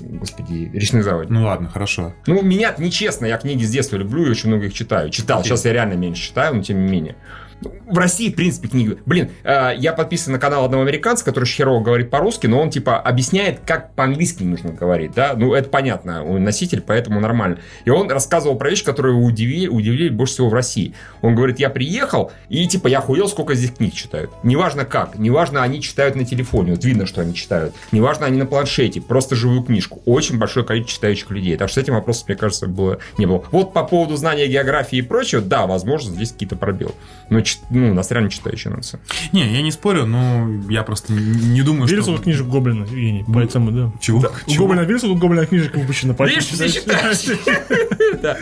господи, 0.00 0.70
«Речных 0.72 1.02
заводей». 1.04 1.32
Ну 1.32 1.44
ладно, 1.44 1.68
хорошо. 1.68 2.12
Ну, 2.26 2.42
меня 2.42 2.74
нечестно, 2.78 3.26
я 3.26 3.38
книги 3.38 3.64
с 3.64 3.70
детства 3.70 3.96
люблю 3.96 4.26
и 4.26 4.30
очень 4.30 4.48
много 4.48 4.66
их 4.66 4.74
читаю. 4.74 5.10
Читал, 5.10 5.42
сейчас 5.42 5.64
я 5.64 5.72
реально 5.72 5.94
меньше 5.94 6.22
читаю, 6.22 6.56
но 6.56 6.62
тем 6.62 6.84
не 6.84 6.90
менее. 6.90 7.16
В 7.60 7.98
России, 7.98 8.30
в 8.30 8.36
принципе, 8.36 8.68
книги... 8.68 8.96
Блин, 9.04 9.30
э, 9.44 9.72
я 9.76 9.92
подписан 9.92 10.32
на 10.32 10.38
канал 10.38 10.64
одного 10.64 10.82
американца, 10.82 11.24
который 11.24 11.44
херово 11.44 11.82
говорит 11.82 12.08
по-русски, 12.10 12.46
но 12.46 12.60
он, 12.60 12.70
типа, 12.70 12.98
объясняет, 12.98 13.60
как 13.66 13.94
по-английски 13.94 14.42
нужно 14.44 14.72
говорить, 14.72 15.12
да? 15.12 15.34
Ну, 15.36 15.54
это 15.54 15.68
понятно, 15.68 16.24
он 16.24 16.44
носитель, 16.44 16.80
поэтому 16.80 17.20
нормально. 17.20 17.58
И 17.84 17.90
он 17.90 18.10
рассказывал 18.10 18.56
про 18.56 18.70
вещи, 18.70 18.84
которые 18.84 19.14
удивили, 19.14 19.66
удивили 19.66 20.08
больше 20.08 20.34
всего 20.34 20.48
в 20.48 20.54
России. 20.54 20.94
Он 21.20 21.34
говорит, 21.34 21.58
я 21.58 21.68
приехал, 21.68 22.32
и, 22.48 22.66
типа, 22.66 22.88
я 22.88 22.98
охуел, 22.98 23.28
сколько 23.28 23.54
здесь 23.54 23.72
книг 23.72 23.92
читают. 23.92 24.30
Неважно 24.42 24.84
как, 24.84 25.18
неважно, 25.18 25.62
они 25.62 25.82
читают 25.82 26.16
на 26.16 26.24
телефоне, 26.24 26.72
вот 26.72 26.84
видно, 26.84 27.06
что 27.06 27.20
они 27.20 27.34
читают. 27.34 27.74
Неважно, 27.92 28.26
они 28.26 28.38
на 28.38 28.46
планшете, 28.46 29.00
просто 29.00 29.34
живую 29.34 29.62
книжку. 29.62 30.00
Очень 30.06 30.38
большое 30.38 30.64
количество 30.64 31.00
читающих 31.00 31.30
людей. 31.30 31.56
Так 31.56 31.68
что 31.68 31.80
с 31.80 31.82
этим 31.82 31.94
вопросом, 31.94 32.26
мне 32.28 32.36
кажется, 32.36 32.66
было, 32.66 32.98
не 33.18 33.26
было. 33.26 33.44
Вот 33.50 33.72
по 33.72 33.84
поводу 33.84 34.16
знания 34.16 34.46
географии 34.46 34.98
и 34.98 35.02
прочего, 35.02 35.42
да, 35.42 35.66
возможно, 35.66 36.14
здесь 36.14 36.32
какие-то 36.32 36.56
пробелы. 36.56 36.92
Но, 37.28 37.40
ну, 37.70 37.90
у 37.90 37.94
нас 37.94 38.10
реально 38.10 38.30
читающая 38.30 38.70
нация. 38.70 39.00
Не, 39.32 39.52
я 39.52 39.62
не 39.62 39.70
спорю, 39.72 40.06
но 40.06 40.48
я 40.68 40.82
просто 40.82 41.12
не, 41.12 41.62
думаю, 41.62 41.86
Верил 41.86 42.02
что... 42.02 42.12
сколько 42.12 42.24
книжек 42.24 42.46
Гоблина, 42.46 42.84
Евгений, 42.84 43.24
поэтому, 43.32 43.70
да. 43.70 43.92
Чего? 44.00 44.18
У 44.46 44.50
Чего? 44.50 44.66
Гоблина, 44.66 44.82
видел, 44.84 44.98
сколько 44.98 45.20
Гоблина 45.20 45.46
книжек 45.46 45.74
выпущено? 45.76 46.14
Поэтому 46.14 46.40
Видишь, 46.40 46.52
все 46.54 46.80
читаешь. 46.80 47.18
читаешь. 47.18 47.66
Да. 48.22 48.36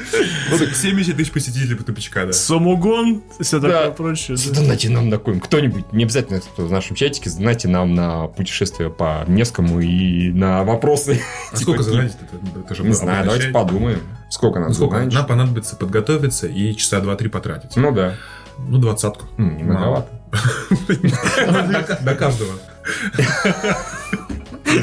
70 0.75 1.17
тысяч 1.17 1.31
посетителей 1.31 1.77
Потупичка, 1.77 2.27
да. 2.27 2.33
Самогон, 2.33 3.23
все 3.41 3.61
Да. 3.61 3.69
такое 3.69 3.91
прочее. 3.93 4.37
да. 4.37 4.43
Задонайте 4.43 4.89
нам 4.89 5.09
на 5.09 5.19
какой 5.19 5.39
Кто-нибудь, 5.39 5.93
не 5.93 6.03
обязательно 6.05 6.41
кто 6.41 6.67
в 6.67 6.73
нашем 6.73 6.97
чатике, 6.97 7.31
задонайте 7.31 7.69
нам 7.69 7.95
на 7.95 8.27
путешествие 8.27 8.91
по 8.91 9.25
Невскому 9.29 9.81
и 9.81 10.31
на 10.33 10.65
вопросы. 10.65 11.21
А 11.53 11.57
Типа 11.57 11.75
сколько 11.83 12.75
же 12.75 12.83
Не 12.83 12.93
знаю, 12.93 13.25
давайте 13.25 13.49
подумаем. 13.49 14.01
Сколько 14.31 14.59
нам 14.59 14.69
Ну, 14.69 14.75
сколько? 14.75 14.95
задонатить? 14.97 15.15
Нам 15.19 15.27
понадобится 15.27 15.77
подготовиться 15.77 16.47
и 16.49 16.75
часа 16.75 17.01
два-три 17.01 17.29
потратить. 17.29 17.77
Ну 17.77 17.93
да. 17.93 18.15
Ну, 18.59 18.79
двадцатку. 18.79 19.25
Многовато. 19.37 20.09
До 22.05 22.15
каждого. 22.15 22.53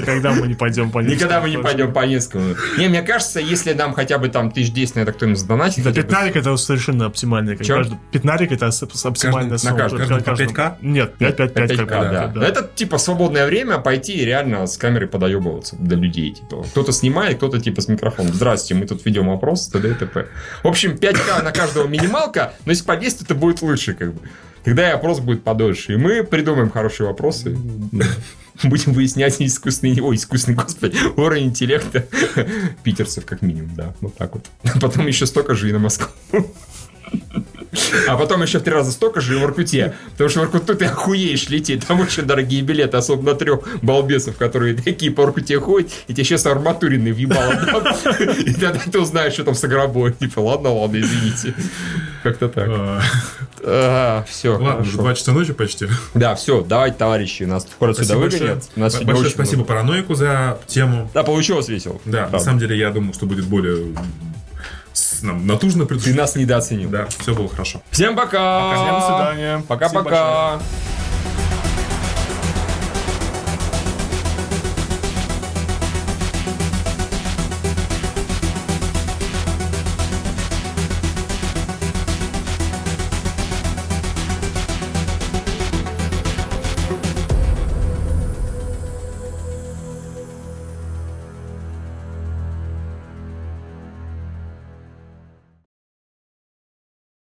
Когда 0.06 0.32
мы 0.34 0.48
не 0.48 0.54
пойдем 0.54 0.92
по 0.92 1.00
Никогда 1.00 1.42
мы 1.42 1.50
не 1.50 1.56
Невскому, 1.56 1.64
пойдем 1.64 1.94
по 1.94 2.06
Невскому. 2.06 2.56
Не, 2.78 2.88
мне 2.88 3.02
кажется, 3.02 3.40
если 3.40 3.74
нам 3.74 3.94
хотя 3.94 4.18
бы 4.18 4.30
там 4.30 4.52
тысяч 4.52 4.72
десять 4.72 4.96
на 4.96 5.02
это 5.02 5.14
кто-нибудь 5.14 5.40
задонатит, 5.40 5.84
Да, 5.84 5.92
пятнарик 5.92 6.36
это 6.36 6.56
совершенно 6.58 7.06
оптимальная. 7.06 7.56
Пятнарик 7.58 8.52
это 8.52 8.68
оптимальная 8.68 9.52
на 9.52 9.58
сумма. 9.58 9.74
Вот 9.74 9.82
каждый 9.82 10.18
по 10.18 10.24
каждому- 10.24 10.52
5К? 10.52 10.76
Нет, 10.82 11.16
5, 11.16 11.38
5, 11.38 11.54
5, 11.54 11.72
5К, 11.72 12.12
да. 12.12 12.28
да. 12.28 12.48
Это 12.48 12.70
типа 12.74 12.98
свободное 12.98 13.46
время 13.46 13.78
пойти 13.80 14.14
и 14.14 14.26
реально 14.26 14.68
с 14.68 14.78
камерой 14.78 15.08
подоебываться 15.08 15.76
до 15.80 15.96
людей. 15.96 16.32
Типа. 16.32 16.64
Кто-то 16.64 16.92
снимает, 16.92 17.38
кто-то 17.38 17.60
типа 17.60 17.82
с 17.82 17.88
микрофоном. 17.88 18.34
Здрасте, 18.34 18.76
мы 18.76 18.86
тут 18.88 19.06
ведем 19.06 19.30
опрос, 19.30 19.68
т.д. 19.68 19.92
и 19.92 19.94
т.п. 19.94 20.28
В 20.64 20.68
общем, 20.68 20.92
5К 20.94 21.44
на 21.44 21.52
каждого 21.52 21.88
минималка, 21.88 22.54
но 22.66 22.72
если 22.72 22.86
подействует, 22.86 23.30
это 23.32 23.40
будет 23.40 23.62
лучше, 23.62 23.94
как 23.94 24.14
бы. 24.14 24.22
Тогда 24.64 24.90
и 24.90 24.92
опрос 24.92 25.20
будет 25.20 25.44
подольше. 25.44 25.94
И 25.94 25.96
мы 25.96 26.24
придумаем 26.24 26.72
хорошие 26.72 27.08
вопросы. 27.08 27.56
Будем 28.64 28.94
выяснять 28.94 29.42
искусственный, 29.42 30.00
ой, 30.02 30.16
искусственный, 30.16 30.56
господи, 30.56 30.98
уровень 31.18 31.48
интеллекта 31.48 32.08
питерцев, 32.84 33.26
как 33.26 33.42
минимум, 33.42 33.76
да. 33.76 33.94
Вот 34.02 34.16
так 34.16 34.34
вот. 34.34 34.46
А 34.76 34.80
потом 34.80 35.08
еще 35.08 35.26
столько 35.26 35.56
же 35.56 35.70
и 35.70 35.74
на 35.74 35.80
Москву. 35.80 36.10
А 38.08 38.18
потом 38.18 38.42
еще 38.42 38.60
в 38.60 38.64
три 38.64 38.74
раза 38.74 38.92
столько 38.92 39.22
же 39.22 39.36
и 39.36 39.40
в 39.40 39.44
Иркуте. 39.44 39.94
Потому 40.12 40.30
что 40.30 40.42
в 40.42 40.44
Иркуту 40.44 40.76
ты 40.76 40.86
охуеешь 40.86 41.50
лететь. 41.50 41.86
Там 41.86 42.02
очень 42.02 42.24
дорогие 42.24 42.62
билеты, 42.62 42.98
особенно 42.98 43.34
трех 43.34 43.62
балбесов, 43.82 44.38
которые 44.38 44.76
такие 44.76 45.12
по 45.12 45.22
Иркуте 45.22 45.60
ходят, 45.60 45.90
и 46.08 46.14
тебе 46.14 46.24
сейчас 46.24 46.46
арматурины 46.46 47.14
въебало. 47.14 47.54
И 48.46 48.54
тогда 48.54 48.80
ты 48.92 49.00
узнаешь, 49.00 49.34
что 49.34 49.44
там 49.44 49.56
с 49.56 49.62
гробой. 49.62 50.14
Типа, 50.14 50.40
ладно, 50.40 50.74
ладно, 50.74 51.00
извините. 51.00 51.54
Как-то 52.24 52.50
так. 52.50 52.70
А, 53.68 54.24
все, 54.28 54.58
Ладно, 54.58 54.86
два 54.92 55.14
часа 55.14 55.32
ночи 55.32 55.54
почти. 55.54 55.88
Да, 56.14 56.36
все, 56.36 56.62
давайте, 56.62 56.98
товарищи, 56.98 57.44
нас 57.44 57.64
скоро 57.64 57.94
сюда 57.94 58.18
выгонят. 58.18 58.64
Большое 58.76 59.30
спасибо 59.30 59.64
параноику 59.64 60.16
за 60.16 60.60
тему. 60.68 61.10
Да, 61.14 61.24
получилось 61.24 61.68
весело. 61.68 62.00
Да, 62.06 62.30
на 62.30 62.40
самом 62.40 62.60
деле 62.60 62.78
я 62.78 62.92
думал, 62.92 63.14
что 63.14 63.26
будет 63.26 63.46
более 63.46 63.96
нам 65.24 65.46
натужно 65.48 65.84
Ты 65.84 65.90
предупредить. 65.90 66.20
нас 66.20 66.36
недооценил. 66.36 66.90
Да, 66.90 67.08
все 67.20 67.34
было 67.36 67.48
хорошо. 67.48 67.82
Всем 67.92 68.16
пока! 68.16 68.74
Всем 68.76 69.00
до 69.00 69.06
свидания. 69.06 69.64
Пока-пока! 69.68 70.60